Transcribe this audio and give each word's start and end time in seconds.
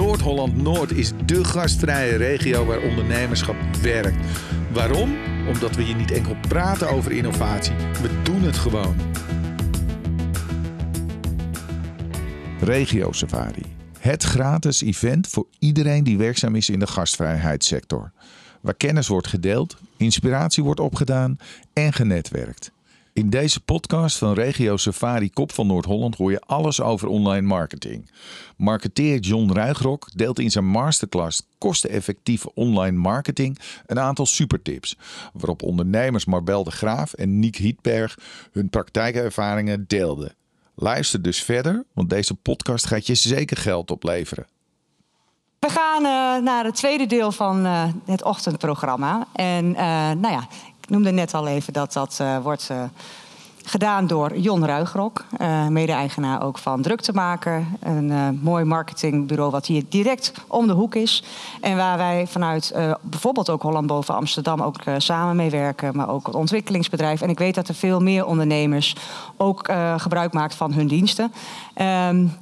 Noord-Holland-Noord 0.00 0.90
is 0.90 1.12
dé 1.24 1.44
gastvrije 1.44 2.16
regio 2.16 2.64
waar 2.64 2.80
ondernemerschap 2.80 3.56
werkt. 3.82 4.26
Waarom? 4.72 5.16
Omdat 5.48 5.76
we 5.76 5.82
hier 5.82 5.94
niet 5.96 6.10
enkel 6.10 6.36
praten 6.48 6.90
over 6.90 7.12
innovatie, 7.12 7.74
we 7.74 8.22
doen 8.22 8.42
het 8.42 8.56
gewoon. 8.56 8.94
Regio 12.60 13.12
Safari. 13.12 13.62
Het 13.98 14.22
gratis 14.22 14.82
event 14.82 15.28
voor 15.28 15.46
iedereen 15.58 16.04
die 16.04 16.18
werkzaam 16.18 16.54
is 16.54 16.70
in 16.70 16.78
de 16.78 16.86
gastvrijheidssector. 16.86 18.12
Waar 18.60 18.74
kennis 18.74 19.08
wordt 19.08 19.26
gedeeld, 19.26 19.76
inspiratie 19.96 20.64
wordt 20.64 20.80
opgedaan 20.80 21.38
en 21.72 21.92
genetwerkt. 21.92 22.72
In 23.20 23.30
deze 23.30 23.60
podcast 23.60 24.18
van 24.18 24.32
Regio 24.32 24.76
Safari 24.76 25.30
Kop 25.30 25.52
van 25.52 25.66
Noord-Holland 25.66 26.16
hoor 26.16 26.30
je 26.30 26.40
alles 26.46 26.80
over 26.80 27.08
online 27.08 27.46
marketing. 27.46 28.10
Marketeer 28.56 29.18
John 29.18 29.52
Ruigrok 29.52 30.08
deelt 30.14 30.38
in 30.38 30.50
zijn 30.50 30.66
masterclass 30.66 31.42
kosteneffectieve 31.58 32.54
online 32.54 32.96
marketing 32.96 33.58
een 33.86 33.98
aantal 33.98 34.26
supertips, 34.26 34.96
waarop 35.32 35.62
ondernemers 35.62 36.24
Marbel 36.24 36.64
de 36.64 36.70
Graaf 36.70 37.12
en 37.12 37.38
Niek 37.38 37.56
Hietberg 37.56 38.18
hun 38.52 38.70
praktijkervaringen 38.70 39.84
deelden. 39.86 40.34
Luister 40.74 41.22
dus 41.22 41.42
verder, 41.42 41.84
want 41.92 42.10
deze 42.10 42.34
podcast 42.34 42.86
gaat 42.86 43.06
je 43.06 43.14
zeker 43.14 43.56
geld 43.56 43.90
opleveren. 43.90 44.46
We 45.58 45.68
gaan 45.68 46.02
uh, 46.02 46.44
naar 46.44 46.64
het 46.64 46.74
tweede 46.74 47.06
deel 47.06 47.32
van 47.32 47.66
uh, 47.66 47.84
het 48.04 48.24
ochtendprogramma. 48.24 49.26
En 49.32 49.64
uh, 49.64 49.80
nou 50.10 50.30
ja, 50.30 50.48
noemde 50.90 51.10
net 51.10 51.34
al 51.34 51.46
even 51.46 51.72
dat 51.72 51.92
dat 51.92 52.22
wordt 52.42 52.70
gedaan 53.64 54.06
door 54.06 54.38
Jon 54.38 54.66
Ruigrok, 54.66 55.24
mede-eigenaar 55.68 56.42
ook 56.42 56.58
van 56.58 56.82
Druktemaker. 56.82 57.64
Een 57.80 58.38
mooi 58.42 58.64
marketingbureau 58.64 59.50
wat 59.50 59.66
hier 59.66 59.84
direct 59.88 60.32
om 60.46 60.66
de 60.66 60.72
hoek 60.72 60.94
is. 60.94 61.24
En 61.60 61.76
waar 61.76 61.96
wij 61.98 62.26
vanuit 62.26 62.74
bijvoorbeeld 63.00 63.50
ook 63.50 63.62
Holland 63.62 63.86
Boven 63.86 64.14
Amsterdam 64.14 64.62
ook 64.62 64.76
samen 64.98 65.36
mee 65.36 65.50
werken. 65.50 65.96
Maar 65.96 66.08
ook 66.08 66.26
het 66.26 66.34
ontwikkelingsbedrijf. 66.34 67.20
En 67.20 67.28
ik 67.28 67.38
weet 67.38 67.54
dat 67.54 67.68
er 67.68 67.74
veel 67.74 68.00
meer 68.00 68.26
ondernemers 68.26 68.96
ook 69.36 69.72
gebruik 69.96 70.32
maken 70.32 70.56
van 70.56 70.72
hun 70.72 70.86
diensten. 70.86 71.32
Um, 72.08 72.32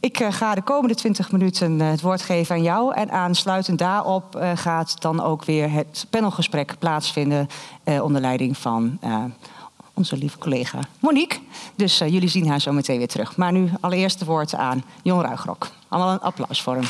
ik 0.00 0.20
uh, 0.20 0.32
ga 0.32 0.54
de 0.54 0.62
komende 0.62 0.94
20 0.94 1.32
minuten 1.32 1.80
uh, 1.80 1.90
het 1.90 2.00
woord 2.00 2.22
geven 2.22 2.54
aan 2.54 2.62
jou. 2.62 2.94
En 2.94 3.10
aansluitend 3.10 3.78
daarop 3.78 4.36
uh, 4.36 4.50
gaat 4.54 5.00
dan 5.00 5.22
ook 5.22 5.44
weer 5.44 5.70
het 5.70 6.06
panelgesprek 6.10 6.78
plaatsvinden. 6.78 7.48
onder 7.84 8.20
leiding 8.20 8.58
van 8.58 8.98
onze 9.94 10.16
lieve 10.16 10.38
collega 10.38 10.78
Monique. 11.00 11.38
Dus 11.74 11.98
jullie 11.98 12.28
zien 12.28 12.48
haar 12.48 12.60
zo 12.60 12.72
meteen 12.72 12.98
weer 12.98 13.08
terug. 13.08 13.36
Maar 13.36 13.52
nu 13.52 13.70
allereerst 13.80 14.18
het 14.18 14.28
woord 14.28 14.54
aan 14.54 14.84
Jon 15.02 15.20
Ruigrok. 15.20 15.68
Allemaal 15.88 16.12
een 16.12 16.20
applaus 16.20 16.62
voor 16.62 16.74
hem. 16.74 16.84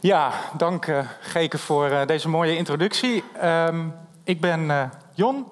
Ja, 0.00 0.32
dank 0.56 0.86
Geke 1.20 1.58
voor 1.58 2.06
deze 2.06 2.28
mooie 2.28 2.56
introductie. 2.56 3.24
Um, 3.44 3.94
ik 4.24 4.40
ben 4.40 4.90
Jon, 5.14 5.46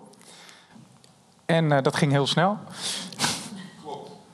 en 1.49 1.65
uh, 1.71 1.79
dat 1.83 1.97
ging 1.97 2.13
heel 2.13 2.27
snel. 2.27 2.59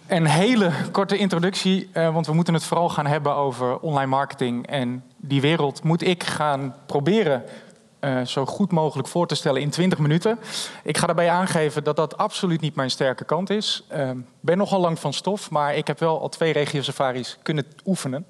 Een 0.07 0.27
hele 0.27 0.73
korte 0.93 1.17
introductie, 1.17 1.91
uh, 1.93 2.13
want 2.13 2.27
we 2.27 2.33
moeten 2.33 2.55
het 2.55 2.65
vooral 2.65 2.89
gaan 2.89 3.07
hebben 3.07 3.35
over 3.35 3.79
online 3.79 4.07
marketing. 4.07 4.67
En 4.67 5.05
die 5.17 5.41
wereld 5.41 5.83
moet 5.83 6.03
ik 6.03 6.23
gaan 6.23 6.75
proberen 6.87 7.43
uh, 8.01 8.21
zo 8.21 8.47
goed 8.47 8.73
mogelijk 8.73 9.09
voor 9.09 9.27
te 9.27 9.35
stellen 9.35 9.61
in 9.61 9.71
20 9.71 9.99
minuten. 9.99 10.39
Ik 10.83 10.99
ga 10.99 11.07
daarbij 11.07 11.31
aangeven 11.31 11.85
dat 11.85 11.97
dat 11.97 12.17
absoluut 12.17 12.61
niet 12.61 12.75
mijn 12.75 12.91
sterke 12.91 13.25
kant 13.25 13.51
is. 13.51 13.85
Ik 13.91 13.97
uh, 13.97 14.11
ben 14.41 14.59
nogal 14.59 14.81
lang 14.81 14.99
van 14.99 15.13
stof, 15.13 15.51
maar 15.51 15.75
ik 15.75 15.87
heb 15.87 15.99
wel 15.99 16.21
al 16.21 16.29
twee 16.29 16.53
regio-safaris 16.53 17.39
kunnen 17.43 17.67
oefenen. 17.87 18.27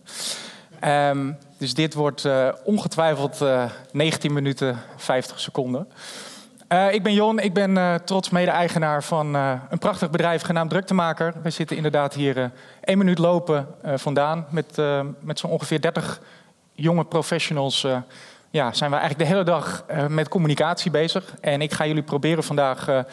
Um, 0.84 1.38
dus 1.58 1.74
dit 1.74 1.94
wordt 1.94 2.28
ongetwijfeld 2.64 3.44
19 3.92 4.32
minuten 4.32 4.78
50 4.96 5.40
seconden. 5.40 5.88
Uh, 6.68 6.92
ik 6.92 7.02
ben 7.02 7.12
Jon, 7.12 7.38
ik 7.38 7.52
ben 7.52 7.76
uh, 7.76 7.94
trots 7.94 8.30
mede-eigenaar 8.30 9.02
van 9.02 9.36
uh, 9.36 9.52
een 9.70 9.78
prachtig 9.78 10.10
bedrijf 10.10 10.42
genaamd 10.42 10.70
Druktemaker. 10.70 11.34
We 11.42 11.50
zitten 11.50 11.76
inderdaad 11.76 12.14
hier 12.14 12.50
één 12.80 12.98
minuut 12.98 13.18
lopen 13.18 13.66
vandaan 13.82 14.46
met, 14.50 14.82
met 15.20 15.38
zo'n 15.38 15.50
ongeveer 15.50 15.80
30 15.80 16.20
jonge 16.72 17.04
professionals. 17.04 17.86
ja, 18.50 18.72
zijn 18.72 18.90
we 18.90 18.96
eigenlijk 18.96 19.28
de 19.28 19.34
hele 19.34 19.44
dag 19.44 19.84
met 20.08 20.28
communicatie 20.28 20.90
bezig. 20.90 21.34
En 21.40 21.62
ik 21.62 21.72
ga 21.72 21.86
jullie 21.86 22.02
proberen 22.02 22.44
vandaag 22.44 23.04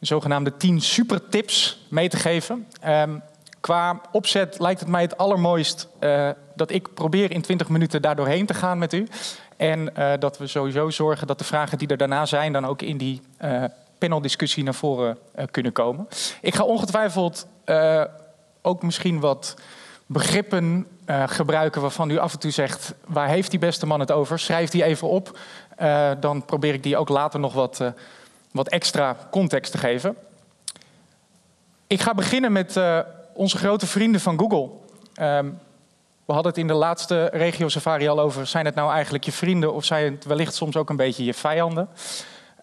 zogenaamde 0.00 0.56
10 0.56 0.80
supertips 0.80 1.86
mee 1.90 2.08
te 2.08 2.16
geven. 2.16 2.66
Um, 2.86 3.22
qua 3.60 4.00
opzet 4.12 4.58
lijkt 4.58 4.80
het 4.80 4.88
mij 4.88 5.02
het 5.02 5.18
allermooist 5.18 5.88
dat 6.54 6.70
ik 6.70 6.94
probeer 6.94 7.30
in 7.30 7.42
20 7.42 7.68
minuten 7.68 8.02
daar 8.02 8.16
doorheen 8.16 8.46
te 8.46 8.54
gaan 8.54 8.78
met 8.78 8.92
u. 8.92 9.06
En 9.56 9.90
uh, 9.98 10.12
dat 10.18 10.38
we 10.38 10.46
sowieso 10.46 10.90
zorgen 10.90 11.26
dat 11.26 11.38
de 11.38 11.44
vragen 11.44 11.78
die 11.78 11.88
er 11.88 11.96
daarna 11.96 12.26
zijn, 12.26 12.52
dan 12.52 12.64
ook 12.64 12.82
in 12.82 12.96
die 12.96 13.22
uh, 13.44 13.64
paneldiscussie 13.98 14.64
naar 14.64 14.74
voren 14.74 15.18
uh, 15.38 15.44
kunnen 15.50 15.72
komen. 15.72 16.08
Ik 16.40 16.54
ga 16.54 16.64
ongetwijfeld 16.64 17.46
ook 18.62 18.82
misschien 18.82 19.20
wat 19.20 19.54
begrippen 20.06 20.86
gebruiken 21.26 21.80
waarvan 21.80 22.10
u 22.10 22.18
af 22.18 22.32
en 22.32 22.38
toe 22.38 22.50
zegt: 22.50 22.94
waar 23.06 23.28
heeft 23.28 23.50
die 23.50 23.58
beste 23.58 23.86
man 23.86 24.00
het 24.00 24.12
over? 24.12 24.38
Schrijf 24.38 24.70
die 24.70 24.84
even 24.84 25.08
op. 25.08 25.38
dan 26.20 26.44
probeer 26.44 26.74
ik 26.74 26.82
die 26.82 26.96
ook 26.96 27.08
later 27.08 27.40
nog 27.40 27.52
wat, 27.52 27.80
wat 28.50 28.68
extra 28.68 29.16
context 29.30 29.72
te 29.72 29.78
geven. 29.78 30.16
Ik 31.86 32.00
ga 32.00 32.14
beginnen 32.14 32.52
met 32.52 32.80
onze 33.32 33.56
grote 33.58 33.86
vrienden 33.86 34.20
van 34.20 34.38
Google. 34.38 34.70
Um, 35.20 35.58
we 36.26 36.32
hadden 36.32 36.52
het 36.52 36.60
in 36.60 36.66
de 36.66 36.74
laatste 36.74 37.28
regio 37.32 37.68
safari 37.68 38.08
al 38.08 38.20
over. 38.20 38.46
Zijn 38.46 38.64
het 38.64 38.74
nou 38.74 38.92
eigenlijk 38.92 39.24
je 39.24 39.32
vrienden 39.32 39.74
of 39.74 39.84
zijn 39.84 40.12
het 40.12 40.24
wellicht 40.24 40.54
soms 40.54 40.76
ook 40.76 40.90
een 40.90 40.96
beetje 40.96 41.24
je 41.24 41.34
vijanden? 41.34 41.88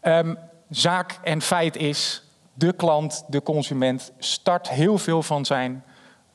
Um, 0.01 0.38
zaak 0.69 1.19
en 1.24 1.41
feit 1.41 1.75
is, 1.75 2.24
de 2.53 2.74
klant, 2.74 3.25
de 3.28 3.44
consument, 3.44 4.12
start 4.18 4.69
heel 4.69 4.97
veel 4.97 5.24
van 5.24 5.46
zijn 5.46 5.84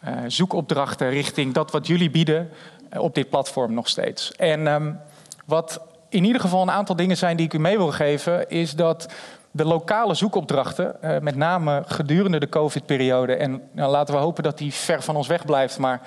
uh, 0.04 0.10
zoekopdrachten 0.26 1.10
richting 1.10 1.54
dat 1.54 1.70
wat 1.70 1.86
jullie 1.86 2.10
bieden 2.10 2.50
uh, 2.92 3.00
op 3.00 3.14
dit 3.14 3.30
platform 3.30 3.74
nog 3.74 3.88
steeds. 3.88 4.32
En 4.32 4.66
um, 4.66 5.00
wat 5.44 5.80
in 6.08 6.24
ieder 6.24 6.40
geval 6.40 6.62
een 6.62 6.70
aantal 6.70 6.96
dingen 6.96 7.16
zijn 7.16 7.36
die 7.36 7.46
ik 7.46 7.54
u 7.54 7.58
mee 7.58 7.76
wil 7.76 7.92
geven, 7.92 8.48
is 8.48 8.74
dat 8.74 9.12
de 9.50 9.64
lokale 9.64 10.14
zoekopdrachten, 10.14 10.96
uh, 11.04 11.18
met 11.18 11.36
name 11.36 11.82
gedurende 11.86 12.38
de 12.38 12.48
COVID-periode, 12.48 13.34
en 13.34 13.62
nou, 13.72 13.90
laten 13.90 14.14
we 14.14 14.20
hopen 14.20 14.42
dat 14.42 14.58
die 14.58 14.74
ver 14.74 15.02
van 15.02 15.16
ons 15.16 15.26
weg 15.26 15.44
blijft, 15.44 15.78
maar 15.78 16.00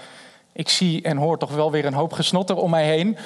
ik 0.53 0.69
zie 0.69 1.01
en 1.01 1.17
hoor 1.17 1.37
toch 1.37 1.55
wel 1.55 1.71
weer 1.71 1.85
een 1.85 1.93
hoop 1.93 2.13
gesnotter 2.13 2.55
om 2.55 2.69
mij 2.69 2.85
heen. 2.85 3.17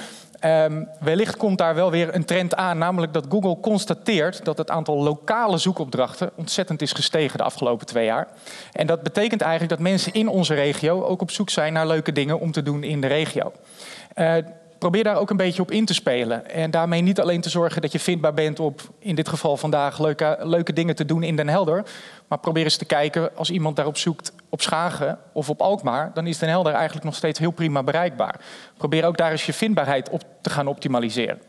Um, 0.46 0.88
wellicht 1.00 1.38
komt 1.38 1.58
daar 1.58 1.76
wel 1.76 1.92
weer 1.92 2.16
een 2.16 2.26
trend 2.26 2.56
aan, 2.56 2.78
namelijk 2.78 3.14
dat 3.14 3.26
Google 3.30 3.60
constateert 3.60 4.46
dat 4.46 4.58
het 4.58 4.70
aantal 4.70 5.04
lokale 5.04 5.58
zoekopdrachten 5.58 6.32
ontzettend 6.36 6.82
is 6.82 6.92
gestegen 6.92 7.38
de 7.38 7.44
afgelopen 7.44 7.86
twee 7.86 8.06
jaar. 8.06 8.28
En 8.72 8.88
dat 8.88 9.04
betekent 9.04 9.42
eigenlijk 9.42 9.72
dat 9.72 9.88
mensen 9.88 10.14
in 10.14 10.28
onze 10.28 10.54
regio 10.54 11.04
ook 11.04 11.22
op 11.22 11.32
zoek 11.32 11.50
zijn 11.50 11.74
naar 11.74 11.88
leuke 11.88 12.12
dingen 12.12 12.40
om 12.40 12.52
te 12.52 12.62
doen 12.62 12.84
in 12.84 13.02
de 13.02 13.08
regio. 13.08 13.52
Uh, 14.16 14.36
probeer 14.78 15.04
daar 15.04 15.18
ook 15.18 15.30
een 15.30 15.38
beetje 15.38 15.62
op 15.62 15.72
in 15.72 15.86
te 15.86 15.94
spelen. 15.94 16.50
En 16.50 16.72
daarmee 16.72 17.02
niet 17.02 17.20
alleen 17.20 17.42
te 17.42 17.50
zorgen 17.50 17.82
dat 17.82 17.92
je 17.92 18.00
vindbaar 18.00 18.34
bent 18.34 18.60
op, 18.60 18.82
in 19.00 19.16
dit 19.16 19.30
geval 19.30 19.58
vandaag, 19.58 20.00
leuke, 20.00 20.38
leuke 20.42 20.74
dingen 20.74 20.96
te 20.96 21.06
doen 21.06 21.24
in 21.24 21.36
Den 21.36 21.50
Helder. 21.50 21.86
Maar 22.28 22.38
probeer 22.38 22.64
eens 22.64 22.78
te 22.78 22.86
kijken, 22.86 23.36
als 23.36 23.50
iemand 23.50 23.76
daarop 23.76 23.98
zoekt 23.98 24.34
op 24.50 24.62
Schagen 24.62 25.20
of 25.32 25.50
op 25.50 25.62
Alkmaar, 25.62 26.12
dan 26.14 26.28
is 26.28 26.38
Den 26.38 26.50
Helder 26.50 26.74
eigenlijk 26.74 27.06
nog 27.06 27.16
steeds 27.16 27.40
heel 27.40 27.52
prima 27.52 27.84
bereikbaar. 27.84 28.40
Probeer 28.78 29.06
ook 29.06 29.18
daar 29.18 29.32
eens 29.32 29.46
je 29.46 29.54
vindbaarheid 29.54 30.10
op 30.10 30.22
te 30.42 30.50
gaan 30.50 30.68
optimaliseren. 30.68 31.42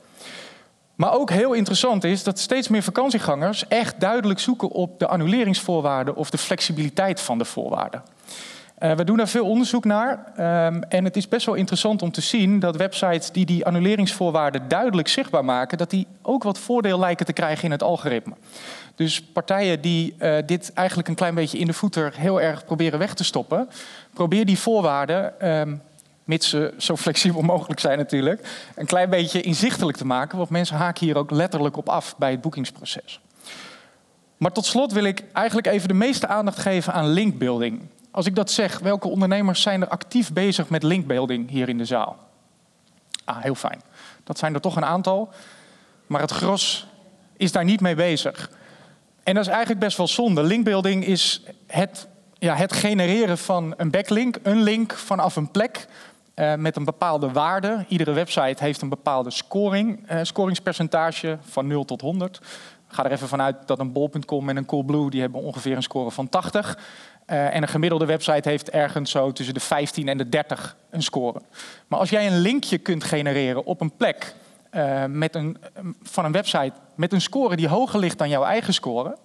Maar 0.94 1.12
ook 1.12 1.30
heel 1.30 1.52
interessant 1.52 2.04
is 2.04 2.22
dat 2.22 2.38
steeds 2.38 2.68
meer 2.68 2.82
vakantiegangers 2.82 3.68
echt 3.68 4.00
duidelijk 4.00 4.40
zoeken 4.40 4.68
op 4.68 4.98
de 4.98 5.06
annuleringsvoorwaarden 5.06 6.14
of 6.14 6.30
de 6.30 6.38
flexibiliteit 6.38 7.20
van 7.20 7.38
de 7.38 7.44
voorwaarden. 7.44 8.02
Uh, 8.78 8.92
we 8.92 9.04
doen 9.04 9.16
daar 9.16 9.28
veel 9.28 9.46
onderzoek 9.46 9.84
naar. 9.84 10.32
Um, 10.66 10.82
en 10.82 11.04
het 11.04 11.16
is 11.16 11.28
best 11.28 11.46
wel 11.46 11.54
interessant 11.54 12.02
om 12.02 12.10
te 12.10 12.20
zien 12.20 12.58
dat 12.58 12.76
websites 12.76 13.30
die 13.30 13.46
die 13.46 13.66
annuleringsvoorwaarden 13.66 14.68
duidelijk 14.68 15.08
zichtbaar 15.08 15.44
maken, 15.44 15.78
dat 15.78 15.90
die 15.90 16.06
ook 16.22 16.42
wat 16.42 16.58
voordeel 16.58 16.98
lijken 16.98 17.26
te 17.26 17.32
krijgen 17.32 17.64
in 17.64 17.70
het 17.70 17.82
algoritme. 17.82 18.34
Dus 18.94 19.22
partijen 19.22 19.80
die 19.80 20.14
uh, 20.18 20.36
dit 20.46 20.72
eigenlijk 20.72 21.08
een 21.08 21.14
klein 21.14 21.34
beetje 21.34 21.58
in 21.58 21.66
de 21.66 21.72
voeter 21.72 22.12
heel 22.16 22.40
erg 22.40 22.64
proberen 22.64 22.98
weg 22.98 23.14
te 23.14 23.24
stoppen, 23.24 23.68
probeer 24.12 24.46
die 24.46 24.58
voorwaarden, 24.58 25.50
um, 25.50 25.82
mits 26.24 26.48
ze 26.48 26.74
zo 26.76 26.96
flexibel 26.96 27.42
mogelijk 27.42 27.80
zijn 27.80 27.98
natuurlijk, 27.98 28.48
een 28.74 28.86
klein 28.86 29.10
beetje 29.10 29.40
inzichtelijk 29.40 29.96
te 29.96 30.06
maken. 30.06 30.38
Want 30.38 30.50
mensen 30.50 30.76
haken 30.76 31.06
hier 31.06 31.16
ook 31.16 31.30
letterlijk 31.30 31.76
op 31.76 31.88
af 31.88 32.14
bij 32.18 32.30
het 32.30 32.40
boekingsproces. 32.40 33.20
Maar 34.36 34.52
tot 34.52 34.66
slot 34.66 34.92
wil 34.92 35.04
ik 35.04 35.24
eigenlijk 35.32 35.66
even 35.66 35.88
de 35.88 35.94
meeste 35.94 36.26
aandacht 36.26 36.58
geven 36.58 36.92
aan 36.92 37.08
linkbuilding. 37.08 37.80
Als 38.16 38.26
ik 38.26 38.34
dat 38.34 38.50
zeg, 38.50 38.78
welke 38.78 39.08
ondernemers 39.08 39.62
zijn 39.62 39.82
er 39.82 39.88
actief 39.88 40.32
bezig 40.32 40.68
met 40.68 40.82
linkbuilding 40.82 41.50
hier 41.50 41.68
in 41.68 41.78
de 41.78 41.84
zaal? 41.84 42.16
Ah, 43.24 43.42
heel 43.42 43.54
fijn. 43.54 43.82
Dat 44.24 44.38
zijn 44.38 44.54
er 44.54 44.60
toch 44.60 44.76
een 44.76 44.84
aantal. 44.84 45.28
Maar 46.06 46.20
het 46.20 46.30
gros 46.30 46.86
is 47.36 47.52
daar 47.52 47.64
niet 47.64 47.80
mee 47.80 47.94
bezig. 47.94 48.50
En 49.22 49.34
dat 49.34 49.44
is 49.44 49.50
eigenlijk 49.50 49.80
best 49.80 49.96
wel 49.96 50.08
zonde. 50.08 50.42
Linkbuilding 50.42 51.04
is 51.04 51.42
het 51.66 52.08
ja, 52.38 52.54
het 52.54 52.72
genereren 52.72 53.38
van 53.38 53.74
een 53.76 53.90
backlink, 53.90 54.38
een 54.42 54.62
link 54.62 54.92
vanaf 54.92 55.36
een 55.36 55.50
plek 55.50 55.86
uh, 56.34 56.54
met 56.54 56.76
een 56.76 56.84
bepaalde 56.84 57.32
waarde. 57.32 57.84
Iedere 57.88 58.12
website 58.12 58.64
heeft 58.64 58.82
een 58.82 58.88
bepaalde 58.88 59.30
scoring, 59.30 60.10
uh, 60.10 60.18
scoringspercentage 60.22 61.38
van 61.40 61.66
0 61.66 61.84
tot 61.84 62.00
100. 62.00 62.36
Ik 62.88 62.94
ga 62.94 63.04
er 63.04 63.12
even 63.12 63.28
vanuit 63.28 63.56
dat 63.66 63.78
een 63.78 63.92
bol.com 63.92 64.48
en 64.48 64.56
een 64.56 64.66
Coolblue 64.66 65.10
die 65.10 65.20
hebben 65.20 65.40
ongeveer 65.40 65.76
een 65.76 65.82
score 65.82 66.10
van 66.10 66.28
80. 66.28 66.78
Uh, 67.26 67.54
en 67.54 67.62
een 67.62 67.68
gemiddelde 67.68 68.06
website 68.06 68.48
heeft 68.48 68.70
ergens 68.70 69.10
zo 69.10 69.32
tussen 69.32 69.54
de 69.54 69.60
15 69.60 70.08
en 70.08 70.18
de 70.18 70.28
30 70.28 70.76
een 70.90 71.02
score. 71.02 71.40
Maar 71.86 71.98
als 71.98 72.10
jij 72.10 72.26
een 72.26 72.38
linkje 72.38 72.78
kunt 72.78 73.04
genereren 73.04 73.64
op 73.64 73.80
een 73.80 73.96
plek 73.96 74.34
met 75.08 75.34
een, 75.34 75.56
van 76.02 76.24
een 76.24 76.32
website 76.32 76.72
met 76.94 77.12
een 77.12 77.20
score 77.20 77.56
die 77.56 77.68
hoger 77.68 78.00
ligt 78.00 78.18
dan 78.18 78.28
jouw 78.28 78.44
eigen 78.44 78.74
score, 78.74 79.16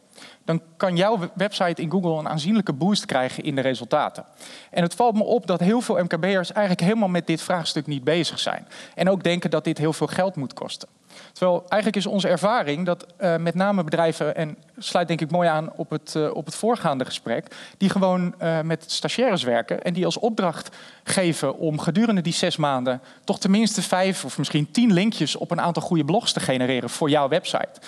dan 0.46 0.62
kan 0.78 0.96
jouw 0.96 1.20
website 1.34 1.82
in 1.82 1.92
Google 1.92 2.20
een 2.20 2.30
aanzienlijke 2.30 2.74
boost 2.74 3.06
krijgen 3.06 3.44
in 3.44 3.56
de 3.56 3.62
resultaten. 3.62 4.26
En 4.70 4.84
het 4.84 4.96
valt 4.96 5.16
me 5.16 5.24
op 5.24 5.48
dat 5.48 5.60
heel 5.60 5.82
veel 5.82 6.04
MKB'ers 6.04 6.52
eigenlijk 6.52 6.88
helemaal 6.88 7.10
met 7.10 7.28
dit 7.28 7.42
vraagstuk 7.42 7.88
niet 7.88 8.04
bezig 8.04 8.40
zijn. 8.40 8.68
En 8.96 9.10
ook 9.10 9.24
denken 9.24 9.50
dat 9.50 9.64
dit 9.64 9.78
heel 9.78 9.94
veel 9.94 10.08
geld 10.08 10.36
moet 10.36 10.54
kosten. 10.54 10.88
Terwijl 11.34 11.66
eigenlijk 11.68 11.96
is 11.96 12.12
onze 12.12 12.28
ervaring 12.28 12.86
dat 12.86 13.06
uh, 13.22 13.36
met 13.36 13.56
name 13.56 13.84
bedrijven, 13.84 14.36
en 14.36 14.58
sluit 14.78 15.08
denk 15.08 15.22
ik 15.22 15.32
mooi 15.32 15.50
aan 15.50 15.72
op 15.76 15.90
het, 15.90 16.14
uh, 16.18 16.36
op 16.36 16.46
het 16.46 16.56
voorgaande 16.56 17.06
gesprek, 17.06 17.56
die 17.78 17.90
gewoon 17.90 18.36
uh, 18.42 18.62
met 18.62 18.92
stagiaires 18.92 19.44
werken 19.44 19.84
en 19.84 19.94
die 19.94 20.06
als 20.06 20.20
opdracht 20.20 20.76
geven 21.04 21.58
om 21.58 21.80
gedurende 21.80 22.22
die 22.22 22.34
zes 22.34 22.58
maanden 22.58 23.02
toch 23.24 23.40
tenminste 23.40 23.82
vijf 23.82 24.26
of 24.26 24.38
misschien 24.38 24.72
tien 24.72 24.94
linkjes 24.94 25.36
op 25.36 25.52
een 25.52 25.62
aantal 25.62 25.84
goede 25.84 26.06
blogs 26.06 26.34
te 26.34 26.40
genereren 26.40 26.90
voor 26.90 27.10
jouw 27.10 27.28
website 27.28 27.80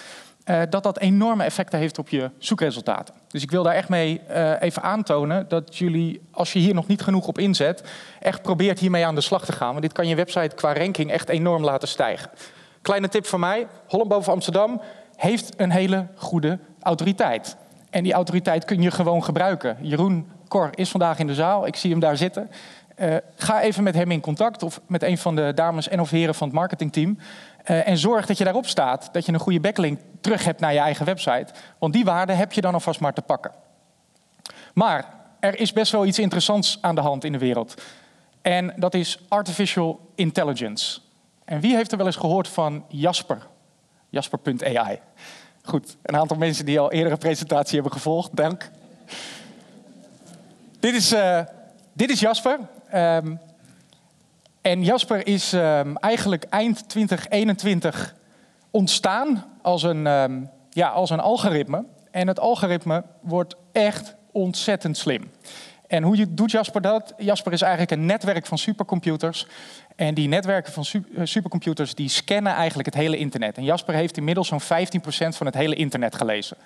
uh, 0.45 0.61
dat 0.69 0.83
dat 0.83 0.99
enorme 0.99 1.43
effecten 1.43 1.79
heeft 1.79 1.99
op 1.99 2.09
je 2.09 2.29
zoekresultaten. 2.37 3.15
Dus 3.27 3.43
ik 3.43 3.51
wil 3.51 3.63
daar 3.63 3.73
echt 3.73 3.89
mee 3.89 4.21
uh, 4.29 4.61
even 4.61 4.81
aantonen 4.81 5.45
dat 5.47 5.77
jullie, 5.77 6.21
als 6.31 6.53
je 6.53 6.59
hier 6.59 6.73
nog 6.73 6.87
niet 6.87 7.01
genoeg 7.01 7.27
op 7.27 7.37
inzet, 7.37 7.83
echt 8.19 8.41
probeert 8.41 8.79
hiermee 8.79 9.05
aan 9.05 9.15
de 9.15 9.21
slag 9.21 9.45
te 9.45 9.51
gaan. 9.51 9.69
Want 9.69 9.81
dit 9.81 9.91
kan 9.91 10.07
je 10.07 10.15
website 10.15 10.55
qua 10.55 10.73
ranking 10.73 11.11
echt 11.11 11.29
enorm 11.29 11.63
laten 11.63 11.87
stijgen. 11.87 12.29
Kleine 12.81 13.09
tip 13.09 13.25
van 13.25 13.39
mij: 13.39 13.67
Holland 13.87 14.09
boven 14.09 14.33
Amsterdam 14.33 14.81
heeft 15.15 15.53
een 15.57 15.71
hele 15.71 16.07
goede 16.15 16.59
autoriteit. 16.81 17.55
En 17.89 18.03
die 18.03 18.13
autoriteit 18.13 18.65
kun 18.65 18.81
je 18.81 18.91
gewoon 18.91 19.23
gebruiken. 19.23 19.77
Jeroen 19.81 20.27
Kor 20.47 20.69
is 20.75 20.89
vandaag 20.89 21.19
in 21.19 21.27
de 21.27 21.33
zaal, 21.33 21.67
ik 21.67 21.75
zie 21.75 21.91
hem 21.91 21.99
daar 21.99 22.17
zitten. 22.17 22.49
Uh, 22.99 23.15
ga 23.35 23.61
even 23.61 23.83
met 23.83 23.95
hem 23.95 24.11
in 24.11 24.21
contact 24.21 24.63
of 24.63 24.81
met 24.87 25.03
een 25.03 25.17
van 25.17 25.35
de 25.35 25.51
dames 25.55 25.87
en 25.87 25.99
of 25.99 26.09
heren 26.09 26.35
van 26.35 26.47
het 26.47 26.55
marketingteam. 26.55 27.17
Uh, 27.65 27.87
en 27.87 27.97
zorg 27.97 28.25
dat 28.25 28.37
je 28.37 28.43
daarop 28.43 28.67
staat, 28.67 29.09
dat 29.11 29.25
je 29.25 29.33
een 29.33 29.39
goede 29.39 29.59
backlink 29.59 29.99
terug 30.21 30.45
hebt 30.45 30.59
naar 30.59 30.73
je 30.73 30.79
eigen 30.79 31.05
website. 31.05 31.47
Want 31.77 31.93
die 31.93 32.05
waarde 32.05 32.33
heb 32.33 32.53
je 32.53 32.61
dan 32.61 32.73
alvast 32.73 32.99
maar 32.99 33.13
te 33.13 33.21
pakken. 33.21 33.51
Maar 34.73 35.05
er 35.39 35.59
is 35.59 35.73
best 35.73 35.91
wel 35.91 36.05
iets 36.05 36.19
interessants 36.19 36.77
aan 36.81 36.95
de 36.95 37.01
hand 37.01 37.23
in 37.23 37.31
de 37.31 37.37
wereld. 37.37 37.81
En 38.41 38.73
dat 38.75 38.93
is 38.93 39.19
artificial 39.27 40.11
intelligence. 40.15 40.99
En 41.45 41.59
wie 41.59 41.75
heeft 41.75 41.91
er 41.91 41.97
wel 41.97 42.05
eens 42.05 42.15
gehoord 42.15 42.47
van 42.47 42.85
Jasper? 42.87 43.47
Jasper.ai. 44.09 44.99
Goed, 45.63 45.97
een 46.01 46.17
aantal 46.17 46.37
mensen 46.37 46.65
die 46.65 46.79
al 46.79 46.91
eerdere 46.91 47.17
presentatie 47.17 47.73
hebben 47.73 47.91
gevolgd, 47.91 48.35
dank. 48.35 48.69
dit, 50.79 50.93
is, 50.93 51.13
uh, 51.13 51.39
dit 51.93 52.09
is 52.09 52.19
Jasper. 52.19 52.59
Um, 52.93 53.39
en 54.63 54.83
Jasper 54.83 55.27
is 55.27 55.53
um, 55.53 55.97
eigenlijk 55.97 56.43
eind 56.43 56.89
2021 56.89 58.15
ontstaan 58.71 59.45
als 59.61 59.83
een, 59.83 60.05
um, 60.05 60.49
ja, 60.69 60.87
als 60.87 61.09
een 61.09 61.19
algoritme. 61.19 61.85
En 62.11 62.27
het 62.27 62.39
algoritme 62.39 63.03
wordt 63.21 63.55
echt 63.71 64.15
ontzettend 64.31 64.97
slim. 64.97 65.31
En 65.87 66.03
hoe 66.03 66.33
doet 66.33 66.51
Jasper 66.51 66.81
dat? 66.81 67.13
Jasper 67.17 67.53
is 67.53 67.61
eigenlijk 67.61 67.91
een 67.91 68.05
netwerk 68.05 68.45
van 68.45 68.57
supercomputers. 68.57 69.47
En 69.95 70.13
die 70.13 70.27
netwerken 70.27 70.73
van 70.73 70.85
eh, 70.85 71.21
supercomputers 71.23 71.95
die 71.95 72.09
scannen 72.09 72.53
eigenlijk 72.53 72.85
het 72.85 72.95
hele 72.95 73.17
internet. 73.17 73.57
En 73.57 73.63
Jasper 73.63 73.95
heeft 73.95 74.17
inmiddels 74.17 74.47
zo'n 74.47 74.61
15% 74.61 74.65
van 75.29 75.45
het 75.45 75.55
hele 75.55 75.75
internet 75.75 76.15
gelezen. 76.15 76.57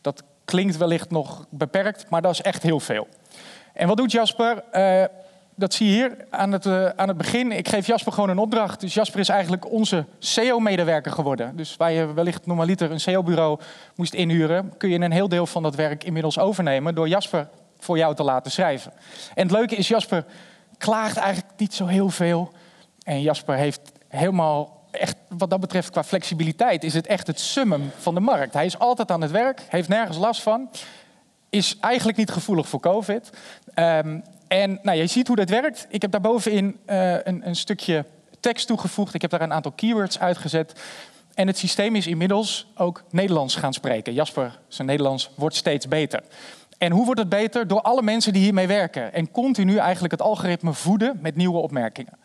Dat 0.00 0.22
klinkt 0.44 0.76
wellicht 0.76 1.10
nog 1.10 1.46
beperkt, 1.50 2.10
maar 2.10 2.22
dat 2.22 2.32
is 2.32 2.40
echt 2.40 2.62
heel 2.62 2.80
veel. 2.80 3.08
En 3.72 3.88
wat 3.88 3.96
doet 3.96 4.12
Jasper? 4.12 4.64
Uh, 4.72 5.04
dat 5.54 5.74
zie 5.74 5.86
je 5.86 5.92
hier 5.92 6.16
aan 6.30 6.52
het, 6.52 6.66
uh, 6.66 6.88
aan 6.88 7.08
het 7.08 7.16
begin. 7.16 7.52
Ik 7.52 7.68
geef 7.68 7.86
Jasper 7.86 8.12
gewoon 8.12 8.28
een 8.28 8.38
opdracht. 8.38 8.80
Dus 8.80 8.94
Jasper 8.94 9.20
is 9.20 9.28
eigenlijk 9.28 9.70
onze 9.70 10.04
SEO-medewerker 10.18 11.12
geworden. 11.12 11.56
Dus 11.56 11.76
waar 11.76 11.92
je 11.92 12.12
wellicht 12.12 12.46
normaliter 12.46 12.90
een 12.90 13.00
SEO-bureau 13.00 13.60
moest 13.94 14.14
inhuren... 14.14 14.76
kun 14.76 14.88
je 14.88 14.98
een 14.98 15.12
heel 15.12 15.28
deel 15.28 15.46
van 15.46 15.62
dat 15.62 15.74
werk 15.74 16.04
inmiddels 16.04 16.38
overnemen... 16.38 16.94
door 16.94 17.08
Jasper 17.08 17.48
voor 17.78 17.96
jou 17.96 18.14
te 18.14 18.22
laten 18.22 18.50
schrijven. 18.50 18.92
En 19.34 19.42
het 19.42 19.56
leuke 19.56 19.76
is, 19.76 19.88
Jasper 19.88 20.24
klaagt 20.78 21.16
eigenlijk 21.16 21.52
niet 21.56 21.74
zo 21.74 21.86
heel 21.86 22.08
veel. 22.08 22.52
En 23.02 23.20
Jasper 23.20 23.54
heeft 23.54 23.80
helemaal 24.08 24.86
echt, 24.90 25.16
wat 25.28 25.50
dat 25.50 25.60
betreft, 25.60 25.90
qua 25.90 26.04
flexibiliteit... 26.04 26.84
is 26.84 26.94
het 26.94 27.06
echt 27.06 27.26
het 27.26 27.40
summum 27.40 27.90
van 27.98 28.14
de 28.14 28.20
markt. 28.20 28.54
Hij 28.54 28.66
is 28.66 28.78
altijd 28.78 29.10
aan 29.10 29.20
het 29.20 29.30
werk, 29.30 29.62
heeft 29.68 29.88
nergens 29.88 30.18
last 30.18 30.42
van... 30.42 30.70
is 31.50 31.76
eigenlijk 31.80 32.18
niet 32.18 32.30
gevoelig 32.30 32.68
voor 32.68 32.80
COVID... 32.80 33.30
Um, 33.74 34.22
en 34.52 34.78
nou, 34.82 34.98
je 34.98 35.06
ziet 35.06 35.26
hoe 35.26 35.36
dat 35.36 35.48
werkt. 35.48 35.86
Ik 35.88 36.02
heb 36.02 36.10
daarbovenin 36.10 36.78
uh, 36.86 37.12
een, 37.22 37.46
een 37.46 37.56
stukje 37.56 38.04
tekst 38.40 38.66
toegevoegd. 38.66 39.14
Ik 39.14 39.22
heb 39.22 39.30
daar 39.30 39.40
een 39.40 39.52
aantal 39.52 39.72
keywords 39.72 40.18
uitgezet. 40.18 40.80
En 41.34 41.46
het 41.46 41.58
systeem 41.58 41.96
is 41.96 42.06
inmiddels 42.06 42.66
ook 42.76 43.02
Nederlands 43.10 43.54
gaan 43.54 43.72
spreken. 43.72 44.14
Jasper, 44.14 44.58
zijn 44.68 44.86
Nederlands 44.86 45.30
wordt 45.34 45.56
steeds 45.56 45.88
beter. 45.88 46.22
En 46.78 46.92
hoe 46.92 47.04
wordt 47.04 47.20
het 47.20 47.28
beter? 47.28 47.66
Door 47.66 47.80
alle 47.80 48.02
mensen 48.02 48.32
die 48.32 48.42
hiermee 48.42 48.66
werken. 48.66 49.12
En 49.12 49.30
continu 49.30 49.76
eigenlijk 49.76 50.12
het 50.12 50.22
algoritme 50.22 50.72
voeden 50.72 51.18
met 51.20 51.36
nieuwe 51.36 51.58
opmerkingen. 51.58 52.18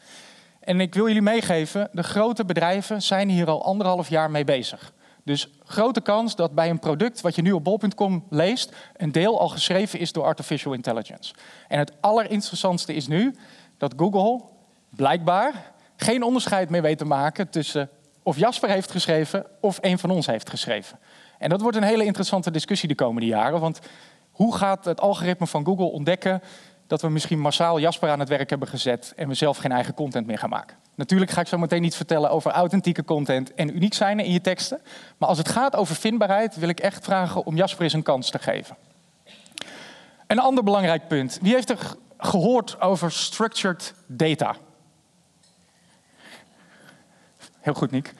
En 0.60 0.80
ik 0.80 0.94
wil 0.94 1.08
jullie 1.08 1.22
meegeven, 1.22 1.90
de 1.92 2.04
grote 2.04 2.46
bedrijven 2.46 3.02
zijn 3.02 3.30
hier 3.30 3.48
al 3.48 3.64
anderhalf 3.64 4.10
jaar 4.10 4.32
mee 4.32 4.44
bezig. 4.44 4.94
Dus 5.28 5.50
grote 5.64 6.02
kans 6.02 6.36
dat 6.36 6.56
bij 6.56 6.70
een 6.70 6.80
product 6.80 7.22
wat 7.22 7.36
je 7.36 7.42
nu 7.42 7.52
op 7.52 7.64
bol.com 7.64 8.24
leest, 8.30 8.76
een 8.96 9.12
deel 9.12 9.40
al 9.40 9.50
geschreven 9.50 10.00
is 10.00 10.12
door 10.12 10.24
artificial 10.24 10.74
intelligence. 10.74 11.34
En 11.68 11.80
het 11.80 11.92
allerinteressantste 12.00 12.94
is 12.94 13.08
nu 13.08 13.36
dat 13.78 13.94
Google 13.98 14.42
blijkbaar 14.90 15.74
geen 15.96 16.24
onderscheid 16.24 16.70
meer 16.70 16.82
weet 16.82 16.98
te 16.98 17.06
maken 17.06 17.50
tussen 17.50 17.90
of 18.24 18.38
Jasper 18.38 18.70
heeft 18.70 18.92
geschreven 18.92 19.46
of 19.62 19.78
een 19.82 20.00
van 20.00 20.10
ons 20.10 20.26
heeft 20.26 20.50
geschreven. 20.50 21.00
En 21.38 21.50
dat 21.50 21.62
wordt 21.62 21.78
een 21.78 21.84
hele 21.84 22.06
interessante 22.06 22.52
discussie 22.52 22.88
de 22.88 22.96
komende 22.96 23.28
jaren, 23.28 23.60
want 23.60 23.80
hoe 24.32 24.56
gaat 24.56 24.86
het 24.86 25.02
algoritme 25.02 25.48
van 25.48 25.66
Google 25.66 25.92
ontdekken 25.92 26.42
dat 26.88 27.02
we 27.02 27.10
misschien 27.10 27.40
massaal 27.40 27.80
Jasper 27.80 28.10
aan 28.10 28.20
het 28.20 28.30
werk 28.30 28.50
hebben 28.50 28.68
gezet 28.68 29.14
en 29.16 29.28
we 29.28 29.34
zelf 29.34 29.58
geen 29.58 29.72
eigen 29.72 29.94
content 29.94 30.28
meer 30.28 30.38
gaan 30.38 30.50
maken. 30.50 30.78
Natuurlijk 30.96 31.32
ga 31.32 31.42
ik 31.42 31.48
zo 31.48 31.58
meteen 31.58 31.84
iets 31.84 31.96
vertellen 31.96 32.30
over 32.30 32.52
authentieke 32.52 33.04
content 33.04 33.54
en 33.54 33.76
uniek 33.76 33.94
zijn 33.94 34.20
in 34.20 34.32
je 34.32 34.42
teksten. 34.42 34.82
Maar 35.18 35.30
als 35.30 35.38
het 35.38 35.50
gaat 35.50 35.76
over 35.76 35.96
vindbaarheid 35.96 36.56
wil 36.56 36.70
ik 36.70 36.80
echt 36.80 37.04
vragen 37.04 37.46
om 37.46 37.56
Jasper 37.56 37.84
eens 37.84 37.94
een 37.94 38.04
kans 38.04 38.30
te 38.30 38.40
geven. 38.40 38.78
Een 40.28 40.40
ander 40.40 40.64
belangrijk 40.64 41.08
punt. 41.08 41.40
Wie 41.42 41.54
heeft 41.54 41.70
er 41.70 41.96
gehoord 42.18 42.82
over 42.82 43.12
structured 43.12 43.94
data? 44.06 44.56
Heel 47.60 47.74
goed, 47.74 47.92
Nick. 47.92 48.14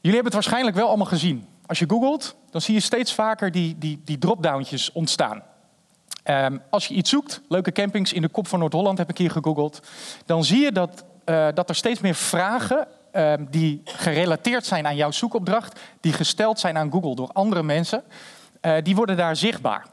Jullie 0.00 0.20
hebben 0.20 0.24
het 0.24 0.34
waarschijnlijk 0.34 0.76
wel 0.76 0.88
allemaal 0.88 1.06
gezien. 1.06 1.48
Als 1.66 1.78
je 1.78 1.88
googelt, 1.88 2.36
dan 2.50 2.60
zie 2.60 2.74
je 2.74 2.80
steeds 2.80 3.14
vaker 3.14 3.50
die, 3.50 3.78
die, 3.78 4.02
die 4.04 4.18
drop-downtjes 4.18 4.92
ontstaan. 4.92 5.42
Um, 6.30 6.62
als 6.70 6.86
je 6.86 6.94
iets 6.94 7.10
zoekt, 7.10 7.40
leuke 7.48 7.72
campings 7.72 8.12
in 8.12 8.22
de 8.22 8.28
kop 8.28 8.46
van 8.46 8.58
Noord-Holland 8.58 8.98
heb 8.98 9.10
ik 9.10 9.18
hier 9.18 9.30
gegoogeld, 9.30 9.80
dan 10.26 10.44
zie 10.44 10.60
je 10.60 10.72
dat, 10.72 11.04
uh, 11.26 11.48
dat 11.54 11.68
er 11.68 11.74
steeds 11.74 12.00
meer 12.00 12.14
vragen 12.14 12.86
uh, 13.12 13.32
die 13.50 13.80
gerelateerd 13.84 14.66
zijn 14.66 14.86
aan 14.86 14.96
jouw 14.96 15.10
zoekopdracht, 15.10 15.80
die 16.00 16.12
gesteld 16.12 16.58
zijn 16.58 16.76
aan 16.76 16.90
Google 16.92 17.14
door 17.14 17.30
andere 17.32 17.62
mensen, 17.62 18.02
uh, 18.62 18.76
die 18.82 18.94
worden 18.94 19.16
daar 19.16 19.36
zichtbaar. 19.36 19.86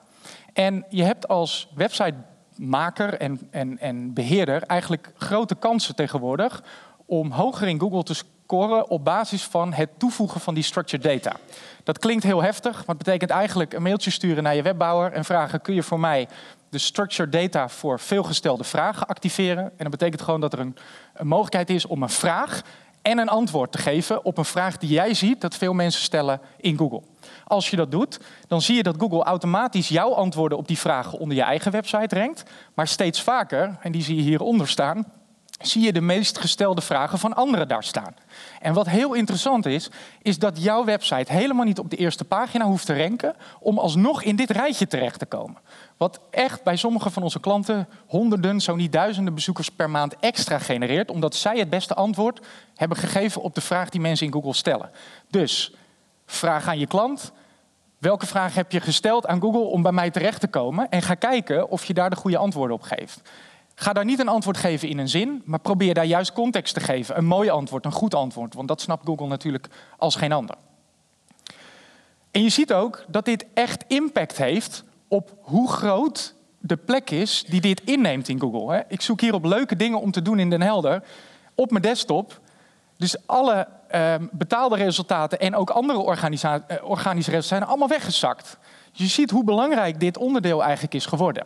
En 0.53 0.85
je 0.89 1.03
hebt 1.03 1.27
als 1.27 1.69
websitemaker 1.75 3.13
en, 3.13 3.47
en, 3.49 3.79
en 3.79 4.13
beheerder 4.13 4.63
eigenlijk 4.63 5.11
grote 5.17 5.55
kansen 5.55 5.95
tegenwoordig 5.95 6.63
om 7.05 7.31
hoger 7.31 7.67
in 7.67 7.79
Google 7.79 8.03
te 8.03 8.13
scoren 8.51 8.89
op 8.89 9.03
basis 9.03 9.43
van 9.43 9.73
het 9.73 9.89
toevoegen 9.97 10.41
van 10.41 10.53
die 10.53 10.63
structured 10.63 11.03
data. 11.03 11.39
Dat 11.83 11.99
klinkt 11.99 12.23
heel 12.23 12.41
heftig, 12.41 12.71
maar 12.71 12.95
het 12.95 12.97
betekent 12.97 13.29
eigenlijk 13.29 13.73
een 13.73 13.81
mailtje 13.81 14.11
sturen 14.11 14.43
naar 14.43 14.55
je 14.55 14.61
webbouwer 14.61 15.11
en 15.11 15.25
vragen: 15.25 15.61
kun 15.61 15.73
je 15.73 15.83
voor 15.83 15.99
mij 15.99 16.27
de 16.69 16.77
structured 16.77 17.31
data 17.31 17.69
voor 17.69 17.99
veelgestelde 17.99 18.63
vragen 18.63 19.07
activeren? 19.07 19.63
En 19.63 19.71
dat 19.77 19.89
betekent 19.89 20.21
gewoon 20.21 20.41
dat 20.41 20.53
er 20.53 20.59
een, 20.59 20.77
mogelijkheid 21.21 21.69
is 21.69 21.85
om 21.85 22.03
een 22.03 22.09
vraag 22.09 22.61
en 23.01 23.17
een 23.17 23.29
antwoord 23.29 23.71
te 23.71 23.77
geven 23.77 24.25
op 24.25 24.37
een 24.37 24.45
vraag 24.45 24.77
die 24.77 24.89
jij 24.89 25.13
ziet 25.13 25.41
dat 25.41 25.55
veel 25.55 25.73
mensen 25.73 26.01
stellen 26.01 26.41
in 26.57 26.77
Google. 26.77 27.01
Als 27.43 27.69
je 27.69 27.75
dat 27.75 27.91
doet, 27.91 28.19
dan 28.47 28.61
zie 28.61 28.75
je 28.75 28.83
dat 28.83 28.95
Google 28.97 29.23
automatisch 29.23 29.87
jouw 29.87 30.13
antwoorden 30.13 30.57
op 30.57 30.67
die 30.67 30.79
vragen 30.79 31.19
onder 31.19 31.37
je 31.37 31.43
eigen 31.43 31.71
website 31.71 32.15
rankt. 32.15 32.43
Maar 32.73 32.87
steeds 32.87 33.21
vaker, 33.21 33.77
en 33.81 33.91
die 33.91 34.03
zie 34.03 34.15
je 34.15 34.21
hieronder 34.21 34.67
staan, 34.67 35.05
zie 35.61 35.81
je 35.81 35.93
de 35.93 36.01
meest 36.01 36.37
gestelde 36.37 36.81
vragen 36.81 37.19
van 37.19 37.33
anderen 37.33 37.67
daar 37.67 37.83
staan. 37.83 38.15
En 38.59 38.73
wat 38.73 38.89
heel 38.89 39.13
interessant 39.13 39.65
is, 39.65 39.89
is 40.21 40.39
dat 40.39 40.63
jouw 40.63 40.85
website 40.85 41.31
helemaal 41.31 41.65
niet 41.65 41.79
op 41.79 41.89
de 41.89 41.95
eerste 41.95 42.23
pagina 42.23 42.65
hoeft 42.65 42.85
te 42.85 42.97
ranken 42.97 43.35
om 43.59 43.77
alsnog 43.77 44.23
in 44.23 44.35
dit 44.35 44.49
rijtje 44.49 44.87
terecht 44.87 45.19
te 45.19 45.25
komen. 45.25 45.61
Wat 45.97 46.19
echt 46.29 46.63
bij 46.63 46.75
sommige 46.75 47.09
van 47.09 47.23
onze 47.23 47.39
klanten 47.39 47.87
honderden, 48.07 48.61
zo 48.61 48.75
niet 48.75 48.91
duizenden 48.91 49.33
bezoekers 49.33 49.69
per 49.69 49.89
maand 49.89 50.15
extra 50.19 50.59
genereert, 50.59 51.11
omdat 51.11 51.35
zij 51.35 51.57
het 51.57 51.69
beste 51.69 51.93
antwoord 51.93 52.39
hebben 52.75 52.97
gegeven 52.97 53.41
op 53.41 53.55
de 53.55 53.61
vraag 53.61 53.89
die 53.89 54.01
mensen 54.01 54.25
in 54.25 54.33
Google 54.33 54.53
stellen. 54.53 54.91
Dus 55.29 55.73
vraag 56.25 56.67
aan 56.67 56.79
je 56.79 56.87
klant, 56.87 57.31
welke 57.97 58.25
vraag 58.25 58.55
heb 58.55 58.71
je 58.71 58.79
gesteld 58.79 59.27
aan 59.27 59.41
Google 59.41 59.59
om 59.59 59.81
bij 59.81 59.91
mij 59.91 60.11
terecht 60.11 60.39
te 60.39 60.47
komen? 60.47 60.89
En 60.89 61.01
ga 61.01 61.13
kijken 61.13 61.69
of 61.69 61.85
je 61.85 61.93
daar 61.93 62.09
de 62.09 62.15
goede 62.15 62.37
antwoorden 62.37 62.75
op 62.75 62.81
geeft. 62.81 63.21
Ga 63.81 63.93
daar 63.93 64.05
niet 64.05 64.19
een 64.19 64.27
antwoord 64.27 64.57
geven 64.57 64.89
in 64.89 64.97
een 64.97 65.09
zin, 65.09 65.41
maar 65.45 65.59
probeer 65.59 65.93
daar 65.93 66.05
juist 66.05 66.33
context 66.33 66.73
te 66.73 66.79
geven. 66.79 67.17
Een 67.17 67.25
mooi 67.25 67.49
antwoord, 67.49 67.85
een 67.85 67.91
goed 67.91 68.15
antwoord, 68.15 68.53
want 68.53 68.67
dat 68.67 68.81
snapt 68.81 69.05
Google 69.05 69.27
natuurlijk 69.27 69.67
als 69.97 70.15
geen 70.15 70.31
ander. 70.31 70.55
En 72.31 72.43
je 72.43 72.49
ziet 72.49 72.73
ook 72.73 73.03
dat 73.07 73.25
dit 73.25 73.45
echt 73.53 73.83
impact 73.87 74.37
heeft 74.37 74.83
op 75.07 75.37
hoe 75.41 75.71
groot 75.71 76.35
de 76.59 76.77
plek 76.77 77.09
is 77.09 77.43
die 77.47 77.61
dit 77.61 77.81
inneemt 77.83 78.27
in 78.27 78.39
Google. 78.39 78.85
Ik 78.87 79.01
zoek 79.01 79.21
hier 79.21 79.33
op 79.33 79.45
leuke 79.45 79.75
dingen 79.75 80.01
om 80.01 80.11
te 80.11 80.21
doen 80.21 80.39
in 80.39 80.49
Den 80.49 80.61
Helder 80.61 81.03
op 81.55 81.71
mijn 81.71 81.83
desktop. 81.83 82.39
Dus 82.97 83.27
alle 83.27 83.67
ehm, 83.87 84.27
betaalde 84.31 84.75
resultaten 84.75 85.39
en 85.39 85.55
ook 85.55 85.69
andere 85.69 85.99
eh, 85.99 86.03
organische 86.03 87.31
resultaten 87.31 87.43
zijn 87.43 87.63
allemaal 87.63 87.87
weggezakt. 87.87 88.57
Je 88.91 89.07
ziet 89.07 89.31
hoe 89.31 89.43
belangrijk 89.43 89.99
dit 89.99 90.17
onderdeel 90.17 90.63
eigenlijk 90.63 90.93
is 90.93 91.05
geworden. 91.05 91.45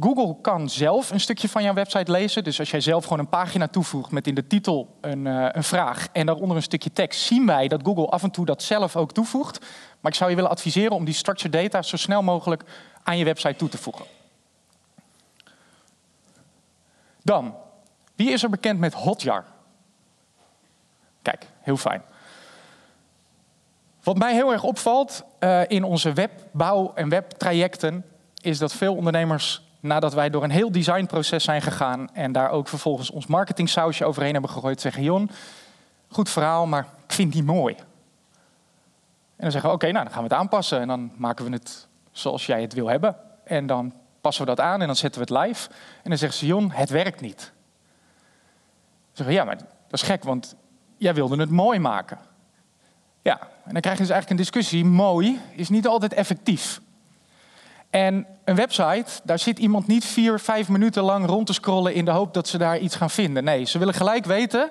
Google 0.00 0.36
kan 0.40 0.68
zelf 0.68 1.10
een 1.10 1.20
stukje 1.20 1.48
van 1.48 1.62
jouw 1.62 1.74
website 1.74 2.10
lezen. 2.10 2.44
Dus 2.44 2.58
als 2.58 2.70
jij 2.70 2.80
zelf 2.80 3.02
gewoon 3.02 3.18
een 3.18 3.28
pagina 3.28 3.68
toevoegt 3.68 4.10
met 4.10 4.26
in 4.26 4.34
de 4.34 4.46
titel 4.46 4.96
een, 5.00 5.26
uh, 5.26 5.48
een 5.52 5.64
vraag 5.64 6.08
en 6.12 6.26
daaronder 6.26 6.56
een 6.56 6.62
stukje 6.62 6.92
tekst, 6.92 7.20
zien 7.20 7.46
wij 7.46 7.68
dat 7.68 7.80
Google 7.84 8.06
af 8.06 8.22
en 8.22 8.30
toe 8.30 8.46
dat 8.46 8.62
zelf 8.62 8.96
ook 8.96 9.12
toevoegt. 9.12 9.60
Maar 10.00 10.12
ik 10.12 10.18
zou 10.18 10.30
je 10.30 10.36
willen 10.36 10.50
adviseren 10.50 10.92
om 10.92 11.04
die 11.04 11.14
structured 11.14 11.52
data 11.52 11.82
zo 11.82 11.96
snel 11.96 12.22
mogelijk 12.22 12.64
aan 13.02 13.18
je 13.18 13.24
website 13.24 13.56
toe 13.56 13.68
te 13.68 13.78
voegen. 13.78 14.04
Dan, 17.22 17.54
wie 18.14 18.30
is 18.30 18.42
er 18.42 18.50
bekend 18.50 18.78
met 18.78 18.94
Hotjar? 18.94 19.44
Kijk, 21.22 21.46
heel 21.60 21.76
fijn. 21.76 22.02
Wat 24.02 24.18
mij 24.18 24.34
heel 24.34 24.52
erg 24.52 24.62
opvalt 24.62 25.24
uh, 25.40 25.62
in 25.66 25.84
onze 25.84 26.12
webbouw- 26.12 26.92
en 26.94 27.08
webtrajecten, 27.08 28.04
is 28.40 28.58
dat 28.58 28.72
veel 28.72 28.94
ondernemers 28.94 29.62
nadat 29.82 30.14
wij 30.14 30.30
door 30.30 30.42
een 30.42 30.50
heel 30.50 30.72
designproces 30.72 31.44
zijn 31.44 31.62
gegaan 31.62 32.08
en 32.12 32.32
daar 32.32 32.50
ook 32.50 32.68
vervolgens 32.68 33.10
ons 33.10 33.26
marketingsausje 33.26 34.04
overheen 34.04 34.32
hebben 34.32 34.50
gegooid, 34.50 34.80
zeggen: 34.80 35.02
Jon, 35.02 35.30
goed 36.08 36.30
verhaal, 36.30 36.66
maar 36.66 36.86
ik 37.06 37.12
vind 37.12 37.32
die 37.32 37.42
mooi. 37.42 37.74
En 39.36 39.48
dan 39.48 39.50
zeggen 39.50 39.70
we: 39.70 39.76
Oké, 39.76 39.90
nou 39.90 40.04
dan 40.04 40.12
gaan 40.12 40.22
we 40.22 40.28
het 40.28 40.38
aanpassen 40.38 40.80
en 40.80 40.88
dan 40.88 41.12
maken 41.16 41.44
we 41.44 41.50
het 41.50 41.88
zoals 42.10 42.46
jij 42.46 42.60
het 42.60 42.72
wil 42.72 42.86
hebben. 42.86 43.16
En 43.44 43.66
dan 43.66 43.92
passen 44.20 44.44
we 44.44 44.54
dat 44.54 44.60
aan 44.60 44.80
en 44.80 44.86
dan 44.86 44.96
zetten 44.96 45.26
we 45.26 45.34
het 45.34 45.46
live. 45.46 45.68
En 46.02 46.08
dan 46.08 46.18
zeggen 46.18 46.38
ze: 46.38 46.46
Jon, 46.46 46.70
het 46.70 46.90
werkt 46.90 47.20
niet. 47.20 47.52
Dan 49.12 49.12
zeggen 49.12 49.34
Ja, 49.34 49.44
maar 49.44 49.56
dat 49.56 49.66
is 49.90 50.02
gek, 50.02 50.24
want 50.24 50.54
jij 50.96 51.14
wilde 51.14 51.36
het 51.36 51.50
mooi 51.50 51.78
maken. 51.78 52.18
Ja, 53.22 53.40
en 53.40 53.72
dan 53.72 53.80
krijg 53.80 53.96
je 53.96 54.02
dus 54.02 54.12
eigenlijk 54.12 54.30
een 54.30 54.36
discussie. 54.36 54.84
Mooi 54.84 55.40
is 55.54 55.68
niet 55.68 55.86
altijd 55.86 56.12
effectief. 56.12 56.80
En 57.92 58.26
een 58.44 58.54
website, 58.54 59.20
daar 59.22 59.38
zit 59.38 59.58
iemand 59.58 59.86
niet 59.86 60.04
vier, 60.04 60.38
vijf 60.38 60.68
minuten 60.68 61.02
lang 61.02 61.26
rond 61.26 61.46
te 61.46 61.52
scrollen 61.52 61.94
in 61.94 62.04
de 62.04 62.10
hoop 62.10 62.34
dat 62.34 62.48
ze 62.48 62.58
daar 62.58 62.78
iets 62.78 62.96
gaan 62.96 63.10
vinden. 63.10 63.44
Nee, 63.44 63.64
ze 63.64 63.78
willen 63.78 63.94
gelijk 63.94 64.24
weten 64.24 64.70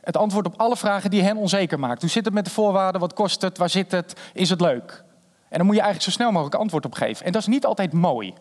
het 0.00 0.16
antwoord 0.16 0.46
op 0.46 0.54
alle 0.56 0.76
vragen 0.76 1.10
die 1.10 1.22
hen 1.22 1.36
onzeker 1.36 1.78
maakt. 1.78 2.00
Hoe 2.00 2.10
zit 2.10 2.24
het 2.24 2.34
met 2.34 2.44
de 2.44 2.50
voorwaarden? 2.50 3.00
Wat 3.00 3.14
kost 3.14 3.42
het? 3.42 3.58
Waar 3.58 3.70
zit 3.70 3.90
het? 3.92 4.14
Is 4.32 4.50
het 4.50 4.60
leuk? 4.60 5.04
En 5.48 5.58
dan 5.58 5.66
moet 5.66 5.74
je 5.74 5.82
eigenlijk 5.82 6.10
zo 6.10 6.10
snel 6.10 6.32
mogelijk 6.32 6.54
antwoord 6.54 6.84
op 6.84 6.94
geven. 6.94 7.26
En 7.26 7.32
dat 7.32 7.40
is 7.40 7.46
niet 7.46 7.66
altijd 7.66 7.92
mooi. 7.92 8.34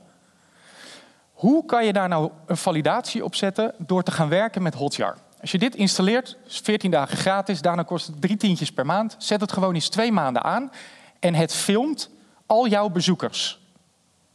Hoe 1.33 1.65
kan 1.65 1.85
je 1.85 1.93
daar 1.93 2.07
nou 2.07 2.31
een 2.45 2.57
validatie 2.57 3.23
op 3.23 3.35
zetten 3.35 3.73
door 3.77 4.03
te 4.03 4.11
gaan 4.11 4.29
werken 4.29 4.61
met 4.61 4.73
Hotjar? 4.73 5.17
Als 5.41 5.51
je 5.51 5.57
dit 5.57 5.75
installeert, 5.75 6.37
is 6.47 6.57
14 6.57 6.91
dagen 6.91 7.17
gratis, 7.17 7.61
daarna 7.61 7.83
kost 7.83 8.07
het 8.07 8.21
drie 8.21 8.37
tientjes 8.37 8.71
per 8.71 8.85
maand. 8.85 9.15
Zet 9.17 9.41
het 9.41 9.51
gewoon 9.51 9.73
eens 9.73 9.89
twee 9.89 10.11
maanden 10.11 10.43
aan 10.43 10.71
en 11.19 11.33
het 11.33 11.53
filmt 11.53 12.09
al 12.45 12.67
jouw 12.67 12.89
bezoekers. 12.89 13.59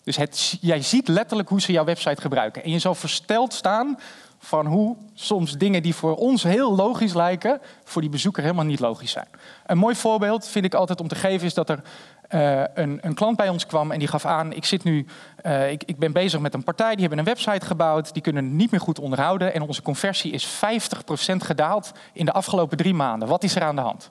Dus 0.05 0.17
het, 0.17 0.59
jij 0.61 0.83
ziet 0.83 1.09
letterlijk 1.09 1.49
hoe 1.49 1.61
ze 1.61 1.73
jouw 1.73 1.85
website 1.85 2.21
gebruiken. 2.21 2.65
En 2.65 2.71
je 2.71 2.79
zal 2.79 2.95
versteld 2.95 3.53
staan 3.53 3.99
van 4.39 4.67
hoe 4.67 4.97
soms 5.15 5.53
dingen 5.53 5.83
die 5.83 5.95
voor 5.95 6.17
ons 6.17 6.43
heel 6.43 6.75
logisch 6.75 7.15
lijken, 7.15 7.61
voor 7.85 8.01
die 8.01 8.11
bezoeker 8.11 8.43
helemaal 8.43 8.65
niet 8.65 8.81
logisch 8.81 9.11
zijn. 9.11 9.29
Een 9.67 9.79
mooi 9.79 9.95
voorbeeld 9.95 10.49
vind 10.49 10.65
ik 10.65 10.75
altijd 10.75 11.01
om 11.01 11.09
te 11.09 11.15
geven 11.15 11.47
is 11.47 11.55
dat 11.55 11.69
er 11.69 11.83
uh, 12.31 12.63
een, 12.75 12.99
een, 13.03 13.15
klant 13.15 13.37
bij 13.37 13.49
ons 13.49 13.67
kwam 13.67 13.91
en 13.91 13.99
die 13.99 14.09
gaf 14.09 14.25
aan: 14.25 14.53
ik, 14.53 14.65
zit 14.65 14.85
nu, 14.85 15.07
uh, 15.47 15.71
ik, 15.71 15.85
ik, 15.85 15.99
ben 15.99 16.13
bezig 16.13 16.41
met 16.41 16.55
een 16.55 16.65
partij, 16.65 16.91
die 16.91 17.01
hebben 17.01 17.19
een 17.19 17.25
website 17.25 17.67
gebouwd, 17.67 18.13
die 18.13 18.23
kunnen 18.23 18.45
het 18.45 18.53
niet 18.53 18.71
meer 18.71 18.81
goed 18.81 18.99
onderhouden 18.99 19.55
en 19.55 19.63
onze 19.63 19.83
conversie 19.83 20.33
is 20.33 20.47
50% 20.47 21.37
gedaald 21.37 21.93
in 22.13 22.25
de 22.25 22.33
afgelopen 22.33 22.77
drie 22.77 22.95
maanden. 22.95 23.29
Wat 23.29 23.43
is 23.43 23.57
er 23.57 23.63
aan 23.63 23.77
de 23.77 23.83
hand? 23.83 24.11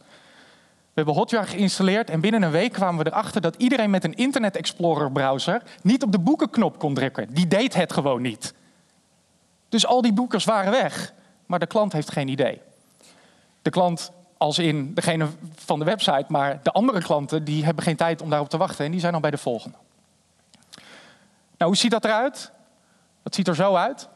We 0.94 1.00
hebben 1.02 1.16
Hotjar 1.16 1.48
geïnstalleerd 1.48 2.10
en 2.10 2.20
binnen 2.20 2.42
een 2.42 2.52
week 2.52 2.74
kwamen 2.74 3.04
we 3.04 3.10
erachter 3.10 3.42
dat 3.42 3.56
iedereen 3.56 3.90
met 3.90 4.04
een 4.04 4.14
Internet 4.14 4.56
Explorer 4.56 5.12
browser 5.12 5.62
niet 5.82 6.04
op 6.04 6.12
de 6.12 6.20
boekenknop 6.20 6.80
kon 6.80 6.94
drukken. 6.94 7.34
Die 7.34 7.48
deed 7.48 7.74
het 7.74 7.94
gewoon 7.94 8.22
niet. 8.22 8.54
Dus 9.70 9.86
al 9.86 10.02
die 10.02 10.14
boekers 10.14 10.46
waren 10.46 10.72
weg, 10.72 11.14
maar 11.46 11.60
de 11.60 11.68
klant 11.68 11.94
heeft 11.94 12.12
geen 12.12 12.28
idee. 12.28 12.62
De 13.62 13.70
klant 13.70 14.12
als 14.38 14.60
in 14.60 14.94
degene 14.94 15.28
van 15.56 15.80
de 15.80 15.86
website, 15.86 16.26
maar 16.28 16.60
de 16.64 16.72
andere 16.72 17.02
klanten 17.02 17.44
die 17.44 17.66
hebben 17.66 17.84
geen 17.84 17.96
tijd 17.96 18.22
om 18.22 18.30
daarop 18.30 18.50
te 18.50 18.58
wachten 18.58 18.86
en 18.86 18.92
die 18.92 19.00
zijn 19.00 19.14
al 19.14 19.20
bij 19.20 19.32
de 19.32 19.38
volgende. 19.38 19.78
Nou, 21.58 21.72
hoe 21.72 21.78
ziet 21.78 21.92
dat 21.92 22.06
eruit? 22.06 22.52
Dat 23.24 23.36
ziet 23.36 23.48
er 23.48 23.56
zo 23.56 23.76
uit. 23.76 24.10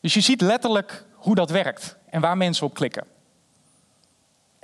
Dus 0.00 0.14
je 0.14 0.20
ziet 0.20 0.40
letterlijk 0.40 1.04
hoe 1.14 1.34
dat 1.34 1.50
werkt 1.50 1.96
en 2.10 2.20
waar 2.20 2.36
mensen 2.36 2.66
op 2.66 2.74
klikken. 2.74 3.04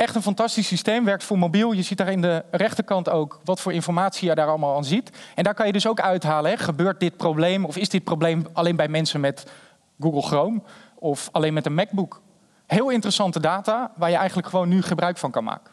Echt 0.00 0.14
een 0.14 0.22
fantastisch 0.22 0.66
systeem, 0.66 1.04
werkt 1.04 1.24
voor 1.24 1.38
mobiel. 1.38 1.72
Je 1.72 1.82
ziet 1.82 1.98
daar 1.98 2.12
in 2.12 2.20
de 2.20 2.44
rechterkant 2.50 3.08
ook 3.08 3.40
wat 3.44 3.60
voor 3.60 3.72
informatie 3.72 4.28
je 4.28 4.34
daar 4.34 4.48
allemaal 4.48 4.76
aan 4.76 4.84
ziet. 4.84 5.10
En 5.34 5.44
daar 5.44 5.54
kan 5.54 5.66
je 5.66 5.72
dus 5.72 5.86
ook 5.86 6.00
uithalen, 6.00 6.50
hè, 6.50 6.56
gebeurt 6.56 7.00
dit 7.00 7.16
probleem 7.16 7.64
of 7.64 7.76
is 7.76 7.88
dit 7.88 8.04
probleem 8.04 8.46
alleen 8.52 8.76
bij 8.76 8.88
mensen 8.88 9.20
met 9.20 9.50
Google 9.98 10.22
Chrome 10.22 10.62
of 10.94 11.28
alleen 11.32 11.52
met 11.54 11.66
een 11.66 11.74
MacBook? 11.74 12.20
Heel 12.66 12.90
interessante 12.90 13.40
data 13.40 13.92
waar 13.96 14.10
je 14.10 14.16
eigenlijk 14.16 14.48
gewoon 14.48 14.68
nu 14.68 14.82
gebruik 14.82 15.18
van 15.18 15.30
kan 15.30 15.44
maken. 15.44 15.72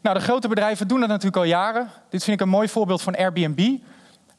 Nou, 0.00 0.18
de 0.18 0.24
grote 0.24 0.48
bedrijven 0.48 0.88
doen 0.88 1.00
dat 1.00 1.08
natuurlijk 1.08 1.36
al 1.36 1.44
jaren. 1.44 1.88
Dit 2.08 2.24
vind 2.24 2.40
ik 2.40 2.46
een 2.46 2.52
mooi 2.52 2.68
voorbeeld 2.68 3.02
van 3.02 3.16
Airbnb. 3.16 3.78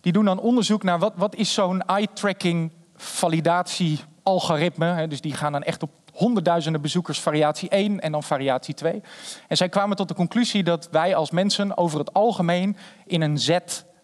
Die 0.01 0.11
doen 0.11 0.25
dan 0.25 0.39
onderzoek 0.39 0.83
naar 0.83 0.99
wat, 0.99 1.13
wat 1.15 1.35
is 1.35 1.53
zo'n 1.53 1.81
eye-tracking 1.81 2.71
validatie 2.95 3.99
algoritme. 4.23 5.07
Dus 5.07 5.21
die 5.21 5.33
gaan 5.33 5.51
dan 5.51 5.63
echt 5.63 5.83
op 5.83 5.91
honderdduizenden 6.13 6.82
bezoekers 6.82 7.20
variatie 7.20 7.70
1 7.70 8.00
en 8.00 8.12
dan 8.12 8.24
variatie 8.24 8.74
2. 8.74 9.01
En 9.48 9.58
zij 9.58 9.70
kwamen 9.70 9.98
tot 9.98 10.08
de 10.08 10.13
conclusie 10.13 10.63
dat 10.63 10.88
wij 10.91 11.15
als 11.15 11.32
mensen 11.32 11.77
over 11.77 12.00
het 12.00 12.13
algemeen 12.13 12.77
in 13.05 13.22
een 13.22 13.38
Z 13.38 13.58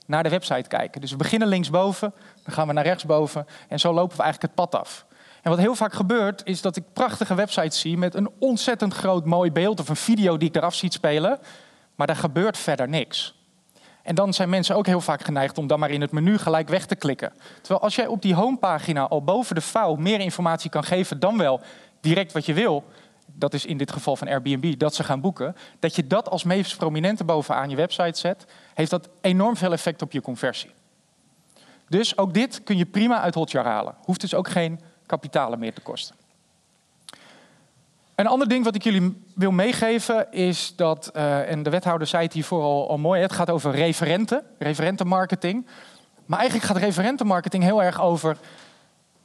naar 0.06 0.24
de 0.24 0.30
website 0.30 0.68
kijken. 0.68 1.02
Dus 1.02 1.12
we 1.12 1.18
beginnen 1.18 1.48
linksboven, 1.48 2.14
dan 2.44 2.54
gaan 2.54 2.68
we 2.68 2.74
naar 2.74 2.84
rechtsboven 2.84 3.46
en 3.68 3.80
zo 3.80 3.94
lopen 3.94 4.18
we 4.18 4.24
eigenlijk 4.24 4.54
het 4.56 4.70
pad 4.70 4.82
af. 4.82 5.06
En 5.42 5.50
wat 5.50 5.60
heel 5.60 5.76
vaak 5.76 5.94
gebeurt, 5.94 6.42
is 6.46 6.62
dat 6.62 6.76
ik 6.76 6.84
prachtige 6.94 7.36
websites 7.36 7.80
zie 7.80 7.98
met 7.98 8.16
een 8.16 8.30
ontzettend 8.40 8.94
groot 8.94 9.26
mooi 9.26 9.52
beeld 9.52 9.80
of 9.80 9.90
een 9.90 9.96
video 9.96 10.38
die 10.38 10.48
ik 10.48 10.56
eraf 10.56 10.76
ziet 10.76 10.94
spelen, 10.94 11.40
maar 11.96 12.08
daar 12.08 12.16
gebeurt 12.16 12.58
verder 12.58 12.90
niks. 12.90 13.38
En 14.04 14.16
dan 14.16 14.34
zijn 14.34 14.50
mensen 14.50 14.76
ook 14.76 14.86
heel 14.86 15.02
vaak 15.02 15.24
geneigd 15.24 15.58
om 15.58 15.68
dan 15.68 15.80
maar 15.80 15.90
in 15.90 16.02
het 16.02 16.12
menu 16.12 16.38
gelijk 16.38 16.70
weg 16.70 16.86
te 16.86 16.96
klikken. 16.96 17.34
Terwijl 17.62 17.82
als 17.82 17.96
jij 17.96 18.08
op 18.08 18.22
die 18.22 18.36
homepagina 18.36 19.08
al 19.08 19.24
boven 19.24 19.56
de 19.56 19.62
vouw 19.62 19.96
meer 19.96 20.20
informatie 20.20 20.70
kan 20.70 20.84
geven 20.84 21.20
dan 21.20 21.38
wel 21.38 21.62
direct 22.00 22.32
wat 22.32 22.46
je 22.46 22.54
wil, 22.54 22.84
dat 23.26 23.54
is 23.54 23.66
in 23.66 23.78
dit 23.78 23.92
geval 23.92 24.16
van 24.16 24.28
Airbnb, 24.28 24.78
dat 24.78 24.96
ze 24.96 25.04
gaan 25.04 25.22
boeken, 25.22 25.56
dat 25.80 25.96
je 25.96 26.08
dat 26.08 26.30
als 26.30 26.44
meest 26.44 26.78
prominente 26.78 27.24
bovenaan 27.24 27.70
je 27.70 27.76
website 27.76 28.20
zet, 28.20 28.46
heeft 28.74 28.92
dat 28.92 29.10
enorm 29.22 29.56
veel 29.56 29.72
effect 29.72 30.02
op 30.02 30.12
je 30.12 30.22
conversie. 30.22 30.72
Dus 31.90 32.18
ook 32.18 32.34
dit 32.34 32.64
kun 32.64 32.78
je 32.78 32.86
prima 32.86 33.22
uit 33.22 33.36
Hotjar 33.36 33.66
halen. 33.66 33.96
Hoeft 34.04 34.22
dus 34.22 34.34
ook 34.34 34.50
geen 34.50 34.80
kapitalen 35.06 35.60
meer 35.60 35.74
te 35.74 35.82
kosten. 35.82 36.16
Een 38.16 38.28
ander 38.28 38.48
ding 38.48 38.64
wat 38.64 38.76
ik 38.76 38.84
jullie 38.84 39.24
wil 39.36 39.52
meegeven 39.52 40.32
is 40.32 40.74
dat, 40.76 41.12
uh, 41.16 41.52
en 41.52 41.64
de 41.64 41.70
wethouder 41.70 42.08
zei 42.08 42.24
het 42.24 42.34
hiervoor 42.34 42.64
al, 42.64 42.90
al 42.90 42.98
mooi, 42.98 43.22
het 43.22 43.32
gaat 43.32 43.50
over 43.50 43.72
referenten, 43.72 44.44
referentenmarketing. 44.58 45.68
Maar 46.26 46.40
eigenlijk 46.40 46.68
gaat 46.70 46.78
referentenmarketing 46.78 47.64
heel 47.64 47.84
erg 47.84 48.02
over 48.02 48.38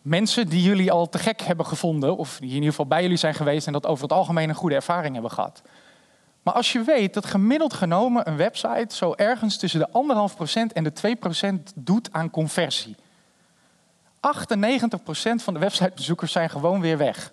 mensen 0.05 0.49
die 0.49 0.63
jullie 0.63 0.93
al 0.93 1.09
te 1.09 1.19
gek 1.19 1.41
hebben 1.41 1.67
gevonden, 1.67 2.17
of 2.17 2.37
die 2.39 2.49
in 2.49 2.55
ieder 2.55 2.71
geval 2.71 2.87
bij 2.87 3.03
jullie 3.03 3.17
zijn 3.17 3.35
geweest 3.35 3.67
en 3.67 3.73
dat 3.73 3.87
over 3.87 4.03
het 4.03 4.13
algemeen 4.13 4.49
een 4.49 4.55
goede 4.55 4.75
ervaring 4.75 5.13
hebben 5.13 5.31
gehad. 5.31 5.63
Maar 6.43 6.55
als 6.55 6.73
je 6.73 6.83
weet 6.83 7.15
dat 7.15 7.27
gemiddeld 7.27 7.75
genomen 7.75 8.29
een 8.29 8.37
website 8.37 8.97
zo 8.97 9.13
ergens 9.17 9.57
tussen 9.57 9.81
de 9.81 9.89
1,5% 10.69 10.73
en 10.73 10.85
de 10.85 11.17
2% 11.71 11.75
doet 11.75 12.13
aan 12.13 12.31
conversie. 12.31 12.97
van 15.43 15.55
de 15.55 15.61
websitebezoekers 15.61 16.33
zijn 16.33 16.51
gewoon 16.51 16.81
weer 16.81 16.99
weg. 16.99 17.33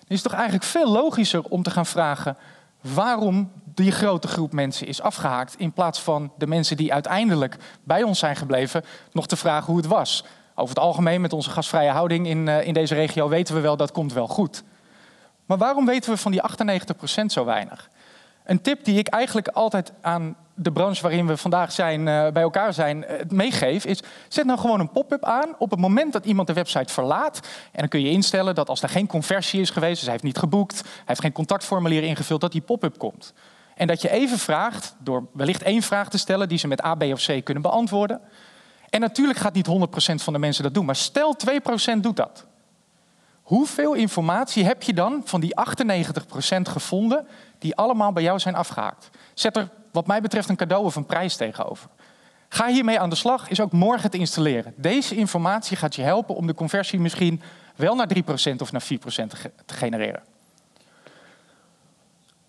Het 0.00 0.10
is 0.10 0.22
toch 0.22 0.32
eigenlijk 0.32 0.64
veel 0.64 0.90
logischer 0.90 1.42
om 1.42 1.62
te 1.62 1.70
gaan 1.70 1.86
vragen 1.86 2.36
waarom 2.80 3.52
die 3.64 3.92
grote 3.92 4.28
groep 4.28 4.52
mensen 4.52 4.86
is 4.86 5.00
afgehaakt. 5.00 5.54
In 5.58 5.72
plaats 5.72 6.00
van 6.00 6.32
de 6.38 6.46
mensen 6.46 6.76
die 6.76 6.92
uiteindelijk 6.92 7.56
bij 7.84 8.02
ons 8.02 8.18
zijn 8.18 8.36
gebleven, 8.36 8.84
nog 9.12 9.26
te 9.26 9.36
vragen 9.36 9.66
hoe 9.66 9.76
het 9.76 9.86
was. 9.86 10.24
Over 10.62 10.74
het 10.74 10.84
algemeen, 10.84 11.20
met 11.20 11.32
onze 11.32 11.50
gastvrije 11.50 11.90
houding 11.90 12.26
in, 12.26 12.46
uh, 12.46 12.66
in 12.66 12.74
deze 12.74 12.94
regio, 12.94 13.28
weten 13.28 13.54
we 13.54 13.60
wel 13.60 13.76
dat 13.76 13.92
komt 13.92 14.12
wel 14.12 14.28
goed. 14.28 14.62
Maar 15.46 15.58
waarom 15.58 15.86
weten 15.86 16.10
we 16.10 16.16
van 16.16 16.32
die 16.32 16.40
98% 16.42 17.32
zo 17.32 17.44
weinig? 17.44 17.90
Een 18.44 18.60
tip 18.60 18.84
die 18.84 18.98
ik 18.98 19.08
eigenlijk 19.08 19.48
altijd 19.48 19.92
aan 20.00 20.36
de 20.54 20.72
branche 20.72 21.02
waarin 21.02 21.26
we 21.26 21.36
vandaag 21.36 21.72
zijn, 21.72 22.00
uh, 22.00 22.28
bij 22.28 22.42
elkaar 22.42 22.74
zijn, 22.74 23.04
uh, 23.10 23.16
meegeef, 23.28 23.84
is 23.84 24.02
zet 24.28 24.44
nou 24.46 24.58
gewoon 24.58 24.80
een 24.80 24.90
pop-up 24.90 25.24
aan 25.24 25.54
op 25.58 25.70
het 25.70 25.80
moment 25.80 26.12
dat 26.12 26.24
iemand 26.24 26.46
de 26.46 26.54
website 26.54 26.92
verlaat. 26.92 27.40
En 27.72 27.78
dan 27.78 27.88
kun 27.88 28.00
je 28.00 28.10
instellen 28.10 28.54
dat 28.54 28.68
als 28.68 28.82
er 28.82 28.88
geen 28.88 29.06
conversie 29.06 29.60
is 29.60 29.70
geweest, 29.70 29.94
dus 29.94 30.02
hij 30.02 30.12
heeft 30.12 30.24
niet 30.24 30.38
geboekt, 30.38 30.80
hij 30.82 31.02
heeft 31.04 31.20
geen 31.20 31.32
contactformulier 31.32 32.02
ingevuld, 32.02 32.40
dat 32.40 32.52
die 32.52 32.60
pop-up 32.60 32.98
komt. 32.98 33.32
En 33.74 33.86
dat 33.86 34.02
je 34.02 34.10
even 34.10 34.38
vraagt, 34.38 34.94
door 34.98 35.26
wellicht 35.32 35.62
één 35.62 35.82
vraag 35.82 36.08
te 36.08 36.18
stellen 36.18 36.48
die 36.48 36.58
ze 36.58 36.68
met 36.68 36.84
A, 36.84 36.94
B 36.94 37.02
of 37.02 37.26
C 37.26 37.44
kunnen 37.44 37.62
beantwoorden. 37.62 38.20
En 38.92 39.00
natuurlijk 39.00 39.38
gaat 39.38 39.54
niet 39.54 39.68
100% 39.68 39.70
van 40.14 40.32
de 40.32 40.38
mensen 40.38 40.62
dat 40.62 40.74
doen, 40.74 40.84
maar 40.84 40.96
stel 40.96 41.36
2% 41.96 42.00
doet 42.00 42.16
dat. 42.16 42.46
Hoeveel 43.42 43.94
informatie 43.94 44.64
heb 44.64 44.82
je 44.82 44.94
dan 44.94 45.22
van 45.24 45.40
die 45.40 45.54
98% 45.54 46.60
gevonden 46.62 47.26
die 47.58 47.76
allemaal 47.76 48.12
bij 48.12 48.22
jou 48.22 48.38
zijn 48.38 48.54
afgehaakt? 48.54 49.10
Zet 49.34 49.56
er 49.56 49.68
wat 49.92 50.06
mij 50.06 50.20
betreft 50.20 50.48
een 50.48 50.56
cadeau 50.56 50.84
of 50.84 50.96
een 50.96 51.06
prijs 51.06 51.36
tegenover. 51.36 51.88
Ga 52.48 52.66
hiermee 52.66 53.00
aan 53.00 53.10
de 53.10 53.16
slag, 53.16 53.48
is 53.48 53.60
ook 53.60 53.72
morgen 53.72 54.10
te 54.10 54.18
installeren. 54.18 54.74
Deze 54.76 55.14
informatie 55.14 55.76
gaat 55.76 55.94
je 55.94 56.02
helpen 56.02 56.34
om 56.34 56.46
de 56.46 56.54
conversie 56.54 57.00
misschien 57.00 57.42
wel 57.76 57.94
naar 57.94 58.08
3% 58.16 58.56
of 58.58 58.72
naar 58.72 58.82
4% 58.82 58.86
te 59.66 59.74
genereren. 59.74 60.22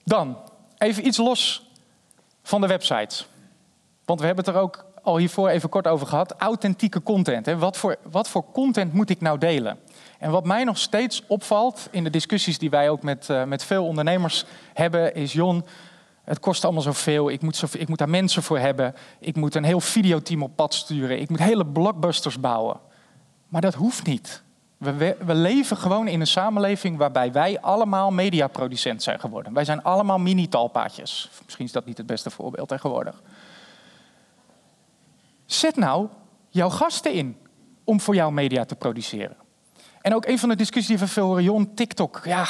Dan, 0.03 0.37
even 0.77 1.07
iets 1.07 1.17
los 1.17 1.69
van 2.43 2.61
de 2.61 2.67
websites. 2.67 3.27
Want 4.05 4.19
we 4.19 4.25
hebben 4.25 4.45
het 4.45 4.55
er 4.55 4.61
ook 4.61 4.85
al 5.03 5.17
hiervoor 5.17 5.49
even 5.49 5.69
kort 5.69 5.87
over 5.87 6.07
gehad. 6.07 6.35
Authentieke 6.37 7.03
content. 7.03 7.45
Hè. 7.45 7.57
Wat, 7.57 7.77
voor, 7.77 7.95
wat 8.11 8.29
voor 8.29 8.45
content 8.51 8.93
moet 8.93 9.09
ik 9.09 9.21
nou 9.21 9.37
delen? 9.37 9.79
En 10.19 10.31
wat 10.31 10.45
mij 10.45 10.63
nog 10.63 10.77
steeds 10.77 11.23
opvalt 11.27 11.87
in 11.91 12.03
de 12.03 12.09
discussies 12.09 12.57
die 12.57 12.69
wij 12.69 12.89
ook 12.89 13.03
met, 13.03 13.27
uh, 13.29 13.43
met 13.43 13.63
veel 13.63 13.85
ondernemers 13.85 14.45
hebben, 14.73 15.15
is 15.15 15.33
Jon, 15.33 15.65
het 16.23 16.39
kost 16.39 16.63
allemaal 16.63 16.81
zoveel. 16.81 17.29
Ik 17.29 17.41
moet, 17.41 17.55
zo, 17.55 17.67
ik 17.71 17.87
moet 17.87 17.97
daar 17.97 18.09
mensen 18.09 18.43
voor 18.43 18.59
hebben. 18.59 18.95
Ik 19.19 19.35
moet 19.35 19.55
een 19.55 19.63
heel 19.63 19.79
videoteam 19.79 20.43
op 20.43 20.55
pad 20.55 20.73
sturen. 20.73 21.19
Ik 21.19 21.29
moet 21.29 21.39
hele 21.39 21.65
blockbusters 21.65 22.39
bouwen. 22.39 22.79
Maar 23.47 23.61
dat 23.61 23.73
hoeft 23.73 24.05
niet. 24.05 24.43
We, 24.77 25.15
we, 25.25 25.33
leven 25.33 25.77
gewoon 25.77 26.07
in 26.07 26.19
een 26.19 26.27
samenleving 26.27 26.97
waarbij 26.97 27.31
wij 27.31 27.61
allemaal 27.61 28.11
mediaproducent 28.11 29.03
zijn 29.03 29.19
geworden. 29.19 29.53
Wij 29.53 29.65
zijn 29.65 29.83
allemaal 29.83 30.17
mini-talpaatjes. 30.17 31.29
Misschien 31.43 31.65
is 31.65 31.71
dat 31.71 31.85
niet 31.85 31.97
het 31.97 32.05
beste 32.05 32.29
voorbeeld 32.29 32.67
tegenwoordig. 32.67 33.21
Zet 35.45 35.75
nou 35.75 36.07
jouw 36.49 36.69
gasten 36.69 37.13
in 37.13 37.37
om 37.83 37.99
voor 37.99 38.15
jou 38.15 38.33
media 38.33 38.65
te 38.65 38.75
produceren. 38.75 39.37
En 40.01 40.15
ook 40.15 40.25
een 40.25 40.39
van 40.39 40.49
de 40.49 40.55
discussies 40.55 40.87
die 40.87 40.97
we 40.97 41.07
veel 41.07 41.25
horen, 41.25 41.43
Jon, 41.43 41.73
TikTok. 41.73 42.21
Ja, 42.23 42.47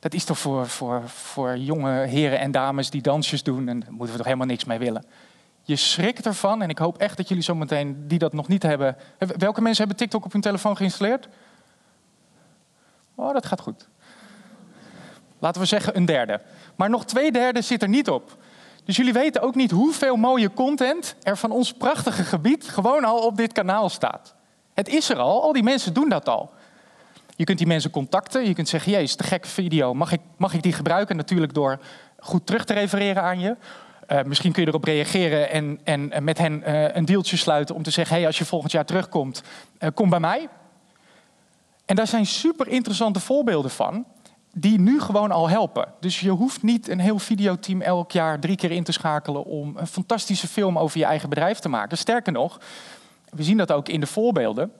dat 0.00 0.14
is 0.14 0.24
toch 0.24 0.38
voor, 0.38 0.66
voor, 0.66 1.08
voor 1.08 1.56
jonge 1.56 2.06
heren 2.06 2.38
en 2.38 2.50
dames 2.50 2.90
die 2.90 3.02
dansjes 3.02 3.42
doen. 3.42 3.68
En 3.68 3.80
daar 3.80 3.90
moeten 3.90 4.10
we 4.10 4.16
toch 4.16 4.24
helemaal 4.24 4.46
niks 4.46 4.64
mee 4.64 4.78
willen. 4.78 5.04
Je 5.62 5.76
schrikt 5.76 6.26
ervan, 6.26 6.62
en 6.62 6.68
ik 6.68 6.78
hoop 6.78 6.98
echt 6.98 7.16
dat 7.16 7.28
jullie 7.28 7.42
zometeen 7.42 8.08
die 8.08 8.18
dat 8.18 8.32
nog 8.32 8.48
niet 8.48 8.62
hebben. 8.62 8.96
Welke 9.18 9.60
mensen 9.60 9.78
hebben 9.78 9.96
TikTok 9.96 10.24
op 10.24 10.32
hun 10.32 10.40
telefoon 10.40 10.76
geïnstalleerd? 10.76 11.28
Oh, 13.14 13.32
dat 13.32 13.46
gaat 13.46 13.60
goed. 13.60 13.88
Laten 15.38 15.60
we 15.60 15.66
zeggen 15.66 15.96
een 15.96 16.04
derde. 16.04 16.40
Maar 16.76 16.90
nog 16.90 17.04
twee 17.04 17.32
derde 17.32 17.62
zit 17.62 17.82
er 17.82 17.88
niet 17.88 18.10
op. 18.10 18.36
Dus 18.86 18.96
jullie 18.96 19.12
weten 19.12 19.42
ook 19.42 19.54
niet 19.54 19.70
hoeveel 19.70 20.16
mooie 20.16 20.52
content 20.52 21.16
er 21.22 21.36
van 21.36 21.50
ons 21.50 21.72
prachtige 21.72 22.22
gebied 22.24 22.68
gewoon 22.68 23.04
al 23.04 23.18
op 23.18 23.36
dit 23.36 23.52
kanaal 23.52 23.88
staat. 23.88 24.34
Het 24.74 24.88
is 24.88 25.08
er 25.10 25.18
al, 25.18 25.42
al 25.42 25.52
die 25.52 25.62
mensen 25.62 25.92
doen 25.94 26.08
dat 26.08 26.28
al. 26.28 26.50
Je 27.36 27.44
kunt 27.44 27.58
die 27.58 27.66
mensen 27.66 27.90
contacten. 27.90 28.46
Je 28.46 28.54
kunt 28.54 28.68
zeggen, 28.68 28.92
jezus, 28.92 29.16
de 29.16 29.24
gekke 29.24 29.48
video. 29.48 29.94
Mag 29.94 30.12
ik, 30.12 30.20
mag 30.36 30.54
ik 30.54 30.62
die 30.62 30.72
gebruiken? 30.72 31.16
Natuurlijk 31.16 31.54
door 31.54 31.78
goed 32.18 32.46
terug 32.46 32.64
te 32.64 32.72
refereren 32.72 33.22
aan 33.22 33.40
je. 33.40 33.56
Uh, 34.08 34.22
misschien 34.22 34.52
kun 34.52 34.62
je 34.62 34.68
erop 34.68 34.84
reageren 34.84 35.50
en, 35.50 35.80
en 35.84 36.24
met 36.24 36.38
hen 36.38 36.62
uh, 36.66 36.94
een 36.94 37.04
deeltje 37.04 37.36
sluiten 37.36 37.74
om 37.74 37.82
te 37.82 37.90
zeggen: 37.90 38.16
hey, 38.16 38.26
als 38.26 38.38
je 38.38 38.44
volgend 38.44 38.72
jaar 38.72 38.84
terugkomt, 38.84 39.42
uh, 39.78 39.88
kom 39.94 40.10
bij 40.10 40.20
mij. 40.20 40.48
En 41.84 41.96
daar 41.96 42.06
zijn 42.06 42.26
super 42.26 42.68
interessante 42.68 43.20
voorbeelden 43.20 43.70
van, 43.70 44.04
die 44.58 44.80
nu 44.80 45.00
gewoon 45.00 45.30
al 45.30 45.48
helpen. 45.48 45.92
Dus 46.00 46.20
je 46.20 46.30
hoeft 46.30 46.62
niet 46.62 46.88
een 46.88 46.98
heel 46.98 47.18
videoteam 47.18 47.80
elk 47.80 48.10
jaar 48.10 48.40
drie 48.40 48.56
keer 48.56 48.70
in 48.70 48.84
te 48.84 48.92
schakelen 48.92 49.44
om 49.44 49.76
een 49.76 49.86
fantastische 49.86 50.48
film 50.48 50.78
over 50.78 50.98
je 50.98 51.04
eigen 51.04 51.28
bedrijf 51.28 51.58
te 51.58 51.68
maken. 51.68 51.98
Sterker 51.98 52.32
nog, 52.32 52.60
we 53.30 53.42
zien 53.42 53.56
dat 53.56 53.72
ook 53.72 53.88
in 53.88 54.00
de 54.00 54.06
voorbeelden. 54.06 54.72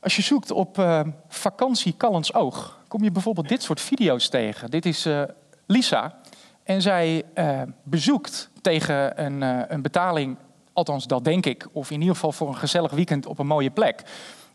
Als 0.00 0.16
je 0.16 0.22
zoekt 0.22 0.50
op 0.50 0.78
uh, 0.78 1.00
vakantie 1.28 1.96
Callens 1.96 2.34
Oog, 2.34 2.78
kom 2.88 3.04
je 3.04 3.10
bijvoorbeeld 3.10 3.48
dit 3.48 3.62
soort 3.62 3.80
video's 3.80 4.28
tegen. 4.28 4.70
Dit 4.70 4.86
is 4.86 5.06
uh, 5.06 5.22
Lisa. 5.66 6.18
En 6.62 6.82
zij 6.82 7.22
uh, 7.34 7.62
bezoekt 7.82 8.50
tegen 8.60 9.24
een, 9.24 9.40
een, 9.72 9.82
betaling, 9.82 10.36
althans 10.72 11.06
dat 11.06 11.24
denk 11.24 11.46
ik, 11.46 11.68
of 11.72 11.90
in 11.90 12.00
ieder 12.00 12.14
geval 12.14 12.32
voor 12.32 12.48
een 12.48 12.56
gezellig 12.56 12.92
weekend 12.92 13.26
op 13.26 13.38
een 13.38 13.46
mooie 13.46 13.70
plek. 13.70 14.02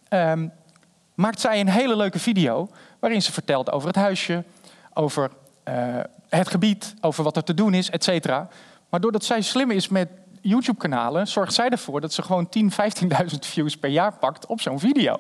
Um, 0.09 0.51
maakt 1.13 1.39
zij 1.39 1.59
een 1.59 1.69
hele 1.69 1.95
leuke 1.95 2.19
video 2.19 2.69
waarin 2.99 3.21
ze 3.21 3.31
vertelt 3.31 3.71
over 3.71 3.87
het 3.87 3.97
huisje, 3.97 4.43
over 4.93 5.31
het 6.29 6.47
gebied, 6.47 6.93
over 7.01 7.23
wat 7.23 7.37
er 7.37 7.43
te 7.43 7.53
doen 7.53 7.73
is, 7.73 7.89
et 7.89 8.03
cetera. 8.03 8.47
Maar 8.89 8.99
doordat 8.99 9.23
zij 9.23 9.41
slim 9.41 9.71
is 9.71 9.87
met 9.87 10.09
YouTube-kanalen, 10.41 11.27
zorgt 11.27 11.53
zij 11.53 11.69
ervoor 11.69 12.01
dat 12.01 12.13
ze 12.13 12.21
gewoon 12.21 12.49
10, 12.49 12.71
15.000 12.71 12.77
views 13.39 13.77
per 13.77 13.89
jaar 13.89 14.13
pakt 14.13 14.45
op 14.45 14.61
zo'n 14.61 14.79
video. 14.79 15.19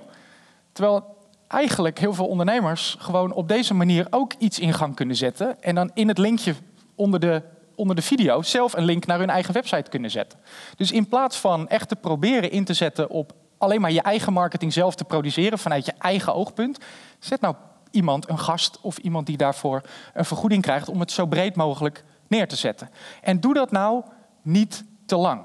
Terwijl 0.71 1.17
eigenlijk 1.47 1.99
heel 1.99 2.13
veel 2.13 2.27
ondernemers 2.27 2.95
gewoon 2.99 3.33
op 3.33 3.47
deze 3.47 3.73
manier 3.73 4.07
ook 4.09 4.33
iets 4.37 4.59
in 4.59 4.73
gang 4.73 4.95
kunnen 4.95 5.15
zetten. 5.15 5.61
En 5.61 5.75
dan 5.75 5.91
in 5.93 6.07
het 6.07 6.17
linkje 6.17 6.53
onder 6.95 7.19
de, 7.19 7.41
onder 7.75 7.95
de 7.95 8.01
video 8.01 8.41
zelf 8.41 8.73
een 8.73 8.85
link 8.85 9.05
naar 9.05 9.19
hun 9.19 9.29
eigen 9.29 9.53
website 9.53 9.89
kunnen 9.89 10.11
zetten. 10.11 10.39
Dus 10.75 10.91
in 10.91 11.07
plaats 11.07 11.37
van 11.37 11.67
echt 11.67 11.89
te 11.89 11.95
proberen 11.95 12.51
in 12.51 12.65
te 12.65 12.73
zetten 12.73 13.09
op 13.09 13.33
alleen 13.63 13.81
maar 13.81 13.91
je 13.91 14.01
eigen 14.01 14.33
marketing 14.33 14.73
zelf 14.73 14.95
te 14.95 15.03
produceren 15.03 15.59
vanuit 15.59 15.85
je 15.85 15.93
eigen 15.97 16.33
oogpunt, 16.33 16.77
zet 17.19 17.41
nou 17.41 17.55
iemand, 17.91 18.29
een 18.29 18.39
gast 18.39 18.79
of 18.81 18.97
iemand 18.97 19.25
die 19.25 19.37
daarvoor 19.37 19.81
een 20.13 20.25
vergoeding 20.25 20.61
krijgt 20.61 20.89
om 20.89 20.99
het 20.99 21.11
zo 21.11 21.25
breed 21.25 21.55
mogelijk 21.55 22.03
neer 22.27 22.47
te 22.47 22.55
zetten. 22.55 22.89
En 23.21 23.39
doe 23.39 23.53
dat 23.53 23.71
nou 23.71 24.03
niet 24.41 24.83
te 25.05 25.15
lang. 25.15 25.43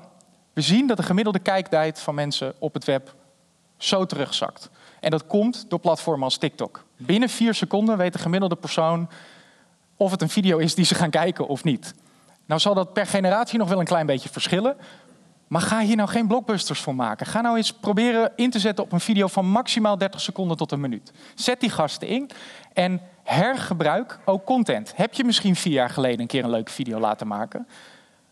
We 0.53 0.61
zien 0.61 0.87
dat 0.87 0.97
de 0.97 1.03
gemiddelde 1.03 1.39
kijktijd 1.39 2.01
van 2.01 2.15
mensen 2.15 2.55
op 2.59 2.75
het 2.75 2.85
web 2.85 3.15
zo 3.77 4.05
terugzakt. 4.05 4.71
En 5.01 5.11
dat 5.11 5.27
komt 5.27 5.65
door 5.69 5.79
platformen 5.79 6.25
als 6.25 6.37
TikTok. 6.37 6.85
Binnen 6.97 7.29
vier 7.29 7.55
seconden 7.55 7.97
weet 7.97 8.13
de 8.13 8.19
gemiddelde 8.19 8.57
persoon 8.57 9.09
of 9.97 10.11
het 10.11 10.23
een 10.23 10.29
video 10.29 10.59
is 10.59 10.75
die 10.75 10.85
ze 10.85 10.95
gaan 10.95 11.11
kijken 11.11 11.47
of 11.47 11.65
niet. 11.65 11.95
Nou 12.47 12.61
zal 12.61 12.75
dat 12.75 12.93
per 12.93 13.07
generatie 13.07 13.59
nog 13.59 13.69
wel 13.69 13.79
een 13.79 13.85
klein 13.85 14.07
beetje 14.07 14.29
verschillen. 14.29 14.77
Maar 15.49 15.61
ga 15.61 15.81
hier 15.81 15.97
nou 15.97 16.09
geen 16.09 16.27
blockbusters 16.27 16.81
voor 16.81 16.95
maken. 16.95 17.27
Ga 17.27 17.41
nou 17.41 17.57
eens 17.57 17.73
proberen 17.73 18.33
in 18.37 18.51
te 18.51 18.59
zetten 18.59 18.85
op 18.85 18.93
een 18.93 19.01
video 19.01 19.27
van 19.27 19.47
maximaal 19.47 19.99
30 19.99 20.21
seconden 20.21 20.57
tot 20.57 20.73
een 20.73 20.81
minuut. 20.81 21.13
Zet 21.35 21.61
die 21.61 21.71
gasten 21.71 22.09
in 22.09 22.31
en 22.73 23.01
hergebruik 23.23 24.19
ook 24.25 24.45
content. 24.45 24.93
Heb 24.97 25.15
je 25.15 25.25
misschien 25.25 25.57
vier 25.57 25.73
jaar 25.73 25.91
geleden 25.91 26.21
een 26.21 26.27
keer 26.27 26.45
een 26.45 26.51
leuke 26.51 26.73
video 26.73 27.01
laten 27.01 27.27
maken? 27.27 27.69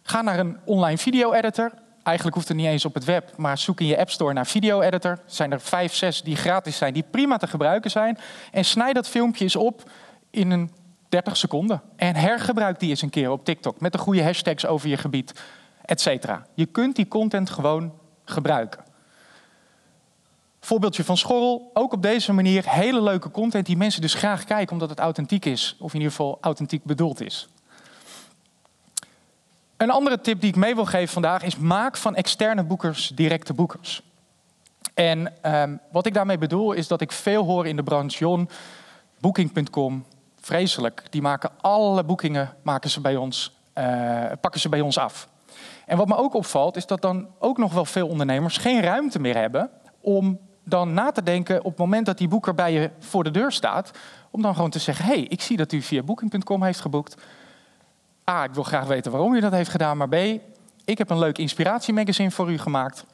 Ga 0.02 0.22
naar 0.22 0.38
een 0.38 0.56
online 0.64 0.98
video-editor. 0.98 1.72
Eigenlijk 2.02 2.36
hoeft 2.36 2.48
het 2.48 2.56
niet 2.56 2.66
eens 2.66 2.84
op 2.84 2.94
het 2.94 3.04
web, 3.04 3.32
maar 3.36 3.58
zoek 3.58 3.80
in 3.80 3.86
je 3.86 3.98
App 3.98 4.10
Store 4.10 4.32
naar 4.32 4.46
video-editor. 4.46 5.18
Zijn 5.26 5.52
er 5.52 5.60
vijf, 5.60 5.94
zes 5.94 6.22
die 6.22 6.36
gratis 6.36 6.76
zijn, 6.76 6.92
die 6.92 7.04
prima 7.10 7.36
te 7.36 7.46
gebruiken 7.46 7.90
zijn. 7.90 8.18
En 8.52 8.64
snijd 8.64 8.94
dat 8.94 9.08
filmpje 9.08 9.44
eens 9.44 9.56
op 9.56 9.90
in 10.30 10.50
een 10.50 10.70
30 11.08 11.36
seconden. 11.36 11.82
En 11.96 12.16
hergebruik 12.16 12.80
die 12.80 12.90
eens 12.90 13.02
een 13.02 13.10
keer 13.10 13.30
op 13.30 13.44
TikTok 13.44 13.80
met 13.80 13.92
de 13.92 13.98
goede 13.98 14.22
hashtags 14.22 14.66
over 14.66 14.88
je 14.88 14.96
gebied, 14.96 15.42
et 15.86 16.00
cetera. 16.00 16.46
Je 16.54 16.66
kunt 16.66 16.96
die 16.96 17.08
content 17.08 17.50
gewoon 17.50 17.92
gebruiken. 18.24 18.84
Voorbeeldje 20.60 21.04
van 21.04 21.16
Schorrel, 21.16 21.70
ook 21.74 21.92
op 21.92 22.02
deze 22.02 22.32
manier 22.32 22.70
hele 22.70 23.02
leuke 23.02 23.30
content 23.30 23.66
die 23.66 23.76
mensen 23.76 24.00
dus 24.00 24.14
graag 24.14 24.44
kijken 24.44 24.72
omdat 24.72 24.90
het 24.90 24.98
authentiek 24.98 25.44
is, 25.44 25.76
of 25.78 25.92
in 25.92 25.98
ieder 25.98 26.10
geval 26.10 26.38
authentiek 26.40 26.84
bedoeld 26.84 27.20
is. 27.20 27.48
Een 29.76 29.90
andere 29.90 30.20
tip 30.20 30.40
die 30.40 30.50
ik 30.50 30.56
mee 30.56 30.74
wil 30.74 30.84
geven 30.84 31.12
vandaag 31.12 31.42
is 31.42 31.56
maak 31.56 31.96
van 31.96 32.14
externe 32.14 32.64
boekers 32.64 33.08
directe 33.08 33.54
boekers. 33.54 34.02
En 34.94 35.32
um, 35.42 35.80
wat 35.92 36.06
ik 36.06 36.14
daarmee 36.14 36.38
bedoel 36.38 36.72
is 36.72 36.88
dat 36.88 37.00
ik 37.00 37.12
veel 37.12 37.44
hoor 37.44 37.66
in 37.66 37.76
de 37.76 37.82
branche, 37.82 38.18
Jon, 38.18 38.48
Booking.com, 39.20 40.04
vreselijk. 40.40 41.02
Die 41.10 41.22
maken 41.22 41.50
alle 41.60 42.04
boekingen 42.04 42.56
maken 42.62 42.90
ze 42.90 43.00
bij 43.00 43.16
ons, 43.16 43.56
uh, 43.74 44.24
pakken 44.40 44.60
ze 44.60 44.68
bij 44.68 44.80
ons 44.80 44.98
af. 44.98 45.28
En 45.86 45.96
wat 45.96 46.08
me 46.08 46.16
ook 46.16 46.34
opvalt, 46.34 46.76
is 46.76 46.86
dat 46.86 47.02
dan 47.02 47.28
ook 47.38 47.58
nog 47.58 47.72
wel 47.72 47.84
veel 47.84 48.08
ondernemers 48.08 48.56
geen 48.56 48.80
ruimte 48.80 49.18
meer 49.18 49.36
hebben 49.36 49.70
om 50.00 50.38
dan 50.64 50.94
na 50.94 51.10
te 51.10 51.22
denken 51.22 51.58
op 51.58 51.70
het 51.70 51.78
moment 51.78 52.06
dat 52.06 52.18
die 52.18 52.28
boeker 52.28 52.54
bij 52.54 52.72
je 52.72 52.90
voor 52.98 53.24
de 53.24 53.30
deur 53.30 53.52
staat, 53.52 53.90
om 54.30 54.42
dan 54.42 54.54
gewoon 54.54 54.70
te 54.70 54.78
zeggen: 54.78 55.04
hey, 55.04 55.20
ik 55.20 55.40
zie 55.40 55.56
dat 55.56 55.72
u 55.72 55.82
via 55.82 56.02
booking.com 56.02 56.62
heeft 56.62 56.80
geboekt. 56.80 57.22
A, 58.30 58.44
ik 58.44 58.54
wil 58.54 58.62
graag 58.62 58.86
weten 58.86 59.12
waarom 59.12 59.34
u 59.34 59.40
dat 59.40 59.52
heeft 59.52 59.70
gedaan, 59.70 59.96
maar 59.96 60.08
B, 60.08 60.14
ik 60.84 60.98
heb 60.98 61.10
een 61.10 61.18
leuk 61.18 61.38
inspiratiemagazine 61.38 62.30
voor 62.30 62.50
u 62.50 62.58
gemaakt. 62.58 63.04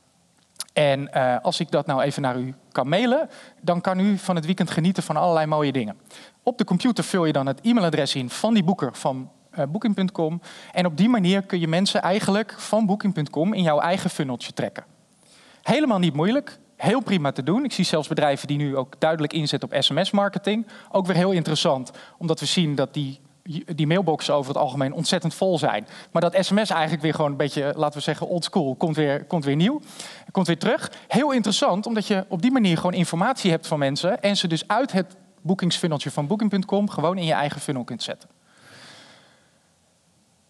En 0.72 1.10
uh, 1.14 1.36
als 1.42 1.60
ik 1.60 1.70
dat 1.70 1.86
nou 1.86 2.02
even 2.02 2.22
naar 2.22 2.38
u 2.38 2.54
kan 2.72 2.88
mailen, 2.88 3.28
dan 3.60 3.80
kan 3.80 3.98
u 3.98 4.18
van 4.18 4.36
het 4.36 4.46
weekend 4.46 4.70
genieten 4.70 5.02
van 5.02 5.16
allerlei 5.16 5.46
mooie 5.46 5.72
dingen. 5.72 5.96
Op 6.42 6.58
de 6.58 6.64
computer 6.64 7.04
vul 7.04 7.24
je 7.24 7.32
dan 7.32 7.46
het 7.46 7.60
e-mailadres 7.60 8.14
in 8.14 8.30
van 8.30 8.54
die 8.54 8.64
boeker 8.64 8.94
van 8.94 9.30
uh, 9.58 9.64
Booking.com. 9.68 10.40
En 10.72 10.86
op 10.86 10.96
die 10.96 11.08
manier 11.08 11.42
kun 11.42 11.60
je 11.60 11.68
mensen 11.68 12.02
eigenlijk 12.02 12.54
van 12.56 12.86
Booking.com 12.86 13.52
in 13.52 13.62
jouw 13.62 13.78
eigen 13.78 14.10
funneltje 14.10 14.52
trekken. 14.52 14.84
Helemaal 15.62 15.98
niet 15.98 16.14
moeilijk, 16.14 16.58
heel 16.76 17.00
prima 17.00 17.32
te 17.32 17.42
doen. 17.42 17.64
Ik 17.64 17.72
zie 17.72 17.84
zelfs 17.84 18.08
bedrijven 18.08 18.48
die 18.48 18.56
nu 18.56 18.76
ook 18.76 18.94
duidelijk 18.98 19.32
inzetten 19.32 19.72
op 19.72 19.82
sms-marketing. 19.82 20.66
Ook 20.90 21.06
weer 21.06 21.16
heel 21.16 21.32
interessant, 21.32 21.90
omdat 22.18 22.40
we 22.40 22.46
zien 22.46 22.74
dat 22.74 22.94
die 22.94 23.20
die 23.74 23.86
mailboxen 23.86 24.34
over 24.34 24.52
het 24.52 24.62
algemeen 24.62 24.92
ontzettend 24.92 25.34
vol 25.34 25.58
zijn. 25.58 25.86
Maar 26.10 26.22
dat 26.22 26.36
sms 26.40 26.70
eigenlijk 26.70 27.02
weer 27.02 27.14
gewoon 27.14 27.30
een 27.30 27.36
beetje, 27.36 27.72
laten 27.76 27.98
we 27.98 28.04
zeggen, 28.04 28.26
old 28.26 28.44
school, 28.44 28.74
komt 28.74 28.96
weer, 28.96 29.24
komt 29.24 29.44
weer 29.44 29.56
nieuw, 29.56 29.80
komt 30.30 30.46
weer 30.46 30.58
terug. 30.58 30.92
Heel 31.08 31.32
interessant, 31.32 31.86
omdat 31.86 32.06
je 32.06 32.24
op 32.28 32.42
die 32.42 32.50
manier 32.50 32.76
gewoon 32.76 32.92
informatie 32.92 33.50
hebt 33.50 33.66
van 33.66 33.78
mensen 33.78 34.20
en 34.20 34.36
ze 34.36 34.48
dus 34.48 34.68
uit 34.68 34.92
het 34.92 35.16
boekingsfunneltje 35.40 36.10
van 36.10 36.26
booking.com 36.26 36.90
gewoon 36.90 37.18
in 37.18 37.24
je 37.24 37.32
eigen 37.32 37.60
funnel 37.60 37.84
kunt 37.84 38.02
zetten. 38.02 38.28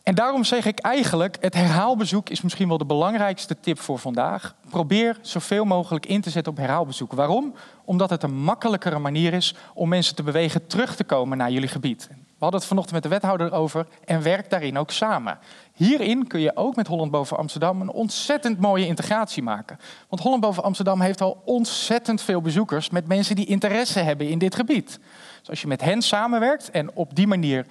En 0.03 0.15
daarom 0.15 0.45
zeg 0.45 0.67
ik 0.67 0.79
eigenlijk, 0.79 1.37
het 1.41 1.55
herhaalbezoek 1.55 2.29
is 2.29 2.41
misschien 2.41 2.69
wel 2.69 2.79
de 2.79 2.85
belangrijkste 2.85 3.61
tip 3.61 3.79
voor 3.79 3.99
vandaag. 3.99 4.55
Probeer 4.71 5.17
zoveel 5.21 5.65
mogelijk 5.65 6.07
in 6.07 6.21
te 6.21 6.31
zetten 6.31 6.53
op 6.53 6.59
herhaalbezoek. 6.59 7.13
Waarom? 7.13 7.55
Omdat 7.85 8.11
het 8.11 8.23
een 8.23 8.35
makkelijkere 8.35 8.99
manier 8.99 9.33
is 9.33 9.55
om 9.75 9.89
mensen 9.89 10.15
te 10.15 10.23
bewegen 10.23 10.67
terug 10.67 10.97
te 10.97 11.05
komen 11.05 11.39
naar 11.39 11.51
jullie 11.51 11.69
gebied. 11.69 12.09
We 12.09 12.49
hadden 12.49 12.61
het 12.61 12.69
vanochtend 12.69 12.95
met 12.95 13.03
de 13.03 13.19
wethouder 13.19 13.53
over 13.53 13.87
en 14.05 14.23
werk 14.23 14.51
daarin 14.51 14.79
ook 14.79 14.91
samen. 14.91 15.39
Hierin 15.73 16.27
kun 16.27 16.41
je 16.41 16.57
ook 16.57 16.77
met 16.77 16.87
Holland 16.87 17.11
Boven 17.11 17.37
Amsterdam 17.37 17.81
een 17.81 17.91
ontzettend 17.91 18.61
mooie 18.61 18.87
integratie 18.87 19.43
maken. 19.43 19.79
Want 20.09 20.23
Holland 20.23 20.41
Boven 20.41 20.63
Amsterdam 20.63 21.01
heeft 21.01 21.21
al 21.21 21.43
ontzettend 21.45 22.23
veel 22.23 22.41
bezoekers 22.41 22.91
met 22.91 23.07
mensen 23.07 23.37
die 23.37 23.47
interesse 23.47 23.99
hebben 23.99 24.29
in 24.29 24.39
dit 24.39 24.55
gebied. 24.55 24.99
Dus 25.41 25.51
als 25.51 25.61
je 25.61 25.67
met 25.67 25.81
hen 25.81 26.03
samenwerkt 26.03 26.71
en 26.71 26.95
op 26.95 27.15
die 27.17 27.27
manier 27.27 27.67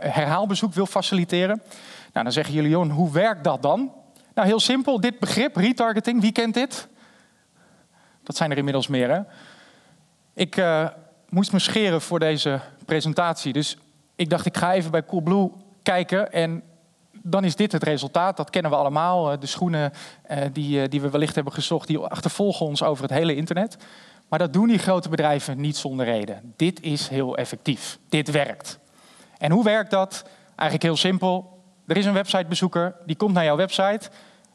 herhaalbezoek 0.00 0.74
wil 0.74 0.86
faciliteren, 0.86 1.62
nou, 2.12 2.24
dan 2.24 2.32
zeggen 2.32 2.54
jullie, 2.54 2.70
Jon, 2.70 2.90
hoe 2.90 3.12
werkt 3.12 3.44
dat 3.44 3.62
dan? 3.62 3.92
Nou, 4.34 4.48
heel 4.48 4.60
simpel, 4.60 5.00
dit 5.00 5.18
begrip, 5.18 5.56
retargeting, 5.56 6.20
wie 6.20 6.32
kent 6.32 6.54
dit? 6.54 6.88
Dat 8.22 8.36
zijn 8.36 8.50
er 8.50 8.56
inmiddels 8.56 8.86
meer? 8.86 9.26
Ik 10.34 10.56
uh, 10.56 10.88
moest 11.28 11.52
me 11.52 11.58
scheren 11.58 12.00
voor 12.00 12.18
deze 12.18 12.60
presentatie, 12.84 13.52
dus 13.52 13.76
ik 14.16 14.30
dacht, 14.30 14.46
ik 14.46 14.56
ga 14.56 14.72
even 14.72 14.90
bij 14.90 15.04
Coolblue 15.04 15.50
kijken 15.82 16.32
en 16.32 16.62
dan 17.22 17.44
is 17.44 17.56
dit 17.56 17.72
het 17.72 17.82
resultaat. 17.82 18.36
Dat 18.36 18.50
kennen 18.50 18.70
we 18.70 18.76
allemaal. 18.76 19.32
Eh, 19.32 19.40
de 19.40 19.46
schoenen 19.46 19.92
die, 20.52 20.88
die 20.88 21.00
we 21.00 21.10
wellicht 21.10 21.34
hebben 21.34 21.52
gezocht, 21.52 21.86
die 21.86 21.98
achtervolgen 21.98 22.66
ons 22.66 22.82
over 22.82 23.02
het 23.02 23.12
hele 23.12 23.34
internet. 23.34 23.76
Maar 24.28 24.38
dat 24.38 24.52
doen 24.52 24.68
die 24.68 24.78
grote 24.78 25.08
bedrijven 25.08 25.60
niet 25.60 25.76
zonder 25.76 26.06
reden. 26.06 26.52
Dit 26.56 26.80
is 26.80 27.08
heel 27.08 27.36
effectief. 27.36 27.98
Dit 28.08 28.30
werkt. 28.30 28.78
En 29.42 29.50
hoe 29.50 29.64
werkt 29.64 29.90
dat? 29.90 30.24
Eigenlijk 30.46 30.82
heel 30.82 30.96
simpel. 30.96 31.62
Er 31.86 31.96
is 31.96 32.06
een 32.06 32.12
websitebezoeker, 32.12 32.94
die 33.06 33.16
komt 33.16 33.34
naar 33.34 33.44
jouw 33.44 33.56
website. 33.56 34.10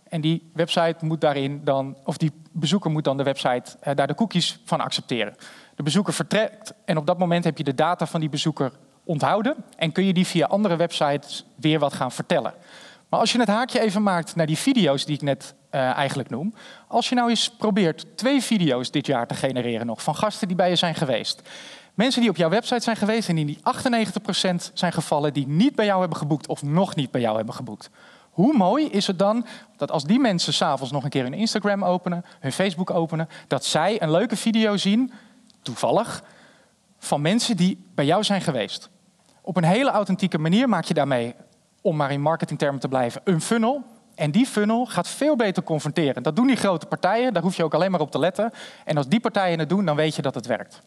En 0.09 0.21
die 0.21 0.51
website 0.53 1.05
moet 1.05 1.21
daarin 1.21 1.61
dan, 1.63 1.97
of 2.03 2.17
die 2.17 2.31
bezoeker 2.51 2.91
moet 2.91 3.03
dan 3.03 3.17
de 3.17 3.23
website 3.23 3.93
daar 3.93 4.07
de 4.07 4.15
cookies 4.15 4.59
van 4.65 4.81
accepteren. 4.81 5.35
De 5.75 5.83
bezoeker 5.83 6.13
vertrekt 6.13 6.73
en 6.85 6.97
op 6.97 7.05
dat 7.05 7.17
moment 7.17 7.43
heb 7.43 7.57
je 7.57 7.63
de 7.63 7.75
data 7.75 8.05
van 8.05 8.19
die 8.19 8.29
bezoeker 8.29 8.71
onthouden 9.03 9.55
en 9.75 9.91
kun 9.91 10.05
je 10.05 10.13
die 10.13 10.27
via 10.27 10.45
andere 10.45 10.75
websites 10.75 11.45
weer 11.55 11.79
wat 11.79 11.93
gaan 11.93 12.11
vertellen. 12.11 12.53
Maar 13.09 13.19
als 13.19 13.31
je 13.31 13.39
het 13.39 13.47
haakje 13.47 13.79
even 13.79 14.03
maakt 14.03 14.35
naar 14.35 14.45
die 14.45 14.57
video's 14.57 15.05
die 15.05 15.15
ik 15.15 15.21
net 15.21 15.55
uh, 15.71 15.81
eigenlijk 15.81 16.29
noem. 16.29 16.53
Als 16.87 17.09
je 17.09 17.15
nou 17.15 17.29
eens 17.29 17.49
probeert 17.49 18.17
twee 18.17 18.41
video's 18.41 18.91
dit 18.91 19.05
jaar 19.05 19.27
te 19.27 19.33
genereren 19.33 19.85
nog 19.85 20.01
van 20.03 20.15
gasten 20.15 20.47
die 20.47 20.57
bij 20.57 20.69
je 20.69 20.75
zijn 20.75 20.95
geweest. 20.95 21.41
Mensen 21.97 22.21
die 22.21 22.29
op 22.29 22.37
jouw 22.37 22.49
website 22.49 22.83
zijn 22.83 22.95
geweest 22.95 23.29
en 23.29 23.37
in 23.37 23.45
die 23.45 23.57
98% 23.57 23.61
zijn 24.73 24.93
gevallen 24.93 25.33
die 25.33 25.47
niet 25.47 25.75
bij 25.75 25.85
jou 25.85 25.99
hebben 25.99 26.17
geboekt 26.17 26.47
of 26.47 26.63
nog 26.63 26.95
niet 26.95 27.11
bij 27.11 27.21
jou 27.21 27.35
hebben 27.37 27.53
geboekt. 27.53 27.89
Hoe 28.31 28.57
mooi 28.57 28.85
is 28.85 29.07
het 29.07 29.19
dan 29.19 29.45
dat 29.77 29.91
als 29.91 30.03
die 30.03 30.19
mensen 30.19 30.53
s'avonds 30.53 30.91
nog 30.91 31.03
een 31.03 31.09
keer 31.09 31.23
hun 31.23 31.33
Instagram 31.33 31.83
openen, 31.83 32.25
hun 32.39 32.51
Facebook 32.51 32.89
openen, 32.89 33.29
dat 33.47 33.65
zij 33.65 34.01
een 34.01 34.11
leuke 34.11 34.35
video 34.35 34.77
zien, 34.77 35.11
toevallig, 35.61 36.23
van 36.97 37.21
mensen 37.21 37.57
die 37.57 37.85
bij 37.95 38.05
jou 38.05 38.23
zijn 38.23 38.41
geweest. 38.41 38.89
Op 39.41 39.57
een 39.57 39.63
hele 39.63 39.89
authentieke 39.89 40.37
manier 40.37 40.69
maak 40.69 40.85
je 40.85 40.93
daarmee, 40.93 41.35
om 41.81 41.95
maar 41.95 42.11
in 42.11 42.21
marketingtermen 42.21 42.79
te 42.79 42.87
blijven, 42.87 43.21
een 43.23 43.41
funnel. 43.41 43.83
En 44.15 44.31
die 44.31 44.45
funnel 44.45 44.85
gaat 44.85 45.07
veel 45.07 45.35
beter 45.35 45.63
converteren. 45.63 46.23
Dat 46.23 46.35
doen 46.35 46.47
die 46.47 46.55
grote 46.55 46.85
partijen, 46.85 47.33
daar 47.33 47.43
hoef 47.43 47.55
je 47.55 47.63
ook 47.63 47.73
alleen 47.73 47.91
maar 47.91 48.01
op 48.01 48.11
te 48.11 48.19
letten. 48.19 48.51
En 48.85 48.97
als 48.97 49.07
die 49.07 49.19
partijen 49.19 49.59
het 49.59 49.69
doen, 49.69 49.85
dan 49.85 49.95
weet 49.95 50.15
je 50.15 50.21
dat 50.21 50.35
het 50.35 50.45
werkt. 50.45 50.81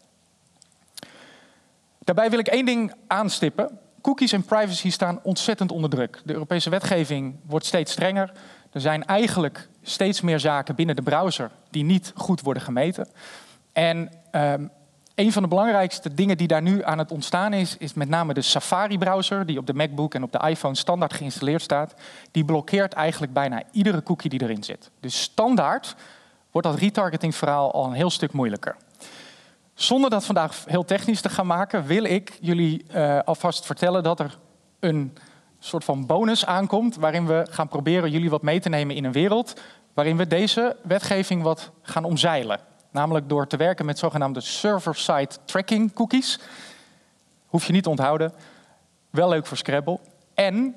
Daarbij 2.11 2.29
wil 2.29 2.39
ik 2.39 2.47
één 2.47 2.65
ding 2.65 2.93
aanstippen. 3.07 3.79
Cookies 4.01 4.31
en 4.31 4.43
privacy 4.43 4.91
staan 4.91 5.19
ontzettend 5.23 5.71
onder 5.71 5.89
druk. 5.89 6.21
De 6.25 6.33
Europese 6.33 6.69
wetgeving 6.69 7.35
wordt 7.45 7.65
steeds 7.65 7.91
strenger. 7.91 8.31
Er 8.71 8.81
zijn 8.81 9.05
eigenlijk 9.05 9.69
steeds 9.81 10.21
meer 10.21 10.39
zaken 10.39 10.75
binnen 10.75 10.95
de 10.95 11.01
browser 11.01 11.51
die 11.69 11.83
niet 11.83 12.11
goed 12.15 12.41
worden 12.41 12.63
gemeten. 12.63 13.07
En 13.73 14.11
um, 14.31 14.69
een 15.15 15.31
van 15.31 15.41
de 15.41 15.47
belangrijkste 15.47 16.13
dingen 16.13 16.37
die 16.37 16.47
daar 16.47 16.61
nu 16.61 16.83
aan 16.83 16.97
het 16.97 17.11
ontstaan 17.11 17.53
is, 17.53 17.77
is 17.77 17.93
met 17.93 18.09
name 18.09 18.33
de 18.33 18.41
Safari-browser, 18.41 19.45
die 19.45 19.57
op 19.57 19.67
de 19.67 19.73
MacBook 19.73 20.13
en 20.13 20.23
op 20.23 20.31
de 20.31 20.47
iPhone 20.47 20.75
standaard 20.75 21.13
geïnstalleerd 21.13 21.61
staat. 21.61 21.93
Die 22.31 22.45
blokkeert 22.45 22.93
eigenlijk 22.93 23.33
bijna 23.33 23.63
iedere 23.71 24.03
cookie 24.03 24.29
die 24.29 24.41
erin 24.41 24.63
zit. 24.63 24.91
Dus 24.99 25.21
standaard 25.21 25.95
wordt 26.51 26.67
dat 26.67 26.77
retargeting-verhaal 26.79 27.73
al 27.73 27.85
een 27.85 27.93
heel 27.93 28.09
stuk 28.09 28.31
moeilijker. 28.31 28.75
Zonder 29.81 30.09
dat 30.09 30.25
vandaag 30.25 30.63
heel 30.65 30.85
technisch 30.85 31.21
te 31.21 31.29
gaan 31.29 31.47
maken, 31.47 31.85
wil 31.85 32.03
ik 32.03 32.37
jullie 32.41 32.85
uh, 32.95 33.19
alvast 33.19 33.65
vertellen 33.65 34.03
dat 34.03 34.19
er 34.19 34.37
een 34.79 35.17
soort 35.59 35.83
van 35.83 36.05
bonus 36.05 36.45
aankomt, 36.45 36.95
waarin 36.95 37.25
we 37.25 37.47
gaan 37.49 37.67
proberen 37.67 38.11
jullie 38.11 38.29
wat 38.29 38.41
mee 38.41 38.59
te 38.59 38.69
nemen 38.69 38.95
in 38.95 39.05
een 39.05 39.11
wereld 39.11 39.61
waarin 39.93 40.17
we 40.17 40.27
deze 40.27 40.77
wetgeving 40.83 41.43
wat 41.43 41.71
gaan 41.81 42.03
omzeilen. 42.03 42.59
Namelijk 42.91 43.29
door 43.29 43.47
te 43.47 43.57
werken 43.57 43.85
met 43.85 43.99
zogenaamde 43.99 44.41
server-side 44.41 45.29
tracking 45.45 45.93
cookies. 45.93 46.39
Hoef 47.45 47.65
je 47.65 47.73
niet 47.73 47.83
te 47.83 47.89
onthouden. 47.89 48.33
Wel 49.09 49.29
leuk 49.29 49.45
voor 49.45 49.57
Scrabble. 49.57 49.99
En 50.33 50.75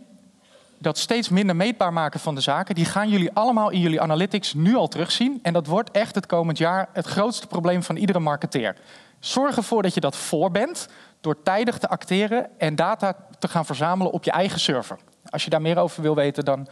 dat 0.84 0.98
steeds 0.98 1.28
minder 1.28 1.56
meetbaar 1.56 1.92
maken 1.92 2.20
van 2.20 2.34
de 2.34 2.40
zaken, 2.40 2.74
die 2.74 2.84
gaan 2.84 3.08
jullie 3.08 3.32
allemaal 3.32 3.70
in 3.70 3.80
jullie 3.80 4.00
analytics 4.00 4.54
nu 4.54 4.74
al 4.74 4.88
terugzien. 4.88 5.38
En 5.42 5.52
dat 5.52 5.66
wordt 5.66 5.90
echt 5.90 6.14
het 6.14 6.26
komend 6.26 6.58
jaar 6.58 6.88
het 6.92 7.06
grootste 7.06 7.46
probleem 7.46 7.82
van 7.82 7.96
iedere 7.96 8.18
marketeer. 8.18 8.76
Zorg 9.18 9.56
ervoor 9.56 9.82
dat 9.82 9.94
je 9.94 10.00
dat 10.00 10.16
voor 10.16 10.50
bent 10.50 10.88
door 11.20 11.42
tijdig 11.42 11.78
te 11.78 11.88
acteren 11.88 12.58
en 12.58 12.74
data 12.74 13.16
te 13.38 13.48
gaan 13.48 13.66
verzamelen 13.66 14.12
op 14.12 14.24
je 14.24 14.30
eigen 14.30 14.60
server. 14.60 14.98
Als 15.30 15.44
je 15.44 15.50
daar 15.50 15.62
meer 15.62 15.78
over 15.78 16.02
wil 16.02 16.14
weten, 16.14 16.44
dan 16.44 16.66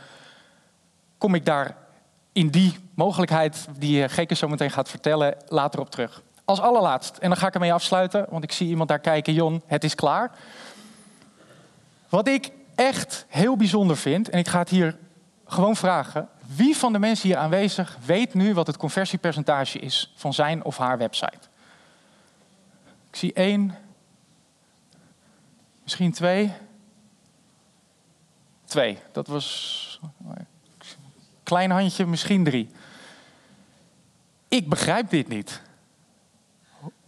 kom 1.18 1.34
ik 1.34 1.44
daar 1.44 1.76
in 2.32 2.48
die 2.48 2.78
mogelijkheid 2.94 3.66
die 3.78 4.08
Geke 4.08 4.34
zo 4.34 4.48
meteen 4.48 4.70
gaat 4.70 4.88
vertellen, 4.88 5.36
later 5.48 5.80
op 5.80 5.90
terug. 5.90 6.22
Als 6.44 6.60
allerlaatst, 6.60 7.16
en 7.16 7.28
dan 7.28 7.38
ga 7.38 7.46
ik 7.46 7.54
ermee 7.54 7.72
afsluiten, 7.72 8.26
want 8.30 8.44
ik 8.44 8.52
zie 8.52 8.68
iemand 8.68 8.88
daar 8.88 8.98
kijken, 8.98 9.32
Jon, 9.32 9.62
het 9.66 9.84
is 9.84 9.94
klaar. 9.94 10.30
Wat 12.08 12.28
ik 12.28 12.52
echt 12.74 13.26
heel 13.28 13.56
bijzonder 13.56 13.96
vind, 13.96 14.28
en 14.28 14.38
ik 14.38 14.48
ga 14.48 14.58
het 14.58 14.68
hier 14.68 14.98
gewoon 15.46 15.76
vragen, 15.76 16.28
wie 16.56 16.76
van 16.76 16.92
de 16.92 16.98
mensen 16.98 17.28
hier 17.28 17.36
aanwezig 17.36 17.98
weet 18.04 18.34
nu 18.34 18.54
wat 18.54 18.66
het 18.66 18.76
conversiepercentage 18.76 19.78
is 19.78 20.12
van 20.16 20.34
zijn 20.34 20.64
of 20.64 20.76
haar 20.76 20.98
website? 20.98 21.48
Ik 23.10 23.16
zie 23.16 23.32
één, 23.32 23.74
misschien 25.82 26.12
twee. 26.12 26.52
Twee, 28.64 28.98
dat 29.12 29.26
was 29.26 29.80
Klein 31.52 31.70
handje, 31.70 32.06
misschien 32.06 32.44
drie. 32.44 32.70
Ik 34.48 34.68
begrijp 34.68 35.10
dit 35.10 35.28
niet. 35.28 35.62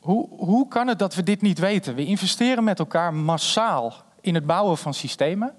Hoe, 0.01 0.29
hoe 0.29 0.69
kan 0.69 0.89
het 0.89 0.99
dat 0.99 1.15
we 1.15 1.23
dit 1.23 1.41
niet 1.41 1.59
weten? 1.59 1.95
We 1.95 2.05
investeren 2.05 2.65
met 2.65 2.79
elkaar 2.79 3.15
massaal 3.15 3.95
in 4.25 4.35
het 4.35 4.47
bouwen 4.47 4.79
van 4.79 4.95
systemen. 4.95 5.55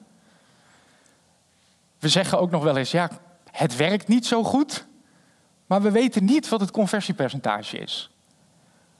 We 1.99 2.09
zeggen 2.09 2.39
ook 2.39 2.51
nog 2.51 2.63
wel 2.63 2.77
eens, 2.77 2.91
ja, 2.91 3.09
het 3.51 3.75
werkt 3.75 4.07
niet 4.07 4.25
zo 4.25 4.43
goed, 4.43 4.85
maar 5.65 5.81
we 5.81 5.91
weten 5.91 6.25
niet 6.25 6.49
wat 6.49 6.59
het 6.59 6.71
conversiepercentage 6.71 7.77
is. 7.77 8.09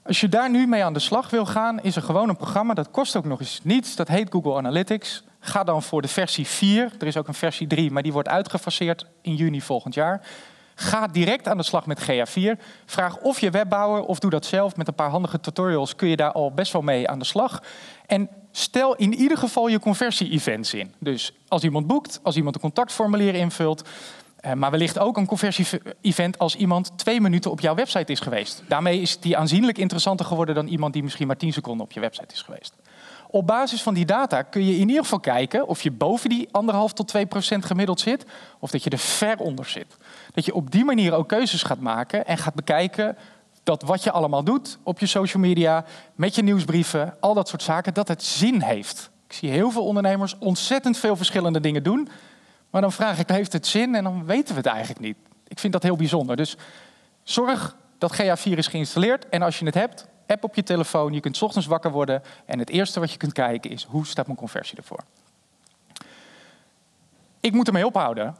Als 0.02 0.20
je 0.20 0.28
daar 0.28 0.50
nu 0.50 0.66
mee 0.66 0.84
aan 0.84 0.92
de 0.92 0.98
slag 0.98 1.30
wil 1.30 1.46
gaan, 1.46 1.80
is 1.80 1.96
er 1.96 2.02
gewoon 2.02 2.28
een 2.28 2.36
programma, 2.36 2.74
dat 2.74 2.90
kost 2.90 3.16
ook 3.16 3.24
nog 3.24 3.40
eens 3.40 3.60
niets, 3.62 3.96
dat 3.96 4.08
heet 4.08 4.30
Google 4.30 4.56
Analytics. 4.56 5.24
Ga 5.38 5.64
dan 5.64 5.82
voor 5.82 6.02
de 6.02 6.08
versie 6.08 6.46
4. 6.46 6.92
Er 6.98 7.06
is 7.06 7.16
ook 7.16 7.28
een 7.28 7.34
versie 7.34 7.66
3, 7.66 7.90
maar 7.90 8.02
die 8.02 8.12
wordt 8.12 8.28
uitgefaseerd 8.28 9.06
in 9.22 9.34
juni 9.34 9.60
volgend 9.60 9.94
jaar. 9.94 10.26
Ga 10.74 11.06
direct 11.06 11.48
aan 11.48 11.56
de 11.56 11.62
slag 11.62 11.86
met 11.86 12.02
GA4. 12.02 12.62
Vraag 12.84 13.18
of 13.18 13.40
je 13.40 13.50
webbouwer 13.50 14.02
of 14.02 14.18
doe 14.18 14.30
dat 14.30 14.44
zelf. 14.44 14.76
Met 14.76 14.88
een 14.88 14.94
paar 14.94 15.10
handige 15.10 15.40
tutorials 15.40 15.96
kun 15.96 16.08
je 16.08 16.16
daar 16.16 16.32
al 16.32 16.52
best 16.52 16.72
wel 16.72 16.82
mee 16.82 17.08
aan 17.08 17.18
de 17.18 17.24
slag. 17.24 17.62
En 18.06 18.28
stel 18.56 18.94
in 18.94 19.14
ieder 19.14 19.38
geval 19.38 19.68
je 19.68 19.78
conversie-events 19.78 20.74
in. 20.74 20.94
Dus 20.98 21.32
als 21.48 21.62
iemand 21.62 21.86
boekt, 21.86 22.20
als 22.22 22.36
iemand 22.36 22.54
een 22.54 22.60
contactformulier 22.60 23.34
invult. 23.34 23.88
Eh, 24.36 24.52
maar 24.52 24.70
wellicht 24.70 24.98
ook 24.98 25.16
een 25.16 25.26
conversie-event 25.26 26.38
als 26.38 26.56
iemand 26.56 26.98
twee 26.98 27.20
minuten 27.20 27.50
op 27.50 27.60
jouw 27.60 27.74
website 27.74 28.12
is 28.12 28.20
geweest. 28.20 28.62
Daarmee 28.68 29.00
is 29.00 29.20
die 29.20 29.36
aanzienlijk 29.36 29.78
interessanter 29.78 30.26
geworden 30.26 30.54
dan 30.54 30.66
iemand 30.66 30.92
die 30.92 31.02
misschien 31.02 31.26
maar 31.26 31.36
10 31.36 31.52
seconden 31.52 31.86
op 31.86 31.92
je 31.92 32.00
website 32.00 32.34
is 32.34 32.42
geweest. 32.42 32.74
Op 33.30 33.46
basis 33.46 33.82
van 33.82 33.94
die 33.94 34.04
data 34.04 34.42
kun 34.42 34.64
je 34.64 34.78
in 34.78 34.88
ieder 34.88 35.02
geval 35.02 35.20
kijken 35.20 35.68
of 35.68 35.82
je 35.82 35.90
boven 35.90 36.30
die 36.30 36.46
1,5 36.46 36.92
tot 36.94 37.08
2 37.08 37.26
procent 37.26 37.64
gemiddeld 37.64 38.00
zit, 38.00 38.24
of 38.58 38.70
dat 38.70 38.82
je 38.82 38.90
er 38.90 38.98
ver 38.98 39.38
onder 39.38 39.66
zit. 39.66 39.96
Dat 40.34 40.44
je 40.44 40.54
op 40.54 40.70
die 40.70 40.84
manier 40.84 41.12
ook 41.12 41.28
keuzes 41.28 41.62
gaat 41.62 41.80
maken 41.80 42.26
en 42.26 42.38
gaat 42.38 42.54
bekijken 42.54 43.16
dat 43.66 43.82
wat 43.82 44.02
je 44.02 44.10
allemaal 44.10 44.44
doet 44.44 44.78
op 44.82 44.98
je 44.98 45.06
social 45.06 45.42
media, 45.42 45.84
met 46.14 46.34
je 46.34 46.42
nieuwsbrieven, 46.42 47.16
al 47.20 47.34
dat 47.34 47.48
soort 47.48 47.62
zaken, 47.62 47.94
dat 47.94 48.08
het 48.08 48.22
zin 48.22 48.60
heeft. 48.60 49.10
Ik 49.26 49.32
zie 49.32 49.50
heel 49.50 49.70
veel 49.70 49.84
ondernemers 49.84 50.38
ontzettend 50.38 50.98
veel 50.98 51.16
verschillende 51.16 51.60
dingen 51.60 51.82
doen. 51.82 52.08
Maar 52.70 52.80
dan 52.80 52.92
vraag 52.92 53.18
ik, 53.18 53.28
heeft 53.28 53.52
het 53.52 53.66
zin? 53.66 53.94
En 53.94 54.04
dan 54.04 54.24
weten 54.24 54.54
we 54.54 54.60
het 54.60 54.66
eigenlijk 54.66 55.00
niet. 55.00 55.16
Ik 55.48 55.58
vind 55.58 55.72
dat 55.72 55.82
heel 55.82 55.96
bijzonder. 55.96 56.36
Dus 56.36 56.56
zorg 57.22 57.76
dat 57.98 58.22
GA4 58.22 58.50
is 58.50 58.66
geïnstalleerd. 58.66 59.28
En 59.28 59.42
als 59.42 59.58
je 59.58 59.64
het 59.64 59.74
hebt, 59.74 60.06
app 60.26 60.44
op 60.44 60.54
je 60.54 60.62
telefoon. 60.62 61.12
Je 61.12 61.20
kunt 61.20 61.42
ochtends 61.42 61.66
wakker 61.66 61.90
worden. 61.90 62.22
En 62.44 62.58
het 62.58 62.70
eerste 62.70 63.00
wat 63.00 63.10
je 63.12 63.16
kunt 63.16 63.32
kijken 63.32 63.70
is, 63.70 63.84
hoe 63.84 64.06
staat 64.06 64.26
mijn 64.26 64.38
conversie 64.38 64.76
ervoor? 64.76 65.04
Ik 67.40 67.52
moet 67.52 67.66
ermee 67.66 67.86
ophouden. 67.86 68.36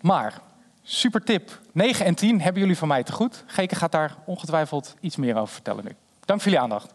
Maar, 0.00 0.40
super 0.82 1.24
tip. 1.24 1.60
9 1.72 2.06
en 2.06 2.14
10 2.14 2.40
hebben 2.40 2.62
jullie 2.62 2.78
van 2.78 2.88
mij 2.88 3.02
te 3.02 3.12
goed. 3.12 3.44
Geke 3.46 3.74
gaat 3.74 3.92
daar 3.92 4.16
ongetwijfeld 4.24 4.94
iets 5.00 5.16
meer 5.16 5.36
over 5.36 5.54
vertellen 5.54 5.84
nu. 5.84 5.96
Dank 6.24 6.40
voor 6.40 6.50
jullie 6.50 6.64
aandacht. 6.64 6.94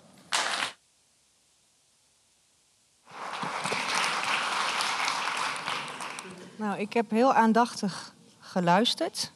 Nou, 6.55 6.79
ik 6.79 6.93
heb 6.93 7.09
heel 7.09 7.33
aandachtig 7.33 8.13
geluisterd. 8.39 9.31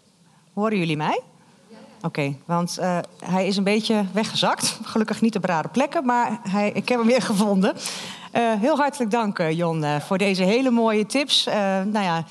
Horen 0.53 0.77
jullie 0.77 0.97
mij? 0.97 1.21
Oké, 2.01 2.35
want 2.45 2.77
uh, 2.79 2.97
hij 3.25 3.47
is 3.47 3.57
een 3.57 3.63
beetje 3.63 4.05
weggezakt. 4.13 4.79
Gelukkig 4.83 5.21
niet 5.21 5.35
op 5.35 5.43
rare 5.43 5.67
plekken, 5.67 6.05
maar 6.05 6.39
hij, 6.49 6.71
ik 6.71 6.89
heb 6.89 6.97
hem 6.99 7.07
weer 7.07 7.21
gevonden. 7.21 7.75
Uh, 7.75 8.53
heel 8.53 8.77
hartelijk 8.77 9.11
dank, 9.11 9.39
uh, 9.39 9.51
Jon, 9.51 10.01
voor 10.01 10.17
deze 10.17 10.43
hele 10.43 10.69
mooie 10.69 11.05
tips. 11.05 11.45
nou 11.45 11.99
ja, 11.99 12.23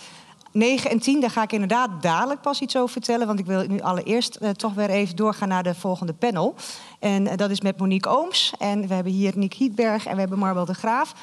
9 0.53 0.91
en 0.91 0.99
10, 0.99 1.21
daar 1.21 1.31
ga 1.31 1.43
ik 1.43 1.53
inderdaad 1.53 1.91
dadelijk 2.01 2.41
pas 2.41 2.61
iets 2.61 2.77
over 2.77 2.93
vertellen. 2.93 3.27
Want 3.27 3.39
ik 3.39 3.47
wil 3.47 3.65
nu 3.67 3.81
allereerst 3.81 4.39
toch 4.57 4.75
weer 4.75 4.91
even 4.91 5.17
doorgaan 5.17 5.49
naar 5.49 5.63
de 5.63 5.75
volgende 5.75 6.13
panel. 6.13 6.55
En 6.99 7.37
dat 7.37 7.51
is 7.51 7.61
met 7.61 7.79
Monique 7.79 8.11
Ooms. 8.11 8.53
En 8.59 8.89
we 8.89 8.95
hebben 8.95 9.13
hier 9.13 9.33
Nick 9.37 9.53
Hietberg 9.53 10.07
en 10.07 10.15
we 10.15 10.21
hebben 10.21 10.39
Marbel 10.39 10.65
de 10.65 10.75
Graaf. 10.75 11.15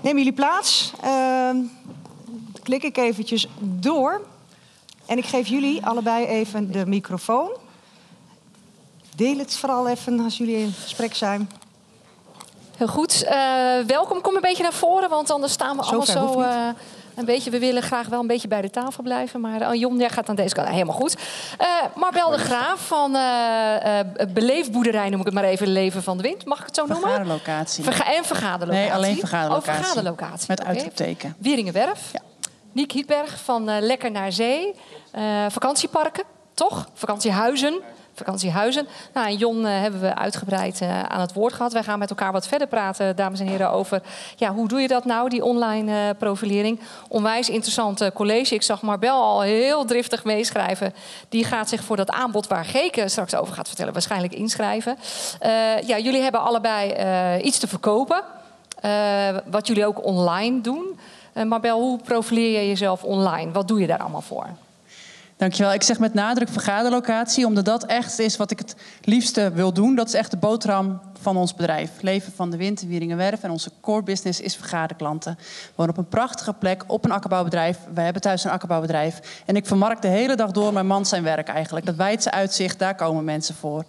Neem 0.00 0.16
jullie 0.16 0.32
plaats. 0.32 0.92
Ehm, 1.02 1.56
klik 2.62 2.82
ik 2.82 2.96
eventjes 2.96 3.48
door. 3.58 4.20
En 5.06 5.18
ik 5.18 5.24
geef 5.24 5.46
jullie 5.46 5.86
allebei 5.86 6.26
even 6.26 6.72
de 6.72 6.86
microfoon. 6.86 7.50
Deel 9.16 9.38
het 9.38 9.56
vooral 9.56 9.88
even 9.88 10.20
als 10.20 10.38
jullie 10.38 10.56
in 10.56 10.72
gesprek 10.72 11.14
zijn. 11.14 11.50
Heel 12.76 12.86
goed. 12.86 13.24
Uh, 13.24 13.30
welkom, 13.86 14.20
kom 14.20 14.34
een 14.34 14.40
beetje 14.40 14.62
naar 14.62 14.72
voren, 14.72 15.08
want 15.08 15.30
anders 15.30 15.52
staan 15.52 15.76
we 15.76 15.82
allemaal 15.82 16.06
zo 16.06 16.44
een 17.16 17.24
beetje. 17.24 17.50
We 17.50 17.58
willen 17.58 17.82
graag 17.82 18.06
wel 18.06 18.20
een 18.20 18.26
beetje 18.26 18.48
bij 18.48 18.60
de 18.60 18.70
tafel 18.70 19.02
blijven, 19.02 19.40
maar 19.40 19.60
uh, 19.60 19.80
Jon 19.80 19.98
jij 19.98 20.10
gaat 20.10 20.28
aan 20.28 20.34
deze 20.34 20.54
kant. 20.54 20.68
Helemaal 20.68 20.94
goed. 20.94 21.16
Marbel 21.94 22.30
de 22.30 22.38
Graaf 22.38 22.86
van 22.86 23.12
Beleefboerderij, 24.32 25.08
noem 25.08 25.20
ik 25.20 25.24
het 25.24 25.34
maar 25.34 25.44
even, 25.44 25.66
Leven 25.66 26.02
van 26.02 26.16
de 26.16 26.22
Wind. 26.22 26.44
Mag 26.44 26.58
ik 26.60 26.66
het 26.66 26.74
zo 26.74 26.86
noemen? 26.86 27.08
Vergaderlocatie. 27.08 27.84
Verga 27.84 28.14
en 28.14 28.24
vergaderlocatie. 28.24 28.88
Nee, 28.88 28.96
alleen 28.96 29.16
vergaderlocatie. 29.18 29.72
Oh, 29.72 29.78
vergaderlocatie. 29.78 30.46
Met 30.48 30.64
uitroepteken. 30.64 31.28
Okay. 31.28 31.42
Wieringenwerf. 31.42 32.12
Ja. 32.12 32.20
Niek 32.72 32.92
Hietberg 32.92 33.40
van 33.44 33.78
Lekker 33.80 34.10
naar 34.10 34.32
Zee. 34.32 34.74
vakantieparken, 35.48 36.24
toch? 36.54 36.88
Vakantiehuizen 36.94 37.80
vakantiehuizen. 38.14 38.86
Nou, 39.12 39.26
en 39.26 39.36
Jon 39.36 39.60
uh, 39.60 39.80
hebben 39.80 40.00
we 40.00 40.14
uitgebreid 40.14 40.80
uh, 40.82 41.02
aan 41.02 41.20
het 41.20 41.32
woord 41.32 41.52
gehad. 41.52 41.72
Wij 41.72 41.82
gaan 41.82 41.98
met 41.98 42.10
elkaar 42.10 42.32
wat 42.32 42.48
verder 42.48 42.66
praten, 42.66 43.16
dames 43.16 43.40
en 43.40 43.46
heren, 43.46 43.70
over 43.70 44.02
ja, 44.36 44.52
hoe 44.52 44.68
doe 44.68 44.80
je 44.80 44.88
dat 44.88 45.04
nou, 45.04 45.28
die 45.28 45.44
online 45.44 45.92
uh, 45.92 45.98
profilering. 46.18 46.80
Onwijs 47.08 47.48
interessant 47.48 48.12
college. 48.14 48.54
Ik 48.54 48.62
zag 48.62 48.82
Marbel 48.82 49.22
al 49.22 49.40
heel 49.40 49.84
driftig 49.84 50.24
meeschrijven. 50.24 50.94
Die 51.28 51.44
gaat 51.44 51.68
zich 51.68 51.84
voor 51.84 51.96
dat 51.96 52.10
aanbod 52.10 52.46
waar 52.46 52.64
Geke 52.64 53.08
straks 53.08 53.34
over 53.34 53.54
gaat 53.54 53.68
vertellen, 53.68 53.92
waarschijnlijk 53.92 54.34
inschrijven. 54.34 54.98
ja, 55.86 55.98
jullie 55.98 56.22
hebben 56.22 56.40
allebei 56.40 57.42
iets 57.42 57.58
te 57.58 57.68
verkopen. 57.68 58.22
wat 59.44 59.66
jullie 59.66 59.86
ook 59.86 60.04
online 60.04 60.60
doen. 60.60 60.98
Marbel, 61.44 61.80
hoe 61.80 61.98
profileer 61.98 62.60
je 62.60 62.68
jezelf 62.68 63.04
online? 63.04 63.52
Wat 63.52 63.68
doe 63.68 63.80
je 63.80 63.86
daar 63.86 63.98
allemaal 63.98 64.20
voor? 64.20 64.46
Dankjewel. 65.36 65.72
Ik 65.72 65.82
zeg 65.82 65.98
met 65.98 66.14
nadruk 66.14 66.48
vergaderlocatie, 66.48 67.46
omdat 67.46 67.64
dat 67.64 67.86
echt 67.86 68.18
is 68.18 68.36
wat 68.36 68.50
ik 68.50 68.58
het 68.58 68.76
liefste 69.02 69.50
wil 69.52 69.72
doen. 69.72 69.94
Dat 69.94 70.06
is 70.06 70.14
echt 70.14 70.30
de 70.30 70.36
boterham 70.36 71.00
van 71.20 71.36
ons 71.36 71.54
bedrijf. 71.54 71.90
Leven 72.00 72.32
van 72.32 72.50
de 72.50 72.56
Wind, 72.56 72.82
Wieringenwerf. 72.82 73.42
En 73.42 73.50
onze 73.50 73.70
core 73.80 74.02
business 74.02 74.40
is 74.40 74.56
vergaderklanten. 74.56 75.34
We 75.38 75.72
wonen 75.74 75.92
op 75.92 75.98
een 75.98 76.08
prachtige 76.08 76.52
plek, 76.52 76.84
op 76.86 77.04
een 77.04 77.10
akkerbouwbedrijf. 77.10 77.78
We 77.94 78.00
hebben 78.00 78.22
thuis 78.22 78.44
een 78.44 78.50
akkerbouwbedrijf. 78.50 79.42
En 79.46 79.56
ik 79.56 79.66
vermarkt 79.66 80.02
de 80.02 80.08
hele 80.08 80.36
dag 80.36 80.50
door 80.50 80.72
mijn 80.72 80.86
man 80.86 81.06
zijn 81.06 81.22
werk 81.22 81.48
eigenlijk. 81.48 81.86
Dat 81.86 81.96
wijdse 81.96 82.30
uitzicht, 82.30 82.78
daar 82.78 82.94
komen 82.94 83.24
mensen 83.24 83.54
voor. 83.54 83.84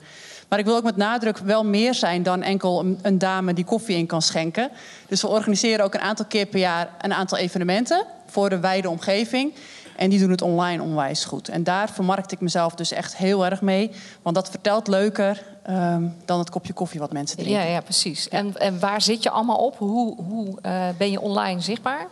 Maar 0.50 0.60
ik 0.60 0.66
wil 0.66 0.76
ook 0.76 0.84
met 0.84 0.98
nadruk 0.98 1.38
wel 1.38 1.66
meer 1.66 1.94
zijn 1.94 2.24
dan 2.24 2.42
enkel 2.42 2.80
een, 2.80 3.00
een, 3.02 3.18
dame 3.18 3.54
die 3.54 3.66
koffie 3.66 3.98
in 3.98 4.06
kan 4.06 4.22
schenken. 4.22 4.70
Dus 5.08 5.22
we 5.22 5.28
organiseren 5.28 5.86
ook 5.86 5.94
een 5.94 6.00
aantal 6.00 6.26
keer 6.26 6.46
per 6.46 6.60
jaar 6.60 6.90
een 7.02 7.14
aantal 7.14 7.38
evenementen 7.38 8.06
voor 8.26 8.50
de 8.50 8.60
wijde 8.60 8.90
omgeving. 8.90 9.54
En 9.96 10.10
die 10.10 10.20
doen 10.20 10.32
het 10.32 10.42
online 10.42 10.84
onwijs 10.84 11.26
goed. 11.26 11.50
En 11.50 11.64
daar 11.64 11.90
vermarkt 11.90 12.32
ik 12.32 12.40
mezelf 12.40 12.74
dus 12.74 12.92
echt 12.92 13.18
heel 13.18 13.46
erg 13.46 13.62
mee. 13.62 13.92
Want 14.22 14.36
dat 14.36 14.50
vertelt 14.50 14.88
leuker 14.88 15.44
um, 15.70 16.16
dan 16.26 16.40
het 16.40 16.50
kopje 16.50 16.74
koffie 16.74 17.00
wat 17.00 17.12
mensen 17.12 17.38
drinken. 17.38 17.64
Ja, 17.64 17.70
ja 17.70 17.82
precies. 17.82 18.30
En, 18.30 18.58
en 18.58 18.80
waar 18.80 19.02
zit 19.02 19.24
je 19.24 19.30
allemaal 19.30 19.58
op? 19.58 19.78
Hoe, 19.78 20.24
hoe 20.24 20.48
uh, 20.66 20.88
ben 20.98 21.12
je 21.12 21.22
online 21.22 21.62
zichtbaar? 21.62 22.08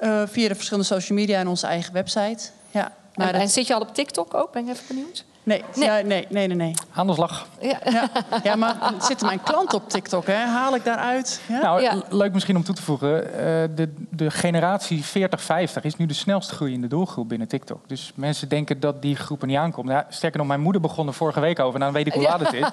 Uh, 0.00 0.22
via 0.26 0.48
de 0.48 0.54
verschillende 0.54 0.88
social 0.88 1.18
media 1.18 1.38
en 1.38 1.48
onze 1.48 1.66
eigen 1.66 1.92
website. 1.92 2.48
Ja, 2.70 2.92
maar 3.14 3.34
en, 3.34 3.40
en 3.40 3.48
zit 3.48 3.66
je 3.66 3.74
al 3.74 3.80
op 3.80 3.94
TikTok 3.94 4.34
ook? 4.34 4.52
Ben 4.52 4.62
ik 4.62 4.68
even 4.68 4.84
benieuwd? 4.88 5.24
Nee, 5.48 5.64
nee, 5.74 5.88
ja, 5.88 5.94
nee, 5.94 6.26
nee, 6.28 6.46
nee, 6.46 6.56
nee. 6.56 6.74
Aan 6.94 7.06
de 7.06 7.14
slag. 7.14 7.46
Ja, 7.60 7.78
ja. 7.90 8.08
ja 8.42 8.56
maar 8.56 8.76
zitten 9.00 9.26
mijn 9.26 9.42
klanten 9.42 9.78
op 9.78 9.88
TikTok? 9.88 10.26
Hè? 10.26 10.34
Haal 10.34 10.74
ik 10.74 10.84
daaruit? 10.84 11.40
Ja? 11.48 11.60
Nou, 11.60 12.02
leuk 12.08 12.32
misschien 12.32 12.56
om 12.56 12.64
toe 12.64 12.74
te 12.74 12.82
voegen. 12.82 13.24
Uh, 13.24 13.30
de, 13.74 13.94
de 14.10 14.30
generatie 14.30 15.04
40-50 15.04 15.08
is 15.80 15.96
nu 15.96 16.06
de 16.06 16.14
snelst 16.14 16.50
groeiende 16.50 16.86
doelgroep 16.86 17.28
binnen 17.28 17.48
TikTok. 17.48 17.88
Dus 17.88 18.12
mensen 18.14 18.48
denken 18.48 18.80
dat 18.80 19.02
die 19.02 19.16
groep 19.16 19.40
er 19.40 19.46
niet 19.46 19.56
aankomt. 19.56 19.88
Ja, 19.88 20.06
sterker 20.08 20.38
nog, 20.38 20.48
mijn 20.48 20.60
moeder 20.60 20.80
begon 20.80 21.06
er 21.06 21.14
vorige 21.14 21.40
week 21.40 21.58
over. 21.58 21.78
Nou, 21.78 21.92
dan 21.92 22.02
weet 22.02 22.06
ik 22.06 22.12
hoe 22.12 22.22
laat 22.22 22.40
het 22.40 22.52
is. 22.52 22.66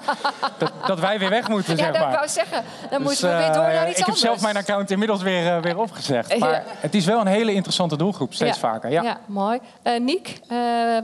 Dat, 0.58 0.72
dat 0.86 1.00
wij 1.00 1.18
weer 1.18 1.30
weg 1.30 1.48
moeten, 1.48 1.76
zeg 1.76 1.92
maar. 1.92 2.00
Ja, 2.00 2.06
dat 2.06 2.14
wou 2.14 2.28
zeggen. 2.28 2.62
Dan 2.90 2.98
dus, 2.98 3.08
moeten 3.08 3.28
we 3.28 3.36
weer 3.36 3.52
door 3.52 3.62
naar 3.62 3.72
iets 3.72 3.74
ik 3.74 3.84
anders. 3.84 3.98
Ik 3.98 4.06
heb 4.06 4.16
zelf 4.16 4.40
mijn 4.40 4.56
account 4.56 4.90
inmiddels 4.90 5.22
weer, 5.22 5.56
uh, 5.56 5.62
weer 5.62 5.78
opgezegd. 5.78 6.38
Maar 6.38 6.64
het 6.80 6.94
is 6.94 7.04
wel 7.04 7.20
een 7.20 7.26
hele 7.26 7.52
interessante 7.52 7.96
doelgroep, 7.96 8.34
steeds 8.34 8.58
vaker. 8.58 8.90
Ja, 8.90 9.02
ja 9.02 9.18
mooi. 9.26 9.58
Uh, 9.82 10.00
Niek, 10.00 10.40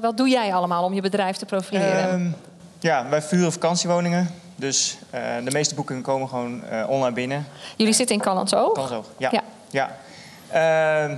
wat 0.00 0.16
doe 0.16 0.28
jij 0.28 0.54
allemaal 0.54 0.84
om 0.84 0.94
je 0.94 1.00
bedrijf 1.00 1.36
te 1.36 1.46
profileren? 1.68 2.12
Um, 2.20 2.34
ja, 2.78 3.08
wij 3.08 3.22
vuren 3.22 3.52
vakantiewoningen. 3.52 4.30
Dus 4.56 4.98
uh, 5.14 5.20
de 5.44 5.50
meeste 5.50 5.74
boekingen 5.74 6.02
komen 6.02 6.28
gewoon 6.28 6.62
uh, 6.72 6.88
online 6.88 7.12
binnen. 7.12 7.46
Jullie 7.76 7.92
zitten 7.92 8.16
in 8.16 8.22
Callandsoog? 8.22 8.72
Callandsoog, 8.72 9.06
ja. 9.16 9.30
ja. 9.32 9.42
ja. 9.70 11.10
Uh, 11.10 11.16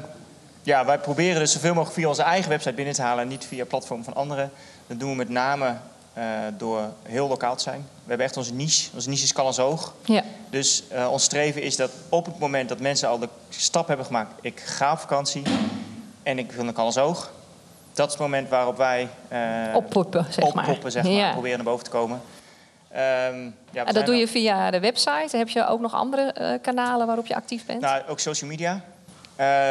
ja, 0.62 0.85
wij 0.85 0.98
proberen 0.98 1.40
dus 1.40 1.52
zoveel 1.52 1.74
mogelijk 1.74 1.94
via 1.94 2.09
onze 2.09 2.22
eigen 2.22 2.50
website 2.50 2.74
binnen 2.74 2.94
te 2.94 3.02
halen... 3.02 3.22
en 3.22 3.28
niet 3.28 3.44
via 3.44 3.64
platform 3.64 4.04
van 4.04 4.14
anderen. 4.14 4.50
Dat 4.87 5.00
doen 5.00 5.11
we 5.11 5.16
met 5.16 5.28
name 5.28 5.76
eh, 6.12 6.24
door 6.57 6.80
heel 7.02 7.28
lokaal 7.28 7.57
te 7.57 7.62
zijn. 7.62 7.78
We 7.78 8.09
hebben 8.09 8.26
echt 8.26 8.37
onze 8.37 8.54
niche. 8.54 8.90
Onze 8.94 9.09
niche 9.09 9.24
is 9.24 9.33
Callandsoog. 9.33 9.94
Ja. 10.04 10.22
Dus 10.50 10.85
ons 11.11 11.24
streven 11.24 11.62
is 11.62 11.76
dat 11.76 11.90
op 12.09 12.26
het 12.26 12.38
moment 12.38 12.68
dat 12.68 12.80
mensen 12.80 13.09
al 13.09 13.18
de 13.18 13.28
stap 13.48 13.88
hebben 13.88 14.07
gemaakt... 14.07 14.33
ik 14.40 14.61
ga 14.61 14.92
op 14.92 14.98
vakantie 14.98 15.42
en 16.22 16.38
ik 16.38 16.52
wil 16.52 16.64
naar 16.64 16.72
Callandsoog 16.72 17.30
dat 17.94 18.07
is 18.07 18.12
het 18.12 18.22
moment 18.22 18.48
waarop 18.48 18.76
wij 18.76 19.09
uh, 19.33 19.74
oppoppen, 19.74 20.24
zeg 20.30 20.44
oppoppen, 20.44 20.83
maar. 20.83 20.90
Zeg 20.90 21.04
maar 21.04 21.33
proberen 21.33 21.57
naar 21.57 21.66
boven 21.66 21.85
te 21.85 21.90
komen. 21.90 22.20
Um, 22.92 23.54
ja, 23.70 23.85
en 23.85 23.94
dat 23.94 24.07
doe 24.07 24.14
je 24.14 24.28
via 24.28 24.70
de 24.70 24.80
website. 24.80 25.37
Heb 25.37 25.48
je 25.48 25.66
ook 25.66 25.80
nog 25.80 25.94
andere 25.94 26.35
uh, 26.40 26.52
kanalen 26.62 27.07
waarop 27.07 27.26
je 27.26 27.35
actief 27.35 27.66
bent? 27.66 27.80
Nou, 27.80 28.02
ook 28.09 28.20
social 28.20 28.50
media. 28.50 28.80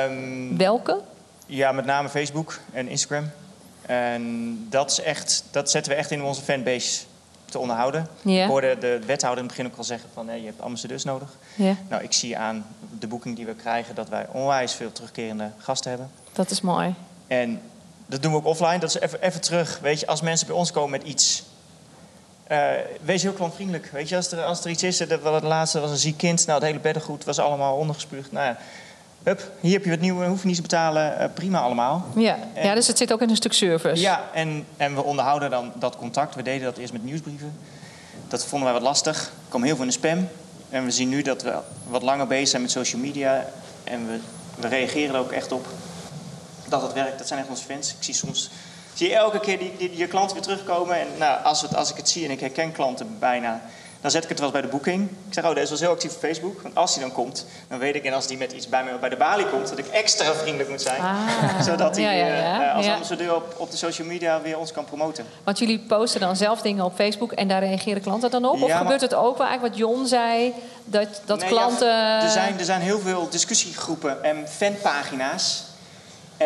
Um, 0.06 0.58
Welke? 0.58 1.02
Ja, 1.46 1.72
met 1.72 1.86
name 1.86 2.10
Facebook 2.10 2.60
en 2.74 2.88
Instagram. 2.88 3.32
En 3.86 4.58
dat, 4.70 4.92
is 4.92 5.02
echt, 5.02 5.44
dat 5.52 5.72
zetten 5.72 5.92
we 5.92 5.98
echt 5.98 6.12
in 6.12 6.24
onze 6.24 6.42
fanbase 6.42 7.04
te 7.46 7.60
onderhouden. 7.60 8.08
Ja. 8.22 8.44
Ik 8.44 8.50
hoorde 8.50 8.78
de 8.78 9.00
wethouder 9.06 9.44
in 9.44 9.50
het 9.50 9.58
begin 9.58 9.72
ook 9.72 9.78
al 9.78 9.84
zeggen 9.84 10.10
van 10.14 10.28
hé, 10.28 10.34
je 10.34 10.46
hebt 10.46 10.62
ambassadeurs 10.62 11.04
nodig. 11.04 11.30
Nou, 11.90 12.04
ik 12.04 12.14
zie 12.14 12.38
aan 12.38 12.66
de 13.00 13.08
boeking 13.08 13.36
die 13.36 13.46
we 13.46 13.56
krijgen 13.56 13.96
dat 13.96 14.10
wij 14.10 14.28
onwijs 14.32 14.74
veel 14.74 14.92
terugkerende 14.92 15.50
gasten 15.58 15.90
hebben. 15.90 16.12
dat 16.34 16.50
is 16.50 16.62
mooi. 16.62 16.96
En 17.28 17.62
dat 18.14 18.22
doen 18.22 18.32
we 18.32 18.38
ook 18.38 18.46
offline. 18.46 18.80
Dat 18.80 18.90
is 18.90 19.00
even, 19.00 19.22
even 19.22 19.42
terug. 19.42 19.80
Weet 19.82 20.00
je, 20.00 20.08
als 20.08 20.22
mensen 20.22 20.48
bij 20.48 20.56
ons 20.56 20.72
komen 20.72 20.90
met 20.90 21.04
iets. 21.04 21.44
eh, 22.48 22.68
wees 23.02 23.22
heel 23.24 23.32
klantvriendelijk. 23.34 23.90
Weet 23.92 24.10
je, 24.10 24.16
als 24.16 24.32
er, 24.32 24.44
als 24.44 24.64
er 24.64 24.70
iets 24.70 24.84
is. 24.84 24.98
Dat, 24.98 25.10
het 25.24 25.44
laatste 25.44 25.80
was 25.80 25.92
een 25.92 25.98
ziek 25.98 26.18
kind. 26.18 26.46
Nou, 26.46 26.60
het 26.60 26.68
hele 26.68 26.80
beddengoed 26.80 27.24
was 27.24 27.40
allemaal 27.40 27.76
ondergespuugd. 27.78 28.32
Nou 28.32 28.46
ja, 28.46 28.58
hup, 29.24 29.52
hier 29.60 29.74
heb 29.74 29.84
je 29.84 29.90
wat 29.90 30.00
nieuwe. 30.00 30.26
Hoef 30.26 30.42
je 30.42 30.48
niet 30.48 30.56
te 30.56 30.62
betalen. 30.62 31.18
eh, 31.20 31.30
prima 31.34 31.60
allemaal. 31.62 32.06
Ja. 32.16 32.38
En- 32.54 32.66
ja, 32.66 32.76
dus 32.76 32.88
het 32.88 32.98
zit 32.98 33.14
ook 33.14 33.22
in 33.22 33.30
een 33.30 33.36
stuk 33.36 33.54
service. 33.54 34.02
Ja, 34.02 34.24
en, 34.34 34.66
en 34.78 34.96
we 34.96 35.04
onderhouden 35.04 35.50
dan 35.50 35.72
dat 35.76 35.96
contact. 35.98 36.36
We 36.36 36.42
deden 36.44 36.64
dat 36.64 36.78
eerst 36.78 36.94
met 36.94 37.04
nieuwsbrieven. 37.04 37.58
Dat 38.28 38.46
vonden 38.46 38.68
wij 38.70 38.74
wat 38.80 38.88
lastig. 38.88 39.18
Er 39.24 39.30
kwam 39.50 39.64
heel 39.64 39.74
veel 39.76 39.84
in 39.84 39.90
de 39.90 39.96
spam. 39.98 40.28
En 40.70 40.86
we 40.86 40.92
zien 40.92 41.10
nu 41.10 41.22
dat 41.22 41.42
we 41.42 41.54
wat 41.88 42.02
langer 42.02 42.28
bezig 42.28 42.48
zijn 42.48 42.62
met 42.62 42.72
social 42.72 43.02
media. 43.02 43.46
En 43.84 44.08
we, 44.08 44.20
we 44.62 44.68
reageren 44.68 45.14
er 45.16 45.22
ook 45.22 45.32
echt 45.32 45.52
op 45.52 45.68
dat 46.80 46.82
het 46.82 46.94
werkt. 46.94 47.18
Dat 47.18 47.28
zijn 47.28 47.40
echt 47.40 47.50
onze 47.50 47.64
fans. 47.64 47.90
Ik 47.90 48.04
zie 48.04 48.14
soms 48.14 48.50
zie 48.94 49.10
je 49.10 49.16
elke 49.16 49.40
keer 49.40 49.60
die, 49.60 49.74
die, 49.78 49.98
je 49.98 50.08
klanten 50.08 50.34
weer 50.34 50.44
terugkomen. 50.44 51.00
En 51.00 51.08
nou, 51.18 51.44
als, 51.44 51.62
het, 51.62 51.76
als 51.76 51.92
ik 51.92 51.98
het 51.98 52.10
zie 52.10 52.26
en 52.26 52.32
ik 52.32 52.40
herken 52.40 52.72
klanten 52.72 53.16
bijna... 53.20 53.62
dan 54.02 54.12
zet 54.12 54.24
ik 54.24 54.30
het 54.30 54.40
wel 54.40 54.48
eens 54.48 54.60
bij 54.60 54.70
de 54.70 54.76
boeking. 54.76 55.10
Ik 55.28 55.34
zeg, 55.34 55.46
oh, 55.46 55.56
deze 55.56 55.70
was 55.70 55.80
heel 55.80 55.90
actief 55.90 56.14
op 56.14 56.20
Facebook. 56.20 56.62
Want 56.62 56.76
als 56.76 56.94
die 56.94 57.02
dan 57.02 57.12
komt, 57.12 57.46
dan 57.68 57.80
weet 57.80 57.96
ik... 57.96 58.04
en 58.04 58.14
als 58.14 58.28
die 58.28 58.38
met 58.38 58.52
iets 58.52 58.70
bij 58.70 58.84
me 58.84 58.98
bij 59.00 59.10
de 59.10 59.16
balie 59.16 59.46
komt... 59.46 59.70
dat 59.70 59.78
ik 59.78 59.88
extra 59.88 60.34
vriendelijk 60.34 60.70
moet 60.70 60.82
zijn. 60.82 61.02
Ah. 61.02 61.62
zodat 61.68 61.96
hij 61.96 62.06
Ja, 62.06 62.12
ja, 62.12 62.36
eh, 62.36 62.62
ja. 62.62 62.72
als 62.72 62.88
ambassadeur 62.88 63.36
op, 63.36 63.56
op 63.58 63.72
de 63.72 63.78
social 63.78 64.08
media 64.08 64.42
weer 64.42 64.58
ons 64.58 64.72
kan 64.72 64.86
promoten. 64.86 65.26
Want 65.44 65.60
jullie 65.60 65.80
posten 65.80 66.20
dan 66.20 66.36
zelf 66.36 66.62
dingen 66.62 66.86
op 66.86 66.96
Facebook 66.96 67.32
en 67.32 67.48
daar 67.48 67.64
reageren 67.64 68.02
klanten 68.02 68.32
dan 68.32 68.46
op? 68.46 68.62
Of 68.62 68.70
maar- 68.70 68.78
gebeurt 68.78 69.02
het 69.02 69.14
ook 69.14 69.38
wel 69.38 69.48
eigenlijk 69.48 69.76
wat 69.76 69.90
Jon 69.90 70.08
zei, 70.08 70.54
dat, 70.86 71.08
dat 71.26 71.40
Nee, 71.40 71.50
klanten... 71.50 72.22
er, 72.22 72.30
zijn, 72.30 72.60
er 72.60 72.66
zijn 72.66 72.82
heel 72.82 73.00
veel 73.00 73.30
discussiegroepen 73.30 74.24
en 74.24 74.48
fanpagina's. 74.48 75.64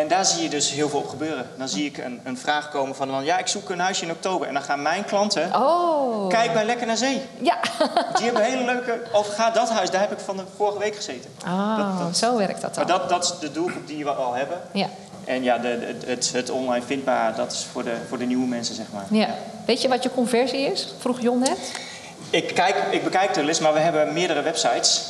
En 0.00 0.08
daar 0.08 0.24
zie 0.24 0.42
je 0.42 0.48
dus 0.48 0.70
heel 0.70 0.88
veel 0.88 0.98
op 0.98 1.08
gebeuren. 1.08 1.46
Dan 1.56 1.68
zie 1.68 1.84
ik 1.86 1.98
een, 1.98 2.20
een 2.24 2.38
vraag 2.38 2.70
komen 2.70 2.94
van... 2.96 3.08
dan, 3.08 3.24
ja, 3.24 3.38
ik 3.38 3.46
zoek 3.46 3.70
een 3.70 3.78
huisje 3.80 4.04
in 4.04 4.10
oktober. 4.10 4.48
En 4.48 4.54
dan 4.54 4.62
gaan 4.62 4.82
mijn 4.82 5.04
klanten... 5.04 5.54
Oh. 5.54 6.28
Kijk 6.28 6.52
bij 6.52 6.64
Lekker 6.64 6.86
naar 6.86 6.96
Zee. 6.96 7.22
Ja. 7.40 7.56
Die 8.14 8.24
hebben 8.24 8.42
hele 8.42 8.64
leuke... 8.64 9.00
Of 9.12 9.34
ga 9.34 9.50
dat 9.50 9.68
huis, 9.70 9.90
daar 9.90 10.00
heb 10.00 10.12
ik 10.12 10.18
van 10.18 10.36
de 10.36 10.42
vorige 10.56 10.78
week 10.78 10.96
gezeten. 10.96 11.30
Oh, 11.46 11.76
Dat- 11.76 11.98
dat- 11.98 12.16
zo 12.16 12.36
werkt 12.36 12.60
dat 12.60 12.74
dan. 12.74 12.86
Maar 12.86 12.98
dat, 12.98 13.08
dat 13.08 13.24
is 13.24 13.38
de 13.40 13.52
doelgroep 13.52 13.86
die 13.86 14.04
we 14.04 14.10
al 14.10 14.34
hebben. 14.34 14.60
Ja. 14.72 14.86
En 15.24 15.42
ja, 15.42 15.58
de, 15.58 15.78
de- 16.00 16.06
het, 16.10 16.30
het 16.32 16.50
online 16.50 16.84
vindbaar, 16.86 17.34
dat 17.36 17.52
is 17.52 17.66
voor 17.72 17.84
de, 17.84 17.94
voor 18.08 18.18
de 18.18 18.24
nieuwe 18.24 18.46
mensen, 18.46 18.74
zeg 18.74 18.86
maar. 18.92 19.04
ja. 19.10 19.28
Weet 19.66 19.82
je 19.82 19.88
wat 19.88 20.02
je 20.02 20.10
conversie 20.14 20.60
is? 20.72 20.94
Vroeg 20.98 21.20
Jon 21.20 21.38
net. 21.38 21.58
Ik, 22.30 22.54
kijk, 22.54 22.76
ik 22.90 23.04
bekijk 23.04 23.34
de 23.34 23.44
list, 23.44 23.60
maar 23.60 23.72
we 23.72 23.78
hebben 23.78 24.12
meerdere 24.12 24.42
websites. 24.42 25.02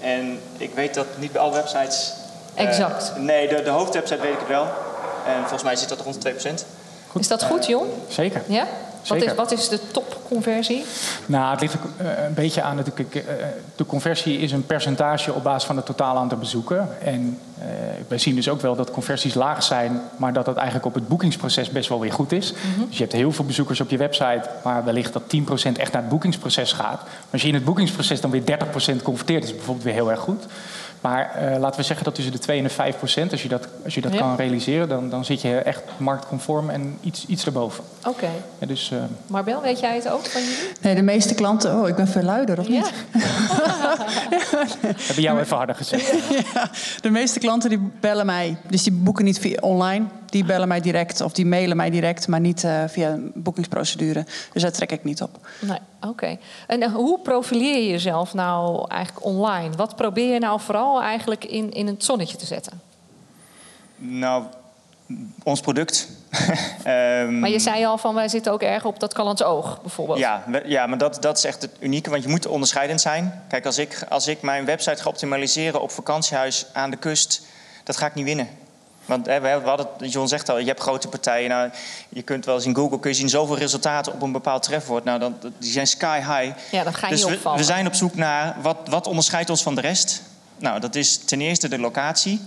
En 0.00 0.40
ik 0.56 0.74
weet 0.74 0.94
dat 0.94 1.06
niet 1.18 1.32
bij 1.32 1.40
alle 1.40 1.52
websites... 1.54 2.12
eh, 2.56 2.66
Exact. 2.66 3.12
nee, 3.18 3.48
de, 3.48 3.62
de 3.62 3.70
hoofdwebsite 3.70 4.20
weet 4.20 4.32
ik 4.32 4.38
het 4.38 4.48
wel. 4.48 4.64
En 5.26 5.38
volgens 5.40 5.62
mij 5.62 5.76
zit 5.76 5.88
dat 5.88 6.00
rond 6.00 6.22
de 6.22 6.34
2%. 6.34 6.54
Is 7.18 7.28
dat 7.28 7.42
goed, 7.44 7.66
Jon? 7.66 7.86
Zeker. 8.08 8.42
Ja? 8.46 8.66
Wat 9.08 9.16
is, 9.16 9.22
Zeker. 9.22 9.36
wat 9.36 9.52
is 9.52 9.68
de 9.68 9.80
topconversie? 9.90 10.84
Nou, 11.26 11.50
het 11.50 11.60
ligt 11.60 11.74
eh, 11.96 12.06
een 12.26 12.34
beetje 12.34 12.62
aan 12.62 12.76
natuurlijk. 12.76 13.14
eh, 13.14 13.22
de 13.76 13.86
conversie 13.86 14.38
is 14.38 14.52
een 14.52 14.66
percentage 14.66 15.32
op 15.32 15.42
basis 15.42 15.64
van 15.64 15.76
het 15.76 15.86
totale 15.86 16.18
aantal 16.18 16.38
bezoeken. 16.38 16.88
En 17.02 17.38
eh 17.58 17.64
wij 18.08 18.18
zien 18.18 18.34
dus 18.34 18.48
ook 18.48 18.60
wel 18.60 18.76
dat 18.76 18.90
conversies 18.90 19.34
laag 19.34 19.62
zijn, 19.62 20.00
maar 20.16 20.32
dat 20.32 20.44
dat 20.44 20.56
eigenlijk 20.56 20.86
op 20.86 20.94
het 20.94 21.08
boekingsproces 21.08 21.70
best 21.70 21.88
wel 21.88 22.00
weer 22.00 22.12
goed 22.12 22.32
is. 22.32 22.52
Dus 22.88 22.96
je 22.96 23.02
hebt 23.02 23.12
heel 23.12 23.32
veel 23.32 23.44
bezoekers 23.44 23.80
op 23.80 23.90
je 23.90 23.96
website, 23.96 24.48
maar 24.64 24.84
wellicht 24.84 25.12
dat 25.12 25.22
10% 25.22 25.76
echt 25.76 25.92
naar 25.92 26.02
het 26.02 26.08
boekingsproces 26.10 26.72
gaat. 26.72 27.02
Maar 27.02 27.26
als 27.30 27.42
je 27.42 27.48
in 27.48 27.54
het 27.54 27.64
boekingsproces 27.64 28.20
dan 28.20 28.30
weer 28.30 28.42
30% 28.98 29.02
converteert, 29.02 29.42
is 29.42 29.48
het 29.48 29.56
bijvoorbeeld 29.56 29.84
weer 29.86 29.94
heel 29.94 30.10
erg 30.10 30.20
goed. 30.20 30.44
Maar 31.06 31.34
eh, 31.34 31.58
laten 31.58 31.80
we 31.80 31.86
zeggen 31.86 32.04
dat 32.04 32.14
tussen 32.14 32.32
de 32.32 32.38
2 32.38 32.58
en 32.58 32.64
de 32.64 32.70
5 32.70 32.96
procent, 32.98 33.32
als 33.32 33.42
je 33.42 33.48
dat, 33.48 33.68
als 33.84 33.94
je 33.94 34.00
dat 34.00 34.12
Ja. 34.12 34.18
kan 34.18 34.36
realiseren, 34.36 34.88
dan, 34.88 35.10
dan 35.10 35.24
zit 35.24 35.40
je 35.40 35.56
echt 35.58 35.82
marktconform 35.96 36.70
en 36.70 36.98
iets, 37.00 37.26
iets 37.26 37.46
erboven. 37.46 37.84
Oké. 38.06 38.28
Ja, 38.58 38.66
dus 38.66 38.90
eh, 38.90 38.98
Marbel, 39.26 39.60
weet 39.62 39.80
jij 39.80 39.94
het 39.94 40.08
ook 40.08 40.26
van 40.26 40.40
jullie? 40.40 40.56
Nee, 40.80 40.94
de 40.94 41.02
meeste 41.02 41.34
klanten... 41.34 41.80
Oh, 41.80 41.88
ik 41.88 41.94
ben 41.94 42.08
veel 42.08 42.22
luider, 42.22 42.58
of 42.58 42.68
niet? 42.68 42.92
hebben 45.06 45.22
jou 45.22 45.40
even 45.40 45.56
harder 45.56 45.74
gezet. 45.74 46.14
Ja, 46.54 46.70
de 47.00 47.10
meeste 47.10 47.38
klanten 47.38 47.70
die 47.70 47.90
bellen 48.00 48.26
mij. 48.26 48.56
Dus 48.68 48.82
die 48.82 48.92
boeken 48.92 49.24
niet 49.24 49.38
via 49.38 49.60
online. 49.60 50.04
Die 50.36 50.44
bellen 50.44 50.68
mij 50.68 50.80
direct 50.80 51.20
of 51.20 51.32
die 51.32 51.46
mailen 51.46 51.76
mij 51.76 51.90
direct, 51.90 52.28
maar 52.28 52.40
niet 52.40 52.64
eh, 52.64 52.82
via 52.88 53.08
een 53.10 53.32
boekingsprocedure. 53.34 54.26
Dus 54.52 54.62
daar 54.62 54.70
trek 54.72 54.92
ik 54.92 55.04
niet 55.04 55.22
op. 55.22 55.48
Nee, 55.60 55.78
oké. 56.00 56.36
En 56.66 56.82
eh, 56.82 56.92
hoe 56.94 57.18
profileer 57.20 57.76
je 57.76 57.86
jezelf 57.90 58.34
nou 58.34 58.84
eigenlijk 58.90 59.26
online? 59.26 59.76
Wat 59.76 59.96
probeer 59.96 60.32
je 60.32 60.38
nou 60.38 60.60
vooral 60.60 61.02
eigenlijk 61.02 61.44
in, 61.44 61.72
in 61.72 61.86
het 61.86 62.04
zonnetje 62.04 62.36
te 62.36 62.46
zetten? 62.46 62.80
Nou, 63.96 64.44
ons 65.42 65.60
product. 65.60 66.08
Ehm, 66.84 67.38
Maar 67.38 67.50
je 67.50 67.58
zei 67.58 67.84
al 67.86 67.98
van 67.98 68.14
wij 68.14 68.28
zitten 68.28 68.52
ook 68.52 68.62
erg 68.62 68.84
op 68.84 69.00
dat 69.00 69.14
Callans 69.14 69.42
Oog 69.42 69.80
bijvoorbeeld. 69.82 70.18
Ja, 70.18 70.42
we- 70.46 70.62
ja, 70.66 70.86
maar 70.86 70.98
dat, 70.98 71.22
dat 71.22 71.36
is 71.38 71.44
echt 71.44 71.62
het 71.62 71.70
unieke, 71.78 72.10
want 72.10 72.22
je 72.22 72.28
moet 72.28 72.46
onderscheidend 72.46 73.00
zijn. 73.00 73.42
Kijk, 73.48 73.66
als 73.66 73.78
ik, 73.78 74.04
als 74.08 74.26
ik 74.26 74.42
mijn 74.42 74.64
website 74.64 75.02
ga 75.02 75.08
optimaliseren 75.08 75.80
op 75.82 75.90
vakantiehuis 75.90 76.66
aan 76.72 76.90
de 76.90 76.96
kust, 76.96 77.42
dat 77.84 77.96
ga 77.96 78.06
ik 78.06 78.14
niet 78.14 78.24
winnen. 78.24 78.48
Want 79.06 79.26
hè, 79.26 79.40
we 79.40 79.48
hadden, 79.48 80.08
John 80.08 80.26
zegt 80.26 80.48
al, 80.48 80.58
je 80.58 80.66
hebt 80.66 80.80
grote 80.80 81.08
partijen. 81.08 81.48
Nou, 81.48 81.70
je 82.08 82.22
kunt 82.22 82.44
wel 82.44 82.54
eens 82.54 82.64
in 82.64 82.74
Google 82.74 82.98
kun 82.98 83.10
je 83.10 83.16
zien 83.16 83.28
zoveel 83.28 83.58
resultaten 83.58 84.12
op 84.12 84.22
een 84.22 84.32
bepaald 84.32 84.62
trefwoord. 84.62 85.04
Nou, 85.04 85.18
dan, 85.18 85.36
die 85.58 85.70
zijn 85.70 85.86
sky 85.86 86.18
high. 86.18 86.58
Ja, 86.70 86.84
dat 86.84 86.94
ga 86.94 87.06
je 87.06 87.12
dus 87.12 87.20
niet 87.22 87.30
we, 87.30 87.36
opvallen. 87.36 87.58
we 87.58 87.64
zijn 87.64 87.86
op 87.86 87.94
zoek 87.94 88.14
naar 88.14 88.56
wat, 88.62 88.76
wat 88.84 89.06
onderscheidt 89.06 89.50
ons 89.50 89.62
van 89.62 89.74
de 89.74 89.80
rest. 89.80 90.22
Nou, 90.58 90.80
dat 90.80 90.94
is 90.94 91.16
ten 91.16 91.40
eerste 91.40 91.68
de 91.68 91.78
locatie. 91.78 92.40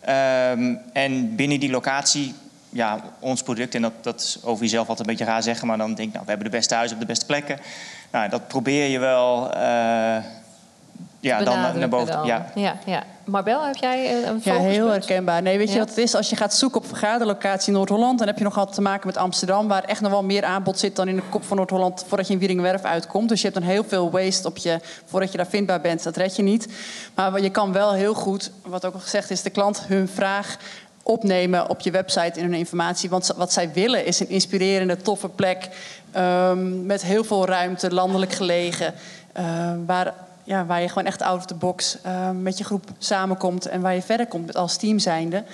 Ehm, 0.00 0.74
en 0.92 1.34
binnen 1.34 1.60
die 1.60 1.70
locatie, 1.70 2.34
ja, 2.70 3.00
ons 3.18 3.42
product, 3.42 3.74
en 3.74 3.82
dat, 3.82 3.92
dat 4.00 4.20
is 4.20 4.38
over 4.42 4.64
jezelf 4.64 4.88
altijd 4.88 5.08
een 5.08 5.14
beetje 5.16 5.32
raar 5.32 5.42
zeggen, 5.42 5.66
maar 5.66 5.78
dan 5.78 5.94
denk 5.94 6.08
ik, 6.08 6.12
nou, 6.12 6.24
we 6.24 6.30
hebben 6.30 6.50
de 6.50 6.56
beste 6.56 6.74
huizen 6.74 6.96
op 6.96 7.02
de 7.02 7.08
beste 7.08 7.26
plekken. 7.26 7.58
Nou, 8.10 8.28
dat 8.28 8.48
probeer 8.48 8.88
je 8.88 8.98
wel, 8.98 9.52
eh, 9.52 10.16
ja, 11.20 11.36
dan 11.42 11.44
naar- 11.44 11.54
naar 11.62 11.72
benadrukken 11.72 11.98
boven. 11.98 12.14
dan. 12.14 12.26
Ja. 12.26 12.46
ja, 12.54 12.76
ja. 12.86 13.02
Marbel, 13.24 13.64
heb 13.64 13.76
jij 13.76 14.16
een- 14.16 14.28
een 14.28 14.40
Ja, 14.42 14.58
heel 14.58 14.88
herkenbaar. 14.88 15.42
Nee, 15.42 15.58
weet 15.58 15.72
je 15.72 15.78
wat 15.78 15.88
het 15.88 15.98
is? 15.98 16.14
Als 16.14 16.30
je 16.30 16.36
gaat 16.36 16.54
zoeken 16.54 16.80
op 16.80 16.86
vergaderlocatie 16.86 17.68
in 17.68 17.72
Noord-Holland... 17.74 18.18
dan 18.18 18.26
heb 18.26 18.38
je 18.38 18.44
nog 18.44 18.56
altijd 18.56 18.74
te 18.76 18.82
maken 18.82 19.06
met 19.06 19.16
Amsterdam... 19.16 19.68
waar 19.68 19.84
echt 19.84 20.00
nog 20.00 20.10
wel 20.10 20.22
meer 20.24 20.44
aanbod 20.44 20.78
zit 20.78 20.96
dan 20.96 21.08
in 21.08 21.16
de 21.16 21.22
kop 21.30 21.44
van 21.44 21.56
Noord-Holland... 21.56 22.04
voordat 22.08 22.26
je 22.26 22.32
in 22.32 22.38
Wieringenwerf 22.38 22.82
uitkomt. 22.82 23.28
Dus 23.28 23.40
je 23.42 23.48
hebt 23.48 23.58
dan 23.60 23.68
heel 23.70 23.84
veel 23.84 24.10
waste 24.10 24.48
op 24.48 24.56
je... 24.56 24.80
voordat 25.04 25.30
je 25.30 25.36
daar 25.36 25.46
vindbaar 25.46 25.80
bent. 25.80 26.02
Dat 26.02 26.16
red 26.16 26.36
je 26.36 26.42
niet. 26.42 26.68
Maar 27.14 27.40
je 27.42 27.50
kan 27.50 27.72
wel 27.72 27.92
heel 27.92 28.14
goed, 28.14 28.50
wat 28.64 28.84
ook 28.84 28.94
al 28.94 29.00
gezegd 29.00 29.30
is... 29.30 29.42
de 29.42 29.50
klant 29.50 29.82
hun 29.86 30.08
vraag 30.08 30.56
opnemen 31.02 31.68
op 31.68 31.80
je 31.80 31.90
website 31.90 32.38
in 32.40 32.44
hun 32.44 32.54
informatie. 32.54 33.10
Want 33.10 33.32
wat 33.36 33.52
zij 33.52 33.72
willen 33.72 34.04
is 34.06 34.20
een 34.20 34.28
inspirerende, 34.28 34.96
toffe 34.96 35.28
plek... 35.28 35.68
ehm, 36.12 36.86
met 36.86 37.02
heel 37.02 37.24
veel 37.24 37.46
ruimte, 37.46 37.94
landelijk 37.94 38.32
gelegen... 38.32 38.94
ehm, 39.32 39.78
waar 39.86 40.14
ja, 40.46 40.66
waar 40.66 40.80
je 40.80 40.88
gewoon 40.88 41.04
echt 41.06 41.22
out 41.22 41.36
of 41.38 41.46
the 41.46 41.54
box 41.54 41.98
eh, 42.02 42.30
met 42.30 42.58
je 42.58 42.64
groep 42.64 42.84
samenkomt 42.98 43.66
en 43.66 43.80
waar 43.80 43.94
je 43.94 44.02
verder 44.02 44.26
komt 44.26 44.54
als 44.56 44.76
team 44.76 44.98
zijnde. 44.98 45.44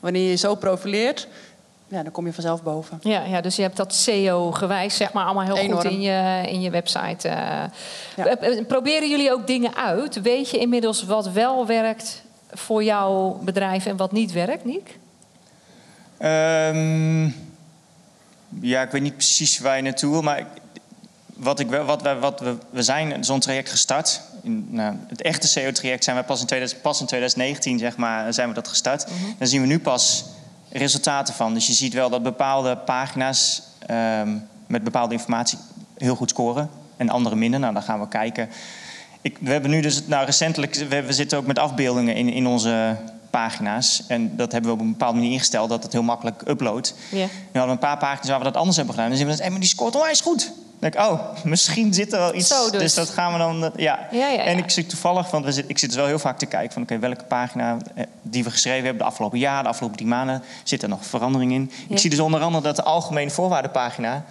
Wanneer 0.00 0.22
je 0.22 0.28
je 0.30 0.36
zo 0.36 0.54
profileert, 0.54 1.28
ja, 1.88 2.02
dan 2.02 2.12
kom 2.12 2.26
je 2.26 2.32
vanzelf 2.32 2.62
boven. 2.62 2.98
Ja, 3.02 3.22
ja, 3.24 3.40
dus 3.40 3.56
je 3.56 3.62
hebt 3.62 3.76
dat 3.76 3.94
SEO-gewijs 3.94 4.96
zeg 4.96 5.12
maar 5.12 5.24
allemaal 5.24 5.44
heel 5.44 5.56
goed 5.74 5.84
in 5.84 6.00
je, 6.00 6.42
in 6.48 6.60
je 6.60 6.70
website. 6.70 7.28
eh. 7.28 7.34
Ja. 8.16 8.26
Eh, 8.26 8.66
Proberen 8.66 9.08
jullie 9.10 9.32
ook 9.32 9.46
dingen 9.46 9.74
uit? 9.76 10.20
Weet 10.22 10.50
je 10.50 10.58
inmiddels 10.58 11.04
wat 11.04 11.28
wel 11.30 11.66
werkt 11.66 12.22
voor 12.52 12.84
jouw 12.84 13.38
bedrijf 13.42 13.86
en 13.86 13.96
wat 13.96 14.12
niet 14.12 14.32
werkt, 14.32 14.64
Niek? 14.64 14.98
Ehm, 16.18 17.24
ja, 18.60 18.82
ik 18.82 18.90
weet 18.90 19.02
niet 19.02 19.14
precies 19.16 19.58
waar 19.58 19.76
je 19.76 19.82
naartoe 19.82 20.10
wil, 20.10 20.22
maar 20.22 20.38
ik- 20.38 20.46
wat 21.34 21.58
ik 21.60 21.68
wel, 21.68 21.84
wat 21.84 22.02
wij, 22.02 22.18
wat 22.18 22.40
we, 22.40 22.56
we 22.70 22.82
zijn 22.82 23.24
zo'n 23.24 23.40
traject 23.40 23.70
gestart. 23.70 24.20
In, 24.42 24.66
nou, 24.70 24.96
het 25.08 25.22
echte 25.22 25.48
CEO-traject 25.48 26.04
zijn 26.04 26.16
we 26.16 26.22
pas 26.22 26.40
in, 26.40 26.46
2000, 26.46 26.82
pas 26.82 27.00
in 27.00 27.06
2019, 27.06 27.78
zeg 27.78 27.96
maar, 27.96 28.34
zijn 28.34 28.48
we 28.48 28.54
dat 28.54 28.68
gestart. 28.68 29.06
Daar 29.38 29.48
zien 29.48 29.60
we 29.60 29.66
nu 29.66 29.78
pas 29.78 30.24
resultaten 30.68 31.34
van. 31.34 31.54
Dus 31.54 31.66
je 31.66 31.72
ziet 31.72 31.92
wel 31.92 32.10
dat 32.10 32.22
bepaalde 32.22 32.76
pagina's 32.76 33.62
ehm, 33.86 34.36
met 34.66 34.84
bepaalde 34.84 35.14
informatie 35.14 35.58
heel 35.96 36.14
goed 36.14 36.30
scoren 36.30 36.70
en 36.96 37.08
andere 37.08 37.36
minder. 37.36 37.60
Nou, 37.60 37.72
dan 37.72 37.82
gaan 37.82 38.00
we 38.00 38.08
kijken. 38.08 38.48
Ik, 39.20 39.36
we 39.40 39.50
hebben 39.50 39.70
nu 39.70 39.80
dus, 39.80 40.06
nou 40.06 40.24
recentelijk, 40.24 40.74
we, 40.74 41.02
we 41.02 41.12
zitten 41.12 41.38
ook 41.38 41.46
met 41.46 41.58
afbeeldingen 41.58 42.14
in, 42.14 42.28
in 42.28 42.46
onze 42.46 42.96
pagina's. 43.30 44.02
En 44.06 44.36
dat 44.36 44.52
hebben 44.52 44.70
we 44.70 44.76
op 44.76 44.82
een 44.82 44.90
bepaalde 44.90 45.18
manier 45.18 45.32
ingesteld 45.32 45.68
dat 45.68 45.82
het 45.82 45.92
heel 45.92 46.02
makkelijk 46.02 46.42
uploadt. 46.48 46.94
Ja. 47.10 47.16
Nu 47.18 47.28
hadden 47.58 47.64
we 47.64 47.70
een 47.70 47.78
paar 47.78 47.98
pagina's 47.98 48.28
waar 48.28 48.38
we 48.38 48.44
dat 48.44 48.56
anders 48.56 48.76
hebben 48.76 48.94
gedaan. 48.94 49.08
Dan 49.10 49.18
zien 49.18 49.26
we 49.26 49.32
dat, 49.32 49.42
hey, 49.42 49.50
maar 49.50 49.60
die 49.60 49.68
scoort 49.68 49.94
onwijs 49.94 50.20
goed. 50.20 50.52
Denk 50.82 50.94
ik, 50.94 51.00
oh, 51.00 51.20
misschien 51.44 51.94
zit 51.94 52.12
er 52.12 52.18
wel 52.18 52.34
iets. 52.34 52.48
Zo 52.48 52.70
dus. 52.70 52.94
dat 52.94 53.10
gaan 53.10 53.32
we 53.32 53.38
dan, 53.38 53.64
eh, 53.64 53.70
ja. 53.76 54.08
Ja, 54.10 54.28
ja, 54.28 54.44
En 54.44 54.56
ja. 54.56 54.62
ik 54.62 54.70
zit 54.70 54.88
toevallig, 54.88 55.30
want 55.30 55.44
we 55.44 55.52
zit, 55.52 55.64
ik 55.68 55.78
zit 55.78 55.88
dus 55.88 55.98
wel 55.98 56.06
heel 56.06 56.18
vaak 56.18 56.38
te 56.38 56.46
kijken 56.46 56.72
van, 56.72 56.82
oké, 56.82 56.98
welke 56.98 57.24
pagina 57.24 57.76
eh, 57.94 58.04
die 58.22 58.44
we 58.44 58.50
geschreven 58.50 58.84
hebben 58.84 59.02
de 59.02 59.08
afgelopen 59.08 59.38
jaar, 59.38 59.62
de 59.62 59.68
afgelopen 59.68 59.96
drie 59.96 60.08
maanden, 60.08 60.42
zit 60.62 60.82
er 60.82 60.88
nog 60.88 61.06
verandering 61.06 61.52
in. 61.52 61.70
Ja. 61.88 61.94
Ik 61.94 61.98
zie 61.98 62.10
dus 62.10 62.18
onder 62.18 62.40
andere 62.40 62.64
dat 62.64 62.76
de 62.76 62.82
algemene 62.82 63.30
voorwaardenpagina 63.30 64.24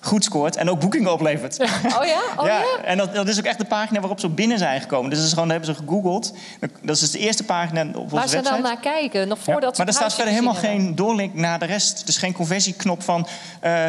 goed 0.00 0.24
scoort 0.24 0.56
en 0.56 0.70
ook 0.70 0.80
boekingen 0.80 1.12
oplevert. 1.12 1.60
Oh 1.60 2.04
ja? 2.04 2.20
Oh 2.40 2.46
ja? 2.46 2.62
En 2.84 2.98
dat, 2.98 3.14
dat 3.14 3.28
is 3.28 3.38
ook 3.38 3.44
echt 3.44 3.58
de 3.58 3.64
pagina 3.64 4.00
waarop 4.00 4.20
ze 4.20 4.28
binnen 4.28 4.58
zijn 4.58 4.80
gekomen. 4.80 5.10
Dus 5.10 5.18
dat 5.18 5.26
is 5.26 5.32
gewoon, 5.32 5.48
dat 5.48 5.56
hebben 5.58 5.76
ze 5.76 5.82
gegoogeld. 5.82 6.34
Dat 6.60 6.94
is 6.94 7.00
dus 7.00 7.10
de 7.10 7.18
eerste 7.18 7.44
pagina 7.44 7.82
op 7.82 7.96
onze 7.96 8.14
Waar 8.14 8.28
ze 8.28 8.34
website. 8.34 8.54
dan 8.54 8.62
naar 8.62 8.80
kijken, 8.80 9.28
nog 9.28 9.38
voordat 9.38 9.76
ze 9.76 9.78
Maar 9.78 9.88
er 9.88 9.98
staat 9.98 10.14
verder 10.14 10.32
helemaal 10.32 10.54
geen 10.54 10.94
doorlink 10.94 11.34
naar 11.34 11.58
de 11.58 11.64
rest. 11.64 12.06
Dus 12.06 12.16
geen 12.16 12.32
conversieknop 12.32 13.02
van 13.02 13.26
eh, 13.60 13.88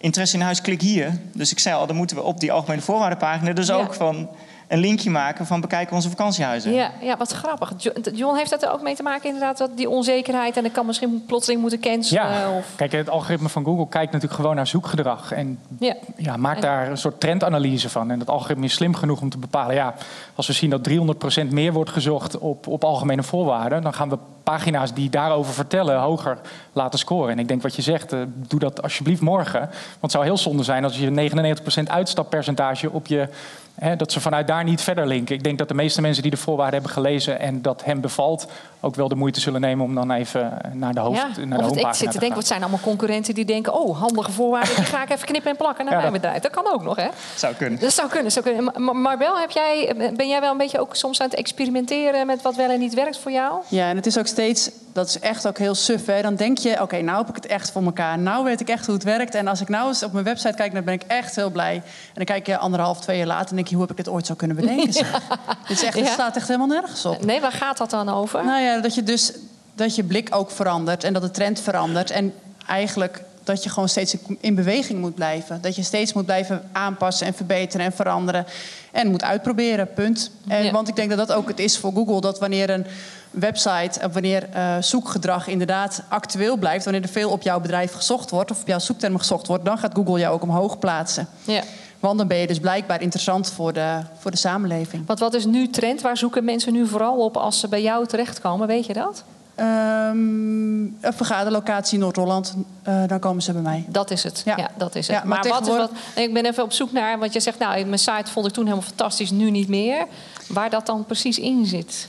interesse 0.00 0.36
in 0.36 0.42
huis, 0.42 0.60
klik 0.60 0.80
hier. 0.80 1.18
Dus 1.34 1.50
ik 1.52 1.58
zei 1.58 1.74
al, 1.76 1.86
dan 1.86 1.96
moeten 1.96 2.16
we 2.16 2.22
op 2.22 2.40
die 2.40 2.52
algemene 2.52 2.80
voorwaardenpagina 2.82 3.52
dus 3.52 3.66
Ja. 3.66 3.74
ook 3.74 3.94
van 3.94 4.28
een 4.70 4.78
linkje 4.78 5.10
maken 5.10 5.46
van 5.46 5.60
bekijken 5.60 5.94
onze 5.96 6.08
vakantiehuizen. 6.08 6.72
Ja, 6.72 6.90
ja, 7.00 7.16
wat 7.16 7.32
grappig. 7.32 7.72
Jo- 7.76 7.92
John, 8.12 8.36
heeft 8.36 8.50
dat 8.50 8.62
er 8.62 8.72
ook 8.72 8.82
mee 8.82 8.94
te 8.94 9.02
maken 9.02 9.26
inderdaad, 9.26 9.58
dat 9.58 9.76
die 9.76 9.88
onzekerheid... 9.88 10.56
en 10.56 10.64
ik 10.64 10.72
kan 10.72 10.86
misschien 10.86 11.24
plotseling 11.26 11.60
moeten 11.60 11.80
cancelen? 11.80 12.22
Ja, 12.22 12.50
Of... 12.50 12.66
kijk, 12.76 12.92
het 12.92 13.10
algoritme 13.10 13.48
van 13.48 13.64
Google 13.64 13.88
kijkt 13.88 14.12
natuurlijk 14.12 14.40
gewoon 14.40 14.56
naar 14.56 14.66
zoekgedrag. 14.66 15.32
En 15.32 15.58
Ja. 15.78 15.94
ja, 16.16 16.36
maakt 16.36 16.62
daar 16.62 16.90
een 16.90 16.98
soort 16.98 17.20
trendanalyse 17.20 17.88
van. 17.88 18.10
En 18.10 18.18
dat 18.18 18.28
algoritme 18.28 18.64
is 18.64 18.72
slim 18.74 18.94
genoeg 18.94 19.20
om 19.20 19.30
te 19.30 19.38
bepalen... 19.38 19.74
ja, 19.74 19.94
als 20.34 20.46
we 20.46 20.52
zien 20.52 20.70
dat 20.70 20.88
300% 20.88 21.46
meer 21.48 21.72
wordt 21.72 21.90
gezocht 21.90 22.38
op, 22.38 22.66
op 22.66 22.84
algemene 22.84 23.22
voorwaarden... 23.22 23.82
dan 23.82 23.94
gaan 23.94 24.08
we 24.08 24.18
pagina's 24.42 24.94
die 24.94 25.10
daarover 25.10 25.52
vertellen 25.54 25.98
hoger 26.00 26.38
laten 26.72 26.98
scoren. 26.98 27.30
En 27.32 27.38
ik 27.38 27.48
denk 27.48 27.62
wat 27.62 27.76
je 27.76 27.82
zegt, 27.82 28.12
eh, 28.12 28.20
doe 28.48 28.60
dat 28.60 28.82
alsjeblieft 28.82 29.20
morgen. 29.20 29.60
Want 29.60 30.00
het 30.00 30.10
zou 30.10 30.24
heel 30.24 30.36
zonde 30.36 30.62
zijn 30.62 30.84
als 30.84 30.98
je 30.98 31.10
99% 31.10 31.82
uitstappercentage 31.90 32.90
op 32.90 33.06
je... 33.06 33.28
Hè, 33.74 33.96
dat 33.96 34.12
ze 34.12 34.20
vanuit 34.20 34.46
daar 34.46 34.64
niet 34.64 34.80
verder 34.80 35.06
linken. 35.06 35.34
Ik 35.34 35.44
denk 35.44 35.58
dat 35.58 35.68
de 35.68 35.74
meeste 35.74 36.00
mensen 36.00 36.22
die 36.22 36.30
de 36.30 36.36
voorwaarden 36.36 36.74
hebben 36.74 36.92
gelezen... 36.92 37.40
en 37.40 37.62
dat 37.62 37.84
hem 37.84 38.00
bevalt, 38.00 38.46
ook 38.80 38.94
wel 38.94 39.08
de 39.08 39.14
moeite 39.14 39.40
zullen 39.40 39.60
nemen... 39.60 39.84
om 39.84 39.94
dan 39.94 40.10
even 40.10 40.58
naar 40.72 40.94
de 40.94 41.00
hoofd, 41.00 41.16
Ja, 41.20 41.26
naar 41.26 41.34
de 41.36 41.44
of 41.44 41.50
het, 41.50 41.60
homepagina 41.60 41.88
ik 41.88 41.94
zit 41.94 42.06
te 42.06 42.12
te 42.12 42.18
denken, 42.18 42.26
gaan. 42.28 42.36
wat 42.36 42.46
zijn 42.46 42.60
allemaal 42.60 42.80
concurrenten 42.80 43.34
die 43.34 43.44
denken... 43.44 43.72
oh, 43.74 43.98
handige 44.00 44.32
voorwaarden, 44.32 44.74
die 44.74 44.84
ga 44.84 45.02
ik 45.02 45.10
even 45.10 45.26
knippen 45.26 45.50
en 45.50 45.56
plakken 45.56 45.84
naar 45.84 45.94
Ja, 45.94 46.00
mijn 46.00 46.12
dat- 46.12 46.20
bedrijf. 46.22 46.42
Dat 46.42 46.52
kan 46.64 46.72
ook 46.74 46.82
nog, 46.82 46.96
hè? 46.96 47.08
Zou 47.36 47.54
kunnen. 47.54 47.80
Dat 47.80 47.92
zou 47.92 48.08
kunnen. 48.08 48.32
Zou 48.32 48.44
kunnen. 48.44 48.64
Maar- 48.64 48.80
Maar 48.80 48.96
Marbel, 48.96 49.38
heb 49.38 49.50
jij, 49.50 49.94
ben 50.16 50.28
jij 50.28 50.40
wel 50.40 50.50
een 50.50 50.56
beetje 50.58 50.80
ook 50.80 50.96
soms 50.96 51.20
aan 51.20 51.28
het 51.28 51.38
experimenteren... 51.38 52.26
met 52.26 52.42
wat 52.42 52.56
wel 52.56 52.70
en 52.70 52.78
niet 52.78 52.94
werkt 52.94 53.18
voor 53.18 53.32
jou? 53.32 53.60
Ja, 53.68 53.88
en 53.88 53.96
het 53.96 54.06
is 54.06 54.18
ook 54.18 54.26
steeds, 54.26 54.70
dat 54.92 55.08
is 55.08 55.18
echt 55.18 55.46
ook 55.48 55.58
heel 55.58 55.74
suf. 55.74 56.06
Hè? 56.06 56.22
Dan 56.22 56.34
denk 56.36 56.58
je, 56.58 56.82
oké, 56.82 57.00
nou 57.00 57.18
heb 57.18 57.28
ik 57.28 57.34
het 57.34 57.46
echt 57.46 57.70
voor 57.70 57.82
elkaar. 57.82 58.18
Nou 58.18 58.44
weet 58.44 58.60
ik 58.60 58.68
echt 58.68 58.86
hoe 58.86 58.94
het 58.94 59.04
werkt. 59.04 59.34
En 59.34 59.46
als 59.48 59.60
ik 59.60 59.68
nou 59.68 59.88
eens 59.88 60.02
op 60.02 60.12
mijn 60.12 60.24
website 60.24 60.54
kijk, 60.54 60.72
dan 60.74 60.84
ben 60.84 60.94
ik 60.94 61.02
echt 61.06 61.36
heel 61.36 61.50
blij. 61.50 61.74
En 61.74 61.82
dan 62.14 62.24
kijk 62.24 62.46
je 62.46 62.56
anderhalf, 62.58 63.00
twee 63.00 63.18
jaar 63.18 63.26
later 63.26 63.54
hoe 63.68 63.80
heb 63.80 63.90
ik 63.90 63.96
dit 63.96 64.08
ooit 64.08 64.26
zo 64.26 64.34
kunnen 64.34 64.56
bedenken? 64.56 64.92
zeg? 64.92 65.22
Is 65.68 65.82
echt, 65.82 65.98
het 65.98 66.08
staat 66.08 66.36
echt 66.36 66.46
helemaal 66.46 66.68
nergens 66.68 67.04
op. 67.04 67.24
Nee, 67.24 67.40
waar 67.40 67.52
gaat 67.52 67.76
dat 67.76 67.90
dan 67.90 68.08
over? 68.08 68.44
Nou 68.44 68.62
ja, 68.62 68.80
dat 68.80 68.94
je 68.94 69.02
dus 69.02 69.32
dat 69.74 69.94
je 69.94 70.04
blik 70.04 70.28
ook 70.34 70.50
verandert 70.50 71.04
en 71.04 71.12
dat 71.12 71.22
de 71.22 71.30
trend 71.30 71.60
verandert. 71.60 72.10
En 72.10 72.34
eigenlijk 72.66 73.22
dat 73.44 73.62
je 73.62 73.70
gewoon 73.70 73.88
steeds 73.88 74.16
in 74.40 74.54
beweging 74.54 75.00
moet 75.00 75.14
blijven. 75.14 75.60
Dat 75.60 75.76
je 75.76 75.82
steeds 75.82 76.12
moet 76.12 76.24
blijven 76.24 76.68
aanpassen 76.72 77.26
en 77.26 77.34
verbeteren 77.34 77.86
en 77.86 77.92
veranderen. 77.92 78.46
En 78.92 79.10
moet 79.10 79.24
uitproberen, 79.24 79.92
punt. 79.92 80.30
En, 80.48 80.64
Ja. 80.64 80.70
Want 80.70 80.88
ik 80.88 80.96
denk 80.96 81.08
dat 81.08 81.18
dat 81.18 81.32
ook 81.32 81.48
het 81.48 81.58
is 81.58 81.78
voor 81.78 81.92
Google. 81.92 82.20
Dat 82.20 82.38
wanneer 82.38 82.70
een 82.70 82.86
website, 83.30 84.00
of 84.06 84.12
wanneer 84.12 84.48
eh, 84.52 84.76
zoekgedrag 84.80 85.46
inderdaad 85.46 86.02
actueel 86.08 86.56
blijft... 86.56 86.84
wanneer 86.84 87.02
er 87.02 87.08
veel 87.08 87.30
op 87.30 87.42
jouw 87.42 87.60
bedrijf 87.60 87.92
gezocht 87.92 88.30
wordt... 88.30 88.50
of 88.50 88.60
op 88.60 88.66
jouw 88.66 88.78
zoektermen 88.78 89.18
gezocht 89.20 89.46
wordt... 89.46 89.64
dan 89.64 89.78
gaat 89.78 89.94
Google 89.94 90.18
jou 90.18 90.34
ook 90.34 90.42
omhoog 90.42 90.78
plaatsen. 90.78 91.28
Ja. 91.44 91.62
Want 92.00 92.18
dan 92.18 92.26
ben 92.26 92.36
je 92.36 92.46
dus 92.46 92.58
blijkbaar 92.58 93.02
interessant 93.02 93.50
voor 93.50 93.72
de, 93.72 94.00
voor 94.18 94.30
de 94.30 94.36
samenleving. 94.36 95.06
Want 95.06 95.18
wat 95.18 95.34
is 95.34 95.44
nu 95.44 95.68
trend? 95.68 96.00
Waar 96.00 96.16
zoeken 96.16 96.44
mensen 96.44 96.72
nu 96.72 96.86
vooral 96.86 97.24
op 97.24 97.36
als 97.36 97.60
ze 97.60 97.68
bij 97.68 97.82
jou 97.82 98.06
terechtkomen? 98.06 98.66
Weet 98.66 98.86
je 98.86 98.92
dat? 98.92 99.24
Ehm, 99.54 100.80
een 100.80 101.12
vergaderlocatie 101.14 101.98
Noord-Holland, 101.98 102.54
eh, 102.82 103.02
dan 103.06 103.18
komen 103.18 103.42
ze 103.42 103.52
bij 103.52 103.62
mij. 103.62 103.84
Dat 103.88 104.10
is 104.10 104.22
het. 104.22 104.42
Ja, 104.44 104.56
Ja. 104.56 104.70
dat 104.76 104.94
is 104.94 105.06
het. 105.06 105.16
Ja, 105.16 105.22
maar 105.24 105.38
maar 105.38 105.48
wat 105.48 105.68
is 105.68 105.76
wat? 105.76 105.90
Ik 106.14 106.32
ben 106.34 106.46
even 106.46 106.62
op 106.62 106.72
zoek 106.72 106.92
naar, 106.92 107.18
want 107.18 107.32
je 107.32 107.40
zegt, 107.40 107.58
nou, 107.58 107.84
mijn 107.84 107.98
site 107.98 108.30
vond 108.30 108.46
ik 108.46 108.52
toen 108.52 108.64
helemaal 108.64 108.86
fantastisch, 108.86 109.30
nu 109.30 109.50
niet 109.50 109.68
meer. 109.68 110.06
Waar 110.48 110.70
dat 110.70 110.86
dan 110.86 111.04
precies 111.04 111.38
in 111.38 111.66
zit. 111.66 112.08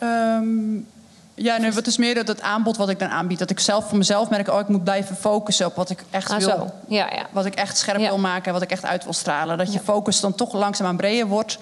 Ehm, 0.00 0.74
ja, 1.34 1.56
nee, 1.56 1.72
wat 1.72 1.86
is 1.86 1.96
meer 1.96 2.14
dat 2.14 2.28
het 2.28 2.40
aanbod 2.42 2.76
wat 2.76 2.88
ik 2.88 2.98
dan 2.98 3.08
aanbied. 3.08 3.38
Dat 3.38 3.50
ik 3.50 3.60
zelf 3.60 3.88
voor 3.88 3.98
mezelf 3.98 4.30
merk, 4.30 4.48
oh, 4.48 4.60
ik 4.60 4.68
moet 4.68 4.84
blijven 4.84 5.16
focussen 5.16 5.66
op 5.66 5.74
wat 5.76 5.90
ik 5.90 6.04
echt 6.10 6.30
Ah, 6.30 6.38
wil. 6.38 6.48
zo. 6.48 6.70
Ja, 6.88 7.08
ja. 7.14 7.26
Wat 7.32 7.44
ik 7.46 7.54
echt 7.54 7.76
scherp 7.78 7.98
Ja. 8.00 8.08
wil 8.08 8.18
maken, 8.18 8.52
wat 8.52 8.62
ik 8.62 8.70
echt 8.70 8.84
uit 8.84 9.04
wil 9.04 9.12
stralen. 9.12 9.58
Dat 9.58 9.72
je 9.72 9.80
focus 9.80 10.20
dan 10.20 10.34
toch 10.34 10.52
langzaamaan 10.52 10.96
breder 10.96 11.26
wordt. 11.26 11.58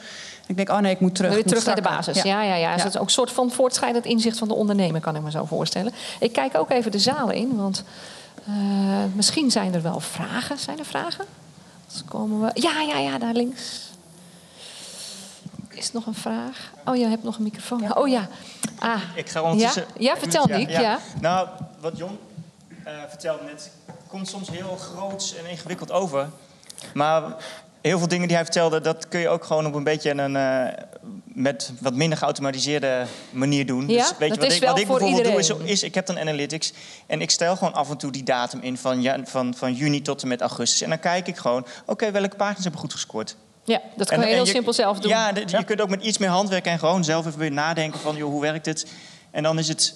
Ik 0.47 0.57
denk, 0.57 0.69
oh 0.69 0.79
nee, 0.79 0.93
ik 0.93 1.01
moet 1.01 1.15
terug. 1.15 1.35
Weer 1.35 1.45
terug 1.45 1.65
naar 1.67 1.75
de 1.75 1.83
basis. 1.83 2.23
Ja, 2.23 2.43
ja, 2.43 2.55
ja. 2.55 2.73
Dus 2.75 2.83
dat 2.83 2.95
is 2.95 3.01
ook 3.01 3.07
een 3.07 3.13
soort 3.13 3.33
van 3.33 3.51
voortschrijdend 3.51 4.05
inzicht 4.05 4.39
van 4.39 4.49
de 4.49 4.55
ondernemer, 4.55 5.01
kan 5.01 5.17
ik 5.17 5.23
me 5.23 5.31
zo 5.31 5.45
voorstellen. 5.45 5.93
Ik 6.21 6.33
kijk 6.33 6.59
ook 6.59 6.71
even 6.71 6.91
de 6.91 6.99
zaal 6.99 7.31
in, 7.31 7.57
want 7.57 7.85
eh, 8.47 8.53
misschien 9.15 9.51
zijn 9.51 9.75
er 9.75 9.83
wel 9.83 10.01
vragen. 10.01 10.59
Zijn 10.59 10.79
er 10.79 10.85
vragen? 10.85 11.25
Dus 11.93 12.03
komen 12.09 12.41
we... 12.41 12.51
Ja, 12.61 12.81
ja, 12.81 12.99
ja, 12.99 13.19
daar 13.19 13.33
links. 13.33 13.86
Is 15.77 15.89
er 15.89 15.95
nog 15.95 16.07
een 16.07 16.15
vraag? 16.15 16.73
Oh, 16.85 16.97
je 16.97 17.07
hebt 17.07 17.23
nog 17.23 17.37
een 17.37 17.43
microfoon. 17.43 17.97
Oh 17.97 18.09
ja. 18.09 18.29
Ah. 18.79 19.01
Ik 19.15 19.29
ga 19.29 19.43
ondertussen... 19.43 19.85
Ja? 19.99 20.13
Ja, 20.13 20.17
vertel, 20.19 20.47
Nick, 20.47 20.71
ja. 20.71 20.99
Nou, 21.21 21.49
wat 21.81 21.99
John 21.99 22.19
eh, 22.85 22.93
vertelde 23.09 23.45
net, 23.45 23.71
komt 24.09 24.29
soms 24.29 24.51
heel 24.51 24.77
groot 24.77 25.35
en 25.39 25.51
ingewikkeld 25.51 25.93
over. 25.93 26.29
Maar 26.95 27.23
heel 27.81 27.99
veel 27.99 28.09
dingen 28.09 28.27
die 28.27 28.37
hij 28.37 28.45
vertelde, 28.45 28.81
dat 28.81 29.09
kun 29.09 29.21
je 29.21 29.29
ook 29.29 29.45
gewoon 29.45 29.67
op 29.67 29.75
een 29.75 29.85
beetje 29.85 30.11
een, 30.11 30.37
eh, 30.37 30.85
met 31.25 31.73
wat 31.81 31.95
minder 31.95 32.19
geautomatiseerde 32.19 33.07
manier 33.31 33.67
doen. 33.67 33.89
Ja, 33.89 34.09
dus 34.09 34.19
weet 34.19 34.29
dat 34.29 34.39
je, 34.39 34.41
wat 34.41 34.51
is 34.51 34.55
ik, 34.55 34.61
wel 34.61 34.71
wat 34.71 34.81
ik 34.81 34.87
voor 34.87 34.99
bijvoorbeeld 34.99 35.47
doe, 35.47 35.69
is, 35.69 35.83
ik 35.83 35.95
heb 35.95 36.07
dan 36.07 36.19
analytics 36.19 36.73
en 37.07 37.21
ik 37.21 37.31
stel 37.31 37.57
gewoon 37.57 37.75
af 37.75 37.91
en 37.91 37.97
toe 37.97 38.13
die 38.13 38.23
datum 38.23 38.61
in 38.61 38.77
van, 38.77 39.03
ja, 39.03 39.19
van, 39.25 39.55
van 39.55 39.73
juni 39.75 40.03
tot 40.03 40.23
en 40.23 40.29
met 40.29 40.41
augustus. 40.41 40.81
En 40.81 40.89
dan 40.89 40.99
kijk 40.99 41.27
ik 41.27 41.37
gewoon, 41.37 41.67
oké, 41.87 42.11
welke 42.11 42.37
pagina's 42.37 42.63
hebben 42.63 42.81
goed 42.81 42.93
gescoord? 42.93 43.37
Ja, 43.67 43.81
dat 43.97 44.09
kan 44.09 44.21
En- 44.23 44.29
je 44.29 44.35
heel 44.35 44.47
simpel 44.47 44.73
zelf 44.73 44.99
doen. 44.99 45.11
Ja, 45.11 45.33
de- 45.33 45.43
je 45.47 45.65
kunt 45.65 45.81
ook 45.81 45.89
met 45.89 46.03
iets 46.03 46.19
meer 46.19 46.29
handwerk 46.29 46.67
en 46.67 46.79
gewoon 46.79 47.05
zelf 47.05 47.27
even 47.27 47.39
weer 47.39 47.53
nadenken 47.53 48.01
van, 48.01 48.17
joh, 48.17 48.31
hoe 48.31 48.41
werkt 48.41 48.67
het? 48.67 48.87
En 49.31 49.43
dan 49.43 49.59
is 49.59 49.69
het 49.69 49.95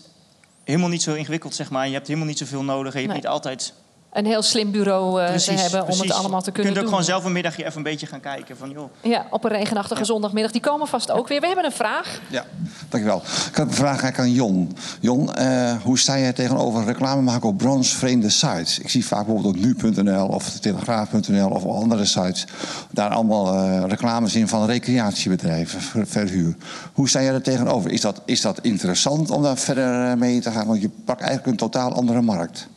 helemaal 0.65 0.89
niet 0.89 1.03
zo 1.03 1.15
ingewikkeld, 1.15 1.55
zeg 1.55 1.71
maar. 1.71 1.87
Je 1.87 1.93
hebt 1.93 2.07
helemaal 2.07 2.29
niet 2.29 2.39
zoveel 2.39 2.63
nodig 2.65 2.95
en 2.95 3.01
je 3.01 3.07
hebt 3.09 3.09
Nee. 3.09 3.17
niet 3.17 3.27
altijd... 3.27 3.73
Een 4.13 4.27
heel 4.27 4.43
slim 4.43 4.71
bureau 4.71 5.23
eh, 5.23 5.35
te 5.35 5.53
hebben 5.53 5.83
om 5.89 5.99
het 6.01 6.13
allemaal 6.13 6.41
te 6.41 6.47
Je 6.47 6.53
kunnen 6.53 6.73
kunt 6.73 6.85
ook 6.85 6.91
doen. 6.91 7.01
gewoon 7.01 7.05
zelf 7.05 7.25
een 7.25 7.33
middagje 7.33 7.65
even 7.65 7.77
een 7.77 7.83
beetje 7.83 8.07
gaan 8.07 8.21
kijken 8.21 8.57
van, 8.57 8.71
joh... 8.71 8.91
Ja, 9.01 9.27
op 9.31 9.45
een 9.45 9.51
regenachtige 9.51 10.05
zondagmiddag. 10.05 10.53
Die 10.53 10.61
komen 10.61 10.87
vast 10.87 11.11
ook 11.11 11.29
weer. 11.29 11.41
We 11.41 11.47
hebben 11.47 11.65
een 11.65 11.73
vraag. 11.73 12.21
Ja, 12.29 12.45
dankjewel. 12.89 13.23
Ik 13.49 13.55
had 13.57 13.67
een 13.67 13.73
vraag 13.75 14.03
eigenlijk 14.03 14.19
aan 14.19 14.33
Jon. 14.33 14.77
Jon, 15.01 15.35
eh, 15.35 15.73
hoe 15.83 15.99
sta 15.99 16.19
jij 16.19 16.33
tegenover 16.33 16.85
reclame 16.85 17.23
maken 17.23 17.49
op 17.49 17.59
bronsvreemde 17.59 18.29
sites? 18.31 18.79
Ik 18.79 18.89
zie 18.89 19.07
vaak 19.07 19.27
bijvoorbeeld 19.27 19.55
op 19.57 19.63
nu.nl 19.93 20.27
of 20.27 20.51
telegraaf.nl 20.51 21.49
of 21.49 21.65
andere 21.65 22.05
sites... 22.05 22.45
daar 22.91 23.11
allemaal 23.11 23.55
eh, 23.55 23.85
reclames 23.89 24.35
in 24.35 24.49
van 24.49 24.67
recreatiebedrijven, 24.67 25.81
ver- 25.81 26.07
verhuur. 26.07 26.55
Hoe 26.93 27.09
sta 27.09 27.23
jij 27.23 27.33
er 27.35 27.43
tegenover? 27.43 27.91
Is 27.91 28.01
dat, 28.01 28.21
is 28.25 28.41
dat 28.41 28.59
interessant 28.63 29.31
om 29.31 29.43
daar 29.43 29.57
verder 29.57 30.19
mee 30.19 30.41
te 30.41 30.51
gaan? 30.51 30.67
Want 30.67 30.81
je 30.81 30.91
pakt 31.05 31.21
eigenlijk 31.21 31.51
een 31.51 31.57
totaal 31.57 31.93
andere 31.93 32.21
markt. 32.21 32.69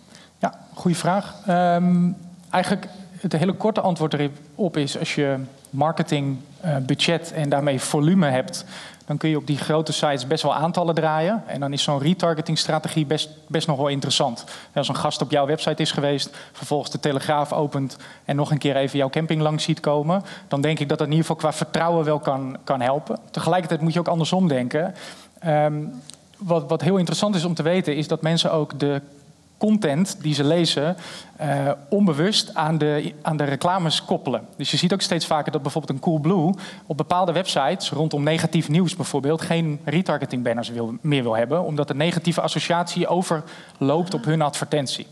Goede 0.73 0.97
vraag. 0.97 1.35
Ehm, 1.45 2.11
eigenlijk 2.49 2.87
het 3.19 3.33
hele 3.33 3.53
korte 3.53 3.81
antwoord 3.81 4.13
erop 4.13 4.77
is... 4.77 4.99
als 4.99 5.15
je 5.15 5.39
marketing, 5.69 6.37
eh, 6.61 6.77
budget 6.77 7.31
en 7.31 7.49
daarmee 7.49 7.79
volume 7.79 8.27
hebt... 8.27 8.65
dan 9.05 9.17
kun 9.17 9.29
je 9.29 9.37
op 9.37 9.47
die 9.47 9.57
grote 9.57 9.93
sites 9.93 10.27
best 10.27 10.43
wel 10.43 10.55
aantallen 10.55 10.95
draaien. 10.95 11.43
En 11.45 11.59
dan 11.59 11.73
is 11.73 11.83
zo'n 11.83 11.99
retargeting-strategie 11.99 13.05
best, 13.05 13.29
best 13.47 13.67
nog 13.67 13.77
wel 13.77 13.87
interessant. 13.87 14.45
Als 14.73 14.87
een 14.87 14.95
gast 14.95 15.21
op 15.21 15.31
jouw 15.31 15.45
website 15.45 15.81
is 15.81 15.91
geweest... 15.91 16.29
vervolgens 16.51 16.91
de 16.91 16.99
Telegraaf 16.99 17.53
opent... 17.53 17.97
en 18.25 18.35
nog 18.35 18.51
een 18.51 18.57
keer 18.57 18.75
even 18.75 18.97
jouw 18.97 19.09
camping 19.09 19.41
langs 19.41 19.63
ziet 19.63 19.79
komen... 19.79 20.23
dan 20.47 20.61
denk 20.61 20.79
ik 20.79 20.89
dat 20.89 20.97
dat 20.97 21.07
in 21.07 21.13
ieder 21.13 21.27
geval 21.27 21.49
qua 21.49 21.57
vertrouwen 21.57 22.05
wel 22.05 22.19
kan, 22.19 22.57
kan 22.63 22.81
helpen. 22.81 23.19
Tegelijkertijd 23.31 23.81
moet 23.81 23.93
je 23.93 23.99
ook 23.99 24.07
andersom 24.07 24.47
denken... 24.47 24.95
Ehm, 25.39 25.83
wat, 26.37 26.69
wat 26.69 26.81
heel 26.81 26.97
interessant 26.97 27.35
is 27.35 27.45
om 27.45 27.53
te 27.53 27.63
weten, 27.63 27.95
is 27.95 28.07
dat 28.07 28.21
mensen 28.21 28.51
ook 28.51 28.79
de 28.79 29.01
content 29.57 30.17
die 30.21 30.33
ze 30.33 30.43
lezen 30.43 30.95
eh, 31.35 31.71
onbewust 31.89 32.55
aan 32.55 32.77
de, 32.77 33.13
aan 33.21 33.37
de 33.37 33.43
reclames 33.43 34.05
koppelen. 34.05 34.47
Dus 34.57 34.71
je 34.71 34.77
ziet 34.77 34.93
ook 34.93 35.01
steeds 35.01 35.25
vaker 35.25 35.51
dat 35.51 35.61
bijvoorbeeld 35.61 35.93
een 35.93 36.03
Coolblue 36.03 36.53
op 36.85 36.97
bepaalde 36.97 37.31
websites 37.31 37.89
rondom 37.89 38.23
negatief 38.23 38.69
nieuws 38.69 38.95
bijvoorbeeld 38.95 39.41
geen 39.41 39.79
retargeting 39.83 40.43
banners 40.43 40.69
wil, 40.69 40.97
meer 41.01 41.23
wil 41.23 41.35
hebben, 41.35 41.63
omdat 41.63 41.87
de 41.87 41.95
negatieve 41.95 42.41
associatie 42.41 43.07
overloopt 43.07 44.13
op 44.13 44.23
hun 44.25 44.41
advertentie. 44.41 45.07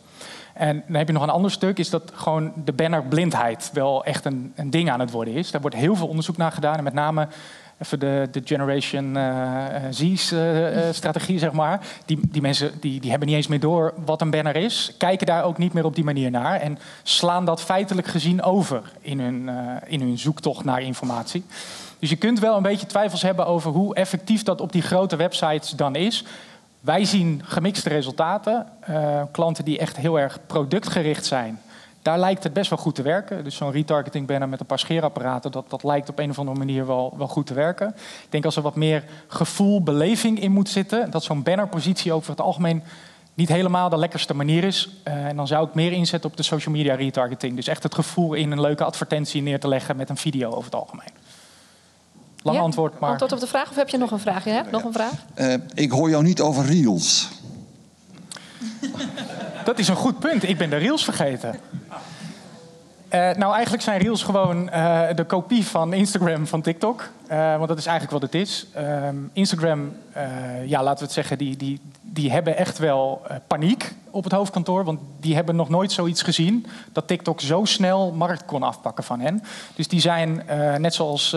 En 0.54 0.84
dan 0.88 0.96
heb 0.96 1.08
je 1.08 1.14
nog 1.14 1.24
een 1.24 1.30
ander 1.30 1.52
stuk, 1.52 1.78
is 1.78 1.90
dat 1.90 2.12
gewoon 2.14 2.54
de 2.66 2.74
bannerblindheid 2.74 3.70
wel 3.74 4.04
echt 4.04 4.26
een, 4.26 4.54
een 4.56 4.70
ding 4.70 4.90
aan 4.90 5.00
het 5.00 5.12
worden 5.12 5.34
is. 5.34 5.52
Daar 5.52 5.62
wordt 5.62 5.76
heel 5.76 5.96
veel 5.96 6.08
onderzoek 6.08 6.38
naar 6.38 6.52
gedaan 6.52 6.78
en 6.78 6.84
met 6.84 6.94
name 6.94 7.28
even 7.82 8.00
de, 8.00 8.28
de 8.32 8.42
Generation 8.46 9.18
eh 9.18 9.76
eh, 9.76 9.84
Z's 9.90 10.32
eh, 10.32 11.38
zeg 11.38 11.52
maar. 11.52 11.80
Die, 12.06 12.20
die 12.32 12.42
mensen 12.42 12.72
die, 12.80 13.00
die 13.00 13.10
hebben 13.10 13.28
niet 13.28 13.38
eens 13.38 13.48
meer 13.48 13.60
door 13.60 13.94
wat 14.06 14.22
een 14.22 14.30
banner 14.30 14.56
is, 14.56 14.94
kijken 14.98 15.28
daar 15.28 15.44
ook 15.44 15.58
niet 15.58 15.74
meer 15.74 15.86
op 15.86 15.96
die 15.96 16.04
manier 16.04 16.32
naar 16.32 16.60
en 16.60 16.80
slaan 17.04 17.46
dat 17.46 17.62
feitelijk 17.62 18.08
gezien 18.08 18.44
over 18.44 18.92
in 19.02 19.20
hun, 19.20 19.50
in 19.88 20.02
hun 20.02 20.18
zoektocht 20.18 20.66
naar 20.66 20.82
informatie. 20.82 21.44
Dus 22.00 22.10
je 22.10 22.16
kunt 22.16 22.40
wel 22.40 22.56
een 22.56 22.64
beetje 22.64 22.86
twijfels 22.86 23.22
hebben 23.22 23.46
over 23.46 23.72
hoe 23.72 23.96
effectief 23.96 24.44
dat 24.44 24.62
op 24.62 24.72
die 24.72 24.82
grote 24.82 25.16
websites 25.16 25.70
dan 25.70 25.96
is. 25.96 26.24
Wij 26.80 27.06
zien 27.06 27.42
gemixte 27.46 27.90
resultaten. 27.90 28.68
Klanten 29.32 29.66
die 29.66 29.80
echt 29.80 29.98
heel 29.98 30.20
erg 30.20 30.40
productgericht 30.48 31.26
zijn, 31.26 31.60
daar 32.02 32.20
lijkt 32.20 32.44
het 32.44 32.54
best 32.54 32.70
wel 32.70 32.80
goed 32.80 32.96
te 32.96 33.02
werken. 33.02 33.44
Dus 33.44 33.56
zo'n 33.56 33.72
retargeting 33.72 34.28
banner 34.28 34.50
met 34.50 34.60
een 34.60 34.66
paar 34.66 34.80
scheerapparaten, 34.80 35.52
dat, 35.52 35.70
dat 35.70 35.84
lijkt 35.84 36.10
op 36.10 36.20
een 36.20 36.30
of 36.30 36.40
andere 36.40 36.58
manier 36.58 36.88
wel, 36.88 37.14
wel 37.18 37.28
goed 37.28 37.46
te 37.46 37.54
werken. 37.54 37.88
Ik 38.24 38.28
denk 38.30 38.46
als 38.46 38.56
er 38.56 38.62
wat 38.62 38.76
meer 38.76 39.04
gevoel, 39.28 39.82
beleving 39.84 40.40
in 40.40 40.52
moet 40.52 40.70
zitten, 40.70 41.12
dat 41.12 41.24
zo'n 41.24 41.44
bannerpositie 41.44 42.14
over 42.14 42.30
het 42.30 42.42
algemeen 42.42 42.84
niet 43.34 43.50
helemaal 43.50 43.90
de 43.90 43.98
lekkerste 43.98 44.34
manier 44.34 44.64
is. 44.64 44.90
Uh, 45.08 45.26
en 45.26 45.36
dan 45.36 45.48
zou 45.48 45.68
ik 45.68 45.74
meer 45.74 45.92
inzetten 45.92 46.30
op 46.30 46.38
de 46.38 46.44
social 46.44 46.76
media 46.76 46.96
retargeting. 46.96 47.56
Dus 47.56 47.68
echt 47.68 47.84
het 47.84 47.96
gevoel 47.96 48.34
in 48.34 48.52
een 48.52 48.62
leuke 48.62 48.84
advertentie 48.84 49.42
neer 49.42 49.60
te 49.60 49.68
leggen 49.68 49.96
met 49.96 50.10
een 50.10 50.18
video 50.18 50.50
over 50.50 50.64
het 50.64 50.76
algemeen. 50.76 51.10
Lang 52.44 52.58
Ja? 52.58 52.64
antwoord, 52.64 53.00
maar... 53.00 53.10
Antwoord 53.10 53.32
op 53.32 53.40
de 53.40 53.48
vraag 53.48 53.70
of 53.70 53.76
heb 53.76 53.90
je 53.90 53.98
nog 53.98 54.12
een 54.12 54.20
vraag? 54.20 54.44
Je 54.44 54.50
hebt 54.50 54.72
nog 54.72 54.84
een 54.84 54.94
vraag? 54.94 55.26
Eh, 55.34 55.54
ik 55.74 55.92
hoor 55.92 56.10
jou 56.10 56.24
niet 56.24 56.42
over 56.42 56.66
reels. 56.66 57.30
Dat 59.64 59.80
is 59.80 59.88
een 59.88 59.96
goed 59.96 60.20
punt. 60.20 60.50
Ik 60.50 60.58
ben 60.58 60.70
de 60.70 60.76
Reels 60.76 61.04
vergeten. 61.04 61.60
Eh, 63.12 63.20
nou, 63.20 63.54
eigenlijk 63.54 63.84
zijn 63.84 64.02
Reels 64.02 64.24
gewoon 64.24 64.70
eh, 64.70 65.08
de 65.16 65.24
kopie 65.24 65.66
van 65.66 65.94
Instagram 65.94 66.48
van 66.48 66.62
TikTok. 66.62 67.10
Eh, 67.28 67.56
want 67.56 67.68
dat 67.68 67.78
is 67.78 67.86
eigenlijk 67.86 68.22
wat 68.22 68.32
het 68.32 68.42
is. 68.42 68.66
Ehm, 68.74 69.16
Instagram, 69.34 69.94
ja, 70.66 70.84
laten 70.84 70.98
we 70.98 71.04
het 71.04 71.12
zeggen, 71.12 71.38
die, 71.38 71.58
die, 71.58 71.80
die 72.02 72.32
hebben 72.32 72.58
echt 72.58 72.78
wel 72.78 73.22
paniek 73.48 73.94
op 74.10 74.24
het 74.24 74.34
hoofdkantoor. 74.34 74.84
Want 74.84 75.00
die 75.20 75.36
hebben 75.36 75.56
nog 75.56 75.70
nooit 75.70 75.92
zoiets 75.92 76.22
gezien 76.22 76.66
dat 76.92 77.08
TikTok 77.08 77.42
zo 77.42 77.66
snel 77.66 78.12
markt 78.12 78.46
kon 78.46 78.64
afpakken 78.64 79.04
van 79.04 79.20
hen. 79.20 79.44
Dus 79.76 79.88
die 79.88 80.00
zijn, 80.00 80.44
net 80.78 80.94
zoals 80.94 81.36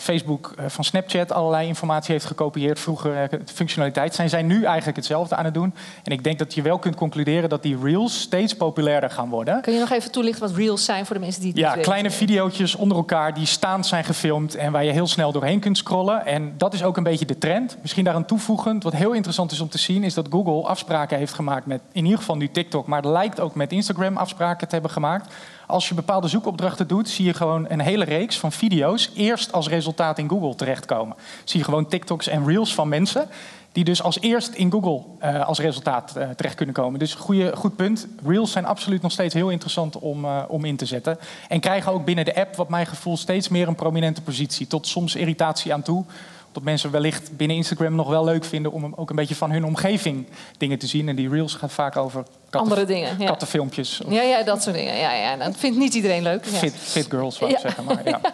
Facebook 0.00 0.52
eh, 0.56 0.64
van 0.68 0.84
Snapchat 0.84 1.32
allerlei 1.32 1.66
informatie 1.66 2.12
heeft 2.12 2.24
gekopieerd, 2.24 2.80
vroeger 2.80 3.16
eh, 3.16 3.38
functionaliteit, 3.44 4.14
zijn 4.14 4.28
zij 4.28 4.42
nu 4.42 4.64
eigenlijk 4.64 4.96
hetzelfde 4.96 5.36
aan 5.36 5.44
het 5.44 5.54
doen. 5.54 5.74
En 6.04 6.12
ik 6.12 6.24
denk 6.24 6.38
dat 6.38 6.54
je 6.54 6.62
wel 6.62 6.78
kunt 6.78 6.94
concluderen 6.94 7.48
dat 7.48 7.62
die 7.62 7.78
Reels 7.82 8.20
steeds 8.20 8.56
populairder 8.56 9.10
gaan 9.10 9.28
worden. 9.28 9.60
Kun 9.60 9.72
je 9.72 9.78
nog 9.78 9.90
even 9.90 10.10
toelichten 10.10 10.46
wat 10.48 10.56
reels 10.56 10.84
zijn 10.84 11.06
voor 11.06 11.14
de 11.14 11.20
mensen 11.22 11.40
die 11.40 11.50
het 11.50 11.58
Ja, 11.58 11.66
niet 11.66 11.76
weten? 11.76 11.90
kleine 11.90 12.10
videootjes 12.10 12.74
onder 12.74 12.96
elkaar 12.96 13.34
die 13.34 13.46
staand 13.46 13.86
zijn 13.86 14.04
gefilmd 14.04 14.54
en 14.54 14.72
waar 14.72 14.84
je 14.84 14.92
heel 14.92 15.06
snel 15.06 15.32
doorheen 15.32 15.60
kunt 15.60 15.76
scrollen. 15.76 16.26
En 16.26 16.54
dat 16.56 16.74
is 16.74 16.82
ook 16.82 16.96
een 16.96 17.02
beetje 17.02 17.26
de 17.26 17.38
trend. 17.38 17.76
Misschien 17.80 18.04
daaraan 18.04 18.26
toevoegend, 18.26 18.82
wat 18.82 18.92
heel 18.92 19.12
interessant 19.12 19.52
is 19.52 19.60
om 19.60 19.68
te 19.68 19.78
zien, 19.78 20.04
is 20.04 20.14
dat 20.14 20.26
Google 20.30 20.68
afspraken 20.68 21.18
heeft 21.18 21.34
gemaakt 21.34 21.66
met 21.66 21.80
in 21.92 22.04
ieder 22.04 22.18
geval 22.18 22.36
nu 22.36 22.50
TikTok, 22.50 22.86
maar 22.86 23.02
het 23.02 23.10
lijkt 23.10 23.40
ook 23.40 23.54
met 23.54 23.72
Instagram 23.72 24.16
afspraken 24.16 24.68
te 24.68 24.72
hebben 24.72 24.90
gemaakt. 24.92 25.34
Als 25.68 25.88
je 25.88 25.94
bepaalde 25.94 26.28
zoekopdrachten 26.28 26.88
doet, 26.88 27.08
zie 27.08 27.24
je 27.24 27.34
gewoon 27.34 27.66
een 27.68 27.80
hele 27.80 28.04
reeks 28.04 28.38
van 28.38 28.52
video's 28.52 29.10
eerst 29.14 29.52
als 29.52 29.68
resultaat 29.68 30.18
in 30.18 30.28
Google 30.28 30.54
terechtkomen. 30.54 31.16
Zie 31.44 31.58
je 31.58 31.64
gewoon 31.64 31.88
TikToks 31.88 32.26
en 32.26 32.46
Reels 32.46 32.74
van 32.74 32.88
mensen 32.88 33.28
die 33.72 33.84
dus 33.84 34.02
als 34.02 34.20
eerst 34.20 34.54
in 34.54 34.70
Google 34.70 35.02
eh, 35.18 35.46
als 35.46 35.58
resultaat 35.58 36.16
eh, 36.16 36.28
terecht 36.30 36.54
kunnen 36.54 36.74
komen. 36.74 36.98
Dus 36.98 37.14
goeie, 37.14 37.56
goed 37.56 37.76
punt. 37.76 38.06
Reels 38.24 38.52
zijn 38.52 38.64
absoluut 38.64 39.02
nog 39.02 39.12
steeds 39.12 39.34
heel 39.34 39.50
interessant 39.50 39.98
om, 39.98 40.24
eh, 40.24 40.42
om 40.48 40.64
in 40.64 40.76
te 40.76 40.86
zetten. 40.86 41.18
En 41.48 41.60
krijgen 41.60 41.92
ook 41.92 42.04
binnen 42.04 42.24
de 42.24 42.34
app, 42.34 42.56
wat 42.56 42.68
mijn 42.68 42.86
gevoel, 42.86 43.16
steeds 43.16 43.48
meer 43.48 43.68
een 43.68 43.74
prominente 43.74 44.22
positie. 44.22 44.66
Tot 44.66 44.86
soms 44.86 45.16
irritatie 45.16 45.72
aan 45.72 45.82
toe. 45.82 46.04
Dat 46.52 46.62
mensen 46.62 46.90
wellicht 46.90 47.36
binnen 47.36 47.56
Instagram 47.56 47.94
nog 47.94 48.08
wel 48.08 48.24
leuk 48.24 48.44
vinden 48.44 48.72
om 48.72 48.92
ook 48.96 49.10
een 49.10 49.16
beetje 49.16 49.34
van 49.34 49.50
hun 49.50 49.64
omgeving 49.64 50.26
dingen 50.58 50.78
te 50.78 50.86
zien. 50.86 51.08
En 51.08 51.16
die 51.16 51.28
Reels 51.28 51.54
gaat 51.54 51.72
vaak 51.72 51.96
over 51.96 52.24
katten, 52.50 52.60
Andere 52.70 52.84
dingen, 52.94 53.14
ja. 53.18 53.26
kattenfilmpjes. 53.26 54.00
Of 54.06 54.12
Ja, 54.12 54.22
ja, 54.22 54.42
dat 54.42 54.62
soort 54.62 54.76
dingen. 54.76 54.96
Ja, 54.96 55.12
ja. 55.12 55.36
Dat 55.36 55.54
vindt 55.56 55.78
niet 55.78 55.94
iedereen 55.94 56.22
leuk. 56.22 56.44
Ja. 56.44 56.58
fit, 56.58 56.74
fit 56.76 57.06
girls, 57.10 57.36
zou 57.36 57.50
ik 57.50 57.56
Ja. 57.56 57.62
zeggen. 57.62 57.84
Maar, 57.84 58.00
ja. 58.08 58.20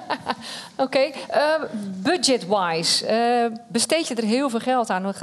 Oké, 0.76 0.98
eh, 0.98 1.42
budget-wise, 2.02 3.06
eh, 3.06 3.44
besteed 3.68 4.08
je 4.08 4.14
er 4.14 4.24
heel 4.24 4.50
veel 4.50 4.60
geld 4.60 4.90
aan? 4.90 5.14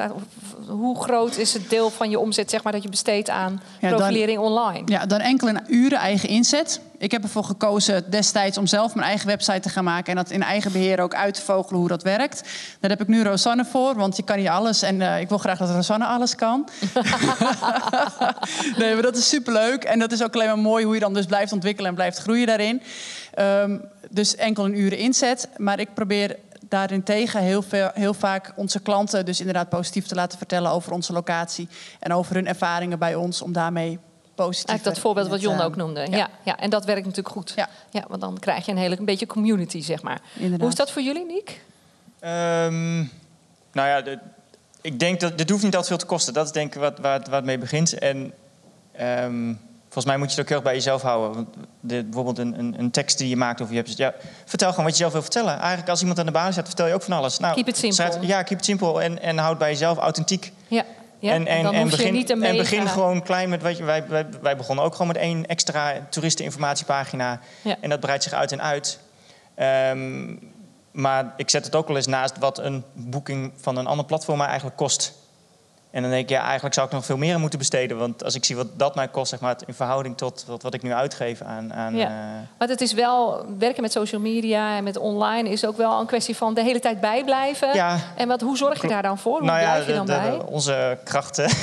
Hoe 0.67 1.03
groot 1.03 1.37
is 1.37 1.53
het 1.53 1.69
deel 1.69 1.89
van 1.89 2.09
je 2.09 2.19
omzet 2.19 2.49
zeg 2.49 2.63
maar, 2.63 2.71
dat 2.73 2.83
je 2.83 2.89
besteedt 2.89 3.29
aan 3.29 3.61
Ja, 3.79 3.89
dan- 3.89 3.97
profilering 3.97 4.39
online? 4.39 4.81
Ja, 4.85 5.05
dan 5.05 5.19
enkele 5.19 5.61
uren 5.67 5.97
eigen 5.99 6.29
inzet. 6.29 6.81
Ik 6.97 7.11
heb 7.11 7.23
ervoor 7.23 7.43
gekozen 7.43 8.11
destijds 8.11 8.57
om 8.57 8.67
zelf 8.67 8.95
mijn 8.95 9.07
eigen 9.07 9.27
website 9.27 9.59
te 9.59 9.69
gaan 9.69 9.83
maken... 9.83 10.05
en 10.11 10.15
dat 10.15 10.29
in 10.31 10.43
eigen 10.43 10.71
beheer 10.71 10.99
ook 10.99 11.15
uit 11.15 11.33
te 11.33 11.41
vogelen 11.41 11.79
hoe 11.79 11.87
dat 11.87 12.03
werkt. 12.03 12.41
Daar 12.79 12.89
heb 12.89 13.01
ik 13.01 13.07
nu 13.07 13.23
Rosanne 13.23 13.65
voor, 13.65 13.95
want 13.95 14.15
je 14.17 14.23
kan 14.23 14.37
niet 14.37 14.47
alles. 14.47 14.81
En 14.81 15.01
eh, 15.01 15.19
ik 15.19 15.29
wil 15.29 15.37
graag 15.37 15.57
dat 15.57 15.69
Rosanne 15.69 16.05
alles 16.05 16.35
kan. 16.35 16.69
nee, 18.81 18.93
maar 18.93 19.03
dat 19.03 19.15
is 19.17 19.29
superleuk. 19.29 19.83
En 19.83 19.99
dat 19.99 20.11
is 20.11 20.23
ook 20.23 20.33
alleen 20.33 20.47
maar 20.47 20.57
mooi 20.59 20.85
hoe 20.85 20.93
je 20.93 20.99
dan 20.99 21.13
dus 21.13 21.25
blijft 21.25 21.51
ontwikkelen 21.51 21.89
en 21.89 21.95
blijft 21.95 22.17
groeien 22.17 22.47
daarin. 22.47 22.81
Ehm, 23.33 23.77
dus 24.09 24.35
enkel 24.35 24.65
een 24.65 24.77
uren 24.79 24.97
inzet. 24.97 25.49
Maar 25.57 25.79
ik 25.79 25.93
probeer 25.93 26.35
daarentegen 26.69 27.41
heel, 27.41 27.61
veel, 27.61 27.89
heel 27.93 28.13
vaak 28.13 28.51
onze 28.55 28.79
klanten 28.79 29.25
dus 29.25 29.39
inderdaad 29.39 29.69
positief 29.69 30.07
te 30.07 30.15
laten 30.15 30.37
vertellen 30.37 30.71
over 30.71 30.91
onze 30.91 31.13
locatie. 31.13 31.67
En 31.99 32.13
over 32.13 32.35
hun 32.35 32.47
ervaringen 32.47 32.99
bij 32.99 33.15
ons 33.15 33.41
om 33.41 33.51
daarmee 33.53 33.99
positief 34.35 34.67
Eigenlijk 34.69 34.95
dat 34.97 35.05
voorbeeld 35.05 35.27
wat 35.27 35.41
Jon 35.41 35.59
eh, 35.59 35.65
ook 35.65 35.75
noemde. 35.75 36.07
Ja. 36.09 36.29
Ja, 36.43 36.57
en 36.59 36.69
dat 36.69 36.85
werkt 36.85 37.05
natuurlijk 37.05 37.35
goed. 37.35 37.53
Ja. 37.55 37.69
Ja, 37.89 38.03
want 38.07 38.21
dan 38.21 38.39
krijg 38.39 38.65
je 38.65 38.71
een 38.71 38.77
hele 38.77 38.97
een 38.99 39.05
beetje 39.05 39.25
community, 39.25 39.81
zeg 39.81 40.01
maar. 40.01 40.19
Inderdaad. 40.33 40.59
Hoe 40.59 40.69
is 40.69 40.75
dat 40.75 40.91
voor 40.91 41.01
jullie, 41.01 41.25
Niek? 41.25 41.61
Ehm, 42.19 42.97
nou 43.71 43.87
ja, 43.87 44.01
de- 44.01 44.19
ik 44.81 44.99
denk 44.99 45.19
dat 45.19 45.37
dit 45.37 45.49
hoeft 45.49 45.63
niet 45.63 45.75
altijd 45.75 45.87
veel 45.89 45.97
te 46.07 46.13
kosten. 46.13 46.33
Dat 46.33 46.45
is 46.45 46.51
denk 46.51 46.73
ik 46.75 46.81
wat, 46.81 46.99
waar, 46.99 47.17
het- 47.17 47.27
waar 47.27 47.35
het 47.35 47.45
mee 47.45 47.57
begint. 47.57 47.93
En 47.99 48.33
ehm, 48.91 49.53
volgens 49.83 50.05
mij 50.05 50.17
moet 50.17 50.25
je 50.25 50.31
het 50.31 50.41
ook 50.41 50.47
heel 50.47 50.57
erg 50.57 50.65
bij 50.65 50.75
jezelf 50.75 51.01
houden. 51.01 51.33
Want 51.33 51.47
de, 51.79 52.03
bijvoorbeeld 52.03 52.37
een, 52.37 52.59
een, 52.59 52.79
een 52.79 52.91
tekst 52.91 53.17
die 53.17 53.29
je 53.29 53.37
maakt 53.37 53.61
of 53.61 53.69
je 53.69 53.75
hebt... 53.75 53.97
Ja, 53.97 54.13
vertel 54.45 54.69
gewoon 54.69 54.85
wat 54.85 54.93
je 54.93 54.99
zelf 54.99 55.11
wil 55.11 55.21
vertellen. 55.21 55.59
Eigenlijk 55.59 55.89
als 55.89 55.99
iemand 55.99 56.19
aan 56.19 56.25
de 56.25 56.31
basis 56.31 56.53
staat, 56.53 56.67
vertel 56.67 56.87
je 56.87 56.93
ook 56.93 57.01
van 57.01 57.17
alles. 57.17 57.39
Nou, 57.39 57.53
Keep 57.53 57.67
it 57.67 57.77
simple. 57.77 58.05
schrijf- 58.05 58.25
ja, 58.25 58.43
keep 58.43 58.57
it 58.57 58.65
simple. 58.65 59.01
En, 59.01 59.21
en 59.21 59.37
houd 59.37 59.57
bij 59.57 59.69
jezelf 59.69 59.97
authentiek. 59.97 60.51
Ja. 60.67 60.85
ja. 61.19 61.33
en, 61.33 61.47
en, 61.47 61.89
begin, 61.89 62.27
en 62.43 62.57
begin 62.57 62.87
gewoon 62.87 63.23
klein 63.23 63.49
met 63.49 63.61
wat 63.61 63.77
je... 63.77 63.83
Wij, 63.83 64.07
wij, 64.07 64.25
wij 64.41 64.57
begonnen 64.57 64.85
ook 64.85 64.91
gewoon 64.91 65.07
met 65.07 65.17
één 65.17 65.45
extra 65.45 65.93
toeristeninformatiepagina. 66.09 67.39
Ja. 67.61 67.75
En 67.81 67.89
dat 67.89 67.99
breidt 67.99 68.23
zich 68.23 68.33
uit 68.33 68.51
en 68.51 68.61
uit. 68.61 68.99
Ehm, 69.55 70.35
maar 70.91 71.33
ik 71.37 71.49
zet 71.49 71.65
het 71.65 71.75
ook 71.75 71.87
wel 71.87 71.95
eens 71.95 72.07
naast 72.07 72.37
wat 72.37 72.59
een 72.59 72.83
boeking 72.93 73.51
van 73.55 73.77
een 73.77 73.87
ander 73.87 74.05
platform 74.05 74.41
eigenlijk 74.41 74.77
kost. 74.77 75.13
En 75.91 76.01
dan 76.01 76.11
denk 76.11 76.23
ik, 76.23 76.29
ja, 76.29 76.43
eigenlijk 76.43 76.73
zou 76.73 76.87
ik 76.87 76.93
nog 76.93 77.05
veel 77.05 77.17
meer 77.17 77.33
aan 77.33 77.39
moeten 77.41 77.59
besteden. 77.59 77.97
Want 77.97 78.23
als 78.23 78.35
ik 78.35 78.45
zie 78.45 78.55
wat 78.55 78.67
dat 78.73 78.95
mij 78.95 79.07
kost, 79.07 79.29
zeg 79.29 79.39
maar, 79.39 79.55
in 79.65 79.73
verhouding 79.73 80.17
tot 80.17 80.43
wat, 80.47 80.61
wat 80.61 80.73
ik 80.73 80.81
nu 80.83 80.93
uitgeef 80.93 81.41
aan... 81.41 81.73
aan 81.73 81.95
Ja. 81.95 82.05
eh, 82.07 82.13
Maar 82.57 82.67
het 82.67 82.81
is 82.81 82.93
wel, 82.93 83.45
werken 83.57 83.81
met 83.81 83.91
social 83.91 84.21
media 84.21 84.75
en 84.77 84.83
met 84.83 84.97
online 84.97 85.49
is 85.49 85.65
ook 85.65 85.77
wel 85.77 85.99
een 85.99 86.05
kwestie 86.05 86.35
van 86.37 86.53
de 86.53 86.61
hele 86.63 86.79
tijd 86.79 86.99
bijblijven. 87.01 87.73
Ja. 87.73 87.97
En 88.15 88.27
wat, 88.27 88.41
hoe 88.41 88.57
zorg 88.57 88.81
je 88.81 88.87
daar 88.87 89.01
dan 89.01 89.17
voor? 89.17 89.37
Hoe 89.37 89.47
nou 89.47 89.59
ja, 89.59 89.71
blijf 89.71 89.85
je 89.87 89.93
dan 89.93 90.05
de- 90.05 90.11
bij? 90.11 90.39
onze 90.45 90.97
krachten. 91.03 91.49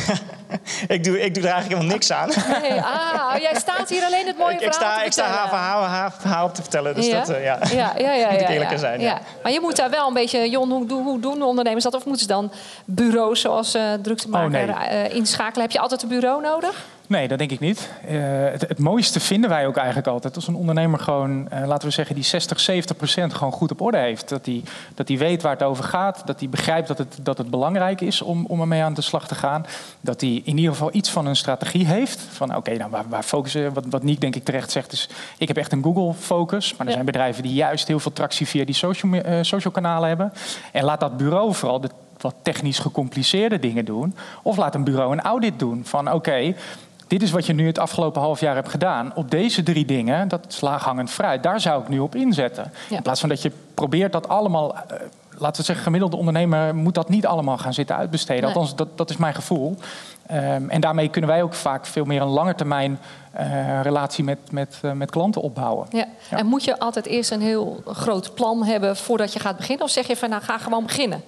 ik, 0.94 1.04
doe, 1.04 1.20
ik 1.20 1.34
doe 1.34 1.42
er 1.44 1.50
eigenlijk 1.52 1.68
helemaal 1.68 1.92
niks 1.92 2.12
aan. 2.12 2.28
Nee, 2.60 2.80
ah, 2.80 3.36
jij 3.40 3.54
staat 3.54 3.88
hier 3.88 4.04
alleen 4.04 4.26
het 4.26 4.38
mooie 4.38 4.54
ik, 4.54 4.60
ik 4.60 4.72
verhaal 4.72 4.92
sta, 4.92 5.04
ik 5.04 5.12
sta 5.12 5.22
vertellen. 5.24 5.38
haar 5.40 5.48
verhaal, 5.48 5.82
haar 5.82 6.12
verhaal 6.12 6.44
op 6.46 6.54
te 6.54 6.62
vertellen. 6.62 6.94
Dus 6.94 7.10
dat, 7.10 7.28
eh, 7.28 7.44
ja. 7.44 7.58
ja, 7.72 7.92
ja, 7.98 8.12
ja, 8.12 8.26
Moet 8.30 8.40
ik 8.40 8.46
ja, 8.46 8.52
eerlijk 8.52 8.70
ja. 8.70 8.76
zijn, 8.76 9.00
ja. 9.00 9.18
Maar 9.42 9.52
je 9.52 9.60
moet 9.60 9.76
daar 9.76 9.90
wel 9.90 10.06
een 10.08 10.14
beetje... 10.14 10.50
Jon, 10.50 10.70
hoe, 10.70 10.86
doen- 10.86 11.02
hoe 11.04 11.20
doen 11.20 11.42
ondernemers 11.42 11.84
dat? 11.84 11.94
Of 11.94 12.04
moeten 12.04 12.22
ze 12.22 12.28
dan 12.32 12.52
bureaus 12.84 13.40
zoals 13.40 13.74
eh 13.74 13.82
drugsmaker 14.02 14.68
Oh, 14.68 14.78
nee. 14.80 14.88
eh, 14.88 15.14
inschakelen? 15.14 15.60
Heb 15.62 15.70
je 15.70 15.78
altijd 15.80 16.02
een 16.02 16.08
bureau 16.08 16.42
nodig? 16.42 16.84
Nee, 17.08 17.28
dat 17.28 17.38
denk 17.38 17.50
ik 17.50 17.60
niet. 17.60 17.90
Eh, 18.06 18.16
het, 18.50 18.60
het 18.68 18.78
mooiste 18.78 19.20
vinden 19.20 19.50
wij 19.50 19.66
ook 19.66 19.76
eigenlijk 19.76 20.06
altijd. 20.06 20.34
Als 20.34 20.48
een 20.48 20.54
ondernemer 20.54 20.98
gewoon, 20.98 21.48
eh, 21.50 21.66
laten 21.66 21.88
we 21.88 21.94
zeggen, 21.94 22.14
die 22.14 22.24
60, 22.24 22.60
70 22.60 22.96
procent 22.96 23.34
gewoon 23.34 23.52
goed 23.52 23.70
op 23.70 23.80
orde 23.80 23.98
heeft. 23.98 24.28
Dat 24.28 24.46
hij 24.46 24.62
dat 24.94 25.08
hij 25.08 25.18
weet 25.18 25.42
waar 25.42 25.52
het 25.52 25.62
over 25.62 25.84
gaat. 25.84 26.22
Dat 26.24 26.40
hij 26.40 26.48
begrijpt 26.48 26.88
dat 26.88 26.98
het, 26.98 27.18
dat 27.22 27.38
het 27.38 27.50
belangrijk 27.50 28.00
is 28.00 28.22
om, 28.22 28.46
om 28.46 28.60
ermee 28.60 28.82
aan 28.82 28.94
de 28.94 29.00
slag 29.00 29.28
te 29.28 29.34
gaan. 29.34 29.66
Dat 30.00 30.20
hij 30.20 30.42
in 30.44 30.56
ieder 30.56 30.72
geval 30.72 30.90
iets 30.92 31.10
van 31.10 31.26
een 31.26 31.36
strategie 31.36 31.86
heeft. 31.86 32.20
Van 32.20 32.56
oké, 32.56 32.76
nou, 32.76 32.90
waar, 32.90 33.04
waar 33.08 33.22
focussen? 33.22 33.72
Wat, 33.72 33.84
wat 33.90 34.02
Niek 34.02 34.20
denk 34.20 34.36
ik 34.36 34.44
terecht 34.44 34.70
zegt 34.70 34.92
is... 34.92 35.08
ik 35.38 35.48
heb 35.48 35.56
echt 35.56 35.72
een 35.72 35.82
Google-focus. 35.82 36.70
Maar 36.70 36.80
er 36.80 36.86
Ja. 36.86 36.92
zijn 36.92 37.04
bedrijven 37.04 37.42
die 37.42 37.54
juist 37.54 37.88
heel 37.88 38.00
veel 38.00 38.12
tractie 38.12 38.46
via 38.46 38.64
die 38.64 38.74
social, 38.74 39.12
eh, 39.12 39.38
social 39.42 39.72
kanalen 39.72 40.08
hebben. 40.08 40.32
En 40.72 40.84
laat 40.84 41.00
dat 41.00 41.16
bureau 41.16 41.54
vooral 41.54 41.80
de 41.80 41.88
wat 42.20 42.34
technisch 42.42 42.78
gecompliceerde 42.78 43.58
dingen 43.58 43.84
doen. 43.84 44.14
Of 44.42 44.56
laat 44.56 44.74
een 44.74 44.84
bureau 44.84 45.12
een 45.12 45.20
audit 45.20 45.58
doen. 45.58 45.84
Van 45.84 46.12
oké, 46.12 46.54
dit 47.08 47.22
is 47.22 47.30
wat 47.30 47.46
je 47.46 47.52
nu 47.52 47.66
het 47.66 47.78
afgelopen 47.78 48.20
half 48.20 48.40
jaar 48.40 48.54
hebt 48.54 48.68
gedaan. 48.68 49.12
Op 49.14 49.30
deze 49.30 49.62
drie 49.62 49.84
dingen, 49.84 50.28
dat 50.28 50.46
is 50.48 50.60
laaghangend 50.60 51.10
fruit, 51.10 51.42
daar 51.42 51.60
zou 51.60 51.82
ik 51.82 51.88
nu 51.88 51.98
op 51.98 52.14
inzetten. 52.14 52.72
Ja. 52.88 52.96
In 52.96 53.02
plaats 53.02 53.20
van 53.20 53.28
dat 53.28 53.42
je 53.42 53.52
probeert 53.74 54.12
dat 54.12 54.28
allemaal. 54.28 54.74
eh, 54.76 54.82
laten 55.40 55.56
we 55.60 55.66
zeggen, 55.66 55.84
gemiddelde 55.84 56.16
ondernemer 56.16 56.74
moet 56.74 56.94
dat 56.94 57.08
niet 57.08 57.26
allemaal 57.26 57.58
gaan 57.58 57.74
zitten 57.74 57.96
uitbesteden. 57.96 58.44
Nee. 58.44 58.52
Althans, 58.52 58.76
dat, 58.76 58.88
dat 58.98 59.10
is 59.10 59.16
mijn 59.16 59.34
gevoel. 59.34 59.76
Ehm, 60.26 60.68
en 60.68 60.80
daarmee 60.80 61.08
kunnen 61.08 61.30
wij 61.30 61.42
ook 61.42 61.54
vaak 61.54 61.86
veel 61.86 62.04
meer 62.04 62.20
een 62.22 62.28
langetermijn 62.28 62.98
eh 63.32 63.80
relatie 63.82 64.24
met, 64.24 64.38
met, 64.50 64.78
eh, 64.82 64.92
met 64.92 65.10
klanten 65.10 65.42
opbouwen. 65.42 65.86
Ja. 65.90 66.06
Ja. 66.30 66.36
En 66.36 66.46
moet 66.46 66.64
je 66.64 66.78
altijd 66.78 67.06
eerst 67.06 67.30
een 67.30 67.40
heel 67.40 67.82
groot 67.86 68.34
plan 68.34 68.64
hebben 68.64 68.96
voordat 68.96 69.32
je 69.32 69.38
gaat 69.38 69.56
beginnen? 69.56 69.84
Of 69.84 69.90
zeg 69.90 70.06
je 70.06 70.16
van 70.16 70.28
nou 70.30 70.42
ga 70.42 70.58
gewoon 70.58 70.82
beginnen? 70.86 71.22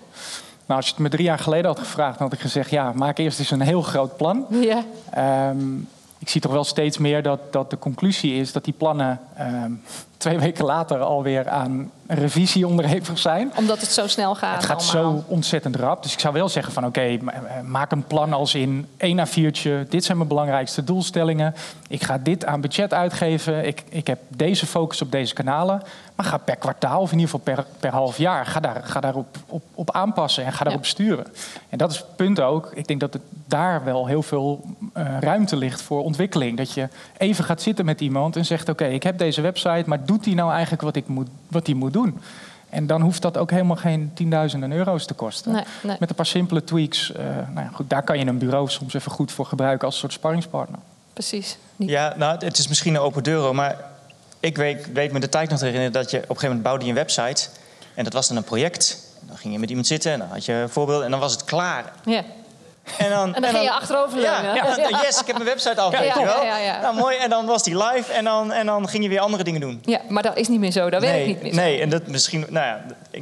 Nou, 0.70 0.82
als 0.82 0.90
je 0.90 0.96
het 0.96 1.04
me 1.04 1.16
drie 1.16 1.24
jaar 1.24 1.38
geleden 1.38 1.66
had 1.66 1.78
gevraagd, 1.78 2.18
dan 2.18 2.28
had 2.28 2.36
ik 2.36 2.42
gezegd: 2.42 2.70
ja, 2.70 2.92
maak 2.92 3.18
eerst 3.18 3.38
eens 3.38 3.50
een 3.50 3.60
heel 3.60 3.82
groot 3.82 4.16
plan. 4.16 4.46
Ja. 4.50 4.84
Ehm, 5.10 5.76
ik 6.18 6.28
zie 6.28 6.40
toch 6.40 6.52
wel 6.52 6.64
steeds 6.64 6.98
meer 6.98 7.22
dat, 7.22 7.52
dat 7.52 7.70
de 7.70 7.78
conclusie 7.78 8.34
is 8.34 8.52
dat 8.52 8.64
die 8.64 8.74
plannen 8.74 9.20
ehm, 9.36 9.72
twee 10.20 10.38
weken 10.38 10.64
later 10.64 10.98
alweer 10.98 11.48
aan 11.48 11.90
revisie 12.06 12.66
onderhevig 12.66 13.18
zijn. 13.18 13.52
Omdat 13.56 13.80
het 13.80 13.90
zo 13.90 14.06
snel 14.06 14.34
gaat. 14.34 14.56
Het 14.56 14.64
gaat 14.64 14.94
allemaal. 14.94 15.18
zo 15.18 15.24
ontzettend 15.26 15.76
rap. 15.76 16.02
Dus 16.02 16.12
ik 16.12 16.20
zou 16.20 16.34
wel 16.34 16.48
zeggen 16.48 16.72
van 16.72 16.86
oké, 16.86 17.00
eh, 17.00 17.16
maak 17.64 17.92
een 17.92 18.04
plan 18.04 18.32
als 18.32 18.54
in 18.54 18.86
één 18.96 19.18
A4'tje. 19.18 19.88
Dit 19.88 20.04
zijn 20.04 20.16
mijn 20.16 20.28
belangrijkste 20.28 20.84
doelstellingen. 20.84 21.54
Ik 21.88 22.02
ga 22.02 22.18
dit 22.18 22.44
aan 22.44 22.60
budget 22.60 22.94
uitgeven. 22.94 23.66
Ik, 23.66 23.84
ik 23.88 24.06
heb 24.06 24.18
deze 24.28 24.66
focus 24.66 25.02
op 25.02 25.10
deze 25.10 25.34
kanalen. 25.34 25.82
Maar 26.14 26.26
ga 26.26 26.36
per 26.36 26.56
kwartaal 26.56 27.00
of 27.00 27.12
in 27.12 27.18
ieder 27.18 27.30
geval 27.30 27.54
per, 27.54 27.64
per 27.80 27.90
half 27.90 28.18
jaar... 28.18 28.46
ga, 28.46 28.60
daar, 28.60 28.80
ga 28.84 29.00
daarop 29.00 29.36
op, 29.46 29.62
op 29.74 29.90
aanpassen 29.90 30.44
en 30.44 30.52
ga 30.52 30.64
daarop 30.64 30.86
sturen. 30.86 31.26
En 31.68 31.78
dat 31.78 31.90
is 31.90 31.96
het 31.96 32.16
punt 32.16 32.40
ook. 32.40 32.70
Ik 32.74 32.86
denk 32.86 33.00
dat 33.00 33.12
het 33.12 33.22
daar 33.46 33.84
wel 33.84 34.06
heel 34.06 34.22
veel 34.22 34.64
eh, 34.92 35.18
ruimte 35.20 35.56
ligt 35.56 35.82
voor 35.82 36.02
ontwikkeling. 36.02 36.56
Dat 36.56 36.72
je 36.72 36.88
even 37.16 37.44
gaat 37.44 37.62
zitten 37.62 37.84
met 37.84 38.00
iemand 38.00 38.36
en 38.36 38.46
zegt... 38.46 38.68
oké, 38.68 38.84
ik 38.84 39.02
heb 39.02 39.18
deze 39.18 39.40
website, 39.40 39.84
maar 39.86 40.06
doet 40.11 40.24
die 40.24 40.34
nou 40.34 40.50
eigenlijk 40.52 40.82
wat, 40.82 40.96
ik 40.96 41.08
moet, 41.08 41.28
wat 41.48 41.64
die 41.66 41.74
moet 41.74 41.92
doen? 41.92 42.20
En 42.68 42.86
dan 42.86 43.00
hoeft 43.00 43.22
dat 43.22 43.36
ook 43.38 43.50
helemaal 43.50 43.76
geen 43.76 44.11
tienduizenden 44.14 44.72
euro's 44.72 45.06
te 45.06 45.14
kosten. 45.14 45.52
Nee, 45.52 45.64
nee. 45.82 45.96
Met 46.00 46.08
een 46.11 46.14
paar 46.16 46.26
simpele 46.26 46.64
tweaks. 46.64 47.12
eh, 47.12 47.24
nou 47.24 47.61
ja, 47.66 47.70
goed, 47.72 47.90
daar 47.90 48.02
kan 48.02 48.18
je 48.18 48.26
een 48.26 48.38
bureau 48.38 48.68
soms 48.68 48.94
even 48.94 49.11
goed 49.11 49.32
voor 49.32 49.46
gebruiken 49.46 49.84
als 49.86 49.94
een 49.94 50.00
soort 50.00 50.12
sparringspartner. 50.12 50.78
Precies. 51.12 51.58
Niet- 51.76 51.88
Ja, 51.88 52.14
nou, 52.16 52.44
het 52.44 52.58
is 52.58 52.68
misschien 52.68 52.94
een 52.94 53.00
open 53.00 53.22
deur, 53.22 53.54
maar 53.54 53.76
ik 54.40 54.56
weet, 54.56 54.92
weet 54.92 55.12
me 55.12 55.20
de 55.20 55.28
tijd 55.28 55.50
nog 55.50 55.58
te 55.58 55.64
herinneren 55.64 55.92
dat 55.94 56.11
je 56.11 56.16
op 56.16 56.22
een 56.22 56.28
gegeven 56.28 56.46
moment 56.48 56.64
bouwde 56.64 56.84
je 56.84 56.90
een 56.90 56.96
website. 56.96 57.48
En 57.94 58.04
dat 58.04 58.12
was 58.12 58.28
dan 58.28 58.36
een 58.36 58.44
project. 58.44 59.08
Dan 59.20 59.36
ging 59.36 59.52
je 59.54 59.58
met 59.61 59.68
iemand 59.68 59.86
zitten 59.86 60.12
en 60.12 60.18
dan 60.18 60.28
had 60.28 60.44
je 60.44 60.52
een 60.52 60.68
voorbeeld 60.68 61.02
en 61.02 61.11
dan 61.11 61.20
was 61.20 61.32
het 61.32 61.44
klaar. 61.44 61.92
Ja. 62.04 62.22
En 62.99 63.11
dan, 63.11 63.34
En 63.34 63.43
dan 63.43 63.51
ging 63.51 63.62
je 63.64 63.72
achterover 63.72 64.20
ja, 64.20 64.32
leunen. 64.41 64.55
ja, 64.55 64.76
dan- 64.76 65.01
yes, 65.03 65.20
ik 65.20 65.26
heb 65.26 65.36
mijn 65.36 65.49
website 65.49 65.80
af, 65.80 65.93
Ja, 65.93 65.99
weet 66.01 66.09
ja, 66.14 66.20
je 66.20 66.26
wel. 66.26 66.80
Nou, 66.82 66.95
mooi, 66.97 67.16
en 67.16 67.30
dan 67.30 67.47
was 67.47 67.62
die 67.62 67.76
live 67.84 68.12
en 68.12 68.24
dan, 68.24 68.53
en 68.53 68.66
dan 68.66 68.88
ging 68.88 69.03
je 69.03 69.09
weer 69.09 69.20
andere 69.20 69.43
dingen 69.45 69.61
doen. 69.61 69.82
Ja, 69.84 70.01
maar 70.09 70.22
dat 70.22 70.36
is 70.36 70.49
niet 70.49 70.61
meer 70.61 70.70
zo. 70.70 70.91
Dat 70.91 71.01
werkt 71.01 71.26
niet 71.26 71.43
meer 71.43 71.53
zo. 71.53 71.61
nee, 71.61 71.80
en 71.80 71.88
dat 71.88 72.07
misschien, 72.07 72.47
nou 72.49 72.66
ja, 72.66 72.80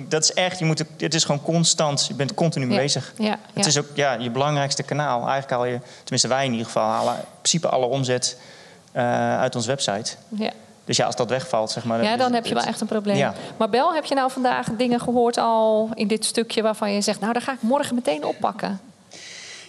dat 0.08 0.22
is 0.22 0.32
echt, 0.32 0.58
je 0.58 0.64
moet, 0.64 0.84
het 0.98 1.14
is 1.14 1.24
gewoon 1.24 1.42
constant, 1.42 2.06
je 2.06 2.14
bent 2.14 2.34
continu 2.34 2.66
mee 2.66 2.78
bezig. 2.78 3.12
ja, 3.18 3.38
Het 3.52 3.66
is 3.66 3.78
ook 3.78 3.86
ja, 3.94 4.12
je 4.12 4.30
belangrijkste 4.30 4.82
kanaal. 4.82 5.16
Eigenlijk 5.18 5.50
haal 5.50 5.64
je, 5.64 5.78
tenminste 5.98 6.28
wij 6.28 6.44
in 6.44 6.50
ieder 6.50 6.66
geval, 6.66 6.88
halen 6.88 7.14
in 7.14 7.20
principe 7.40 7.68
alle 7.68 7.86
omzet 7.86 8.38
eh, 8.92 9.38
uit 9.40 9.54
onze 9.56 9.68
website. 9.68 10.10
Ja. 10.28 10.50
Dus 10.84 10.96
ja, 10.96 11.06
als 11.06 11.16
dat 11.16 11.28
wegvalt, 11.28 11.70
zeg 11.70 11.84
maar. 11.84 12.02
Ja, 12.02 12.16
dan 12.16 12.32
heb 12.32 12.46
je 12.46 12.54
wel 12.54 12.62
echt 12.62 12.80
een 12.80 12.86
probleem. 12.86 13.16
Ja. 13.16 13.34
Maar 13.56 13.68
Bel, 13.68 13.94
heb 13.94 14.04
je 14.04 14.14
nou 14.14 14.30
vandaag 14.30 14.66
dingen 14.76 15.00
gehoord 15.00 15.36
al 15.38 15.90
in 15.94 16.06
dit 16.08 16.24
stukje 16.24 16.62
waarvan 16.62 16.92
je 16.92 17.00
zegt, 17.00 17.20
nou, 17.20 17.32
daar 17.32 17.42
ga 17.42 17.52
ik 17.52 17.58
morgen 17.62 17.94
meteen 17.94 18.24
oppakken? 18.24 18.80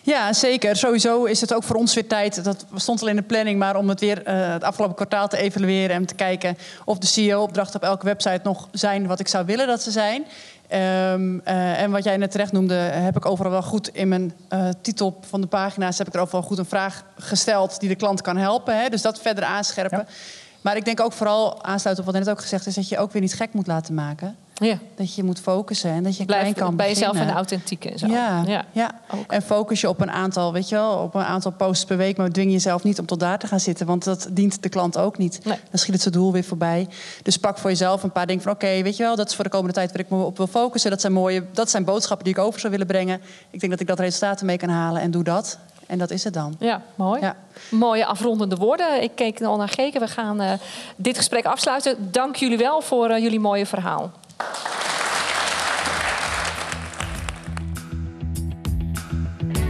Ja, 0.04 0.34
zeker. 0.34 0.76
Sowieso 0.76 1.24
is 1.24 1.42
het 1.42 1.54
ook 1.54 1.64
voor 1.64 1.76
ons 1.76 1.94
weer 1.94 2.08
tijd. 2.08 2.44
Dat 2.44 2.66
stond 2.76 3.02
al 3.02 3.08
in 3.08 3.16
de 3.16 3.22
planning, 3.22 3.60
maar 3.60 3.76
om 3.76 3.90
het 3.90 4.00
weer 4.00 4.24
eh, 4.24 4.52
het 4.52 4.64
afgelopen 4.64 4.96
kwartaal 4.96 5.28
te 5.28 5.38
evalueren 5.38 5.96
en 5.96 6.06
te 6.06 6.16
kijken 6.16 6.58
of 6.86 6.98
de 6.98 7.08
CEO-opdrachten 7.08 7.76
op 7.76 7.88
elke 7.88 8.06
website 8.06 8.40
nog 8.44 8.68
zijn 8.72 9.08
wat 9.08 9.20
ik 9.20 9.28
zou 9.28 9.46
willen 9.46 9.68
dat 9.68 9.82
ze 9.82 9.92
zijn. 9.92 10.26
Ehm, 10.68 11.40
eh, 11.44 11.82
en 11.82 11.92
wat 11.92 12.04
jij 12.04 12.18
net 12.18 12.32
terecht 12.32 12.52
noemde, 12.52 12.74
heb 12.74 13.16
ik 13.16 13.26
overal 13.26 13.52
wel 13.52 13.62
goed 13.62 13.88
in 13.88 14.08
mijn 14.08 14.34
eh, 14.50 14.70
titel 14.82 15.20
van 15.22 15.42
de 15.42 15.48
pagina's 15.48 15.98
heb 15.98 16.08
ik 16.08 16.14
er 16.14 16.22
overal 16.22 16.42
goed 16.42 16.58
een 16.58 16.66
vraag 16.66 17.04
gesteld 17.18 17.80
die 17.80 17.90
de 17.90 17.96
klant 17.96 18.22
kan 18.22 18.38
helpen. 18.38 18.80
Hè? 18.80 18.90
Dus 18.90 19.02
dat 19.02 19.20
verder 19.20 19.44
aanscherpen. 19.44 20.08
Maar 20.62 20.76
ik 20.76 20.86
denk 20.86 21.00
ook 21.00 21.14
vooral 21.14 21.64
aansluiten 21.64 22.06
op 22.06 22.12
wat 22.12 22.22
net 22.22 22.30
ook 22.30 22.42
gezegd 22.42 22.66
is, 22.66 22.76
dat 22.76 22.90
je 22.90 22.98
ook 22.98 23.12
weer 23.12 23.22
niet 23.22 23.34
gek 23.34 23.54
moet 23.54 23.68
laten 23.68 23.94
maken. 23.94 24.38
Ja. 24.60 24.78
Dat 24.96 25.16
je 25.16 25.24
moet 25.24 25.40
focussen 25.40 25.92
en 25.92 26.04
dat 26.04 26.18
je 26.18 26.26
Blijf 26.26 26.42
klein 26.42 26.56
kan 26.56 26.76
bij 26.76 26.88
jezelf 26.88 27.16
en 27.18 27.30
authentiek 27.30 27.86
en 27.86 28.00
zo. 28.00 28.08
Ja, 28.08 28.44
Ja. 28.46 28.66
ja. 28.72 28.92
en 29.28 29.42
focus 29.42 29.82
je 29.82 29.90
op 29.90 30.02
een 30.02 30.12
aantal, 30.12 30.54
weet 30.54 30.70
je 30.70 30.76
wel, 30.76 30.92
op 30.92 31.16
een 31.16 31.24
aantal 31.24 31.52
posts 31.52 31.86
per 31.86 31.98
week, 31.98 32.18
maar 32.18 32.30
dwing 32.30 32.52
jezelf 32.52 32.84
niet 32.84 33.00
om 33.00 33.06
tot 33.06 33.20
daar 33.20 33.40
te 33.40 33.48
gaan 33.48 33.60
zitten, 33.60 33.86
want 33.86 34.04
dat 34.04 34.28
dient 34.32 34.64
de 34.64 34.70
klant 34.70 34.98
ook 34.98 35.18
niet. 35.18 35.40
Nee. 35.44 35.58
Dan 35.70 35.80
schiet 35.80 35.94
het 35.94 36.02
zijn 36.02 36.14
doel 36.14 36.32
weer 36.32 36.44
voorbij. 36.44 36.88
Dus 37.24 37.38
pak 37.38 37.58
voor 37.58 37.70
jezelf 37.70 38.04
een 38.04 38.12
paar 38.12 38.28
dingen 38.28 38.44
van, 38.44 38.52
oké, 38.52 38.82
weet 38.82 38.98
je 38.98 39.04
wel, 39.04 39.16
dat 39.16 39.30
is 39.30 39.36
voor 39.36 39.44
de 39.44 39.50
komende 39.50 39.74
tijd 39.74 39.92
waar 39.92 40.00
ik 40.00 40.10
me 40.10 40.24
op 40.24 40.38
wil 40.38 40.48
focussen. 40.48 40.92
Dat 40.92 41.02
zijn 41.02 41.14
mooie, 41.14 41.44
dat 41.52 41.70
zijn 41.70 41.84
boodschappen 41.84 42.26
die 42.26 42.34
ik 42.36 42.40
over 42.40 42.60
zou 42.60 42.72
willen 42.72 42.88
brengen. 42.88 43.22
Ik 43.50 43.60
denk 43.60 43.72
dat 43.72 43.82
ik 43.82 43.88
dat 43.88 44.00
resultaten 44.00 44.46
mee 44.46 44.58
kan 44.58 44.70
halen 44.70 45.02
en 45.02 45.12
doe 45.12 45.24
dat. 45.24 45.60
En 45.88 45.98
dat 45.98 46.10
is 46.10 46.24
het 46.24 46.34
dan. 46.34 46.56
Ja, 46.60 46.82
mooi. 46.96 47.22
Ja. 47.22 47.36
Mooie 47.70 48.06
afrondende 48.06 48.56
woorden. 48.56 49.02
Ik 49.04 49.12
keek 49.16 49.42
al 49.42 49.58
naar 49.58 49.70
Geke. 49.70 50.00
We 50.00 50.08
gaan 50.08 50.42
eh, 50.42 50.52
dit 50.96 51.18
gesprek 51.18 51.46
afsluiten. 51.46 52.12
Dank 52.12 52.36
jullie 52.36 52.58
wel 52.58 52.82
voor 52.82 53.10
eh, 53.10 53.22
jullie 53.22 53.40
mooie 53.40 53.66
verhaal. 53.66 54.12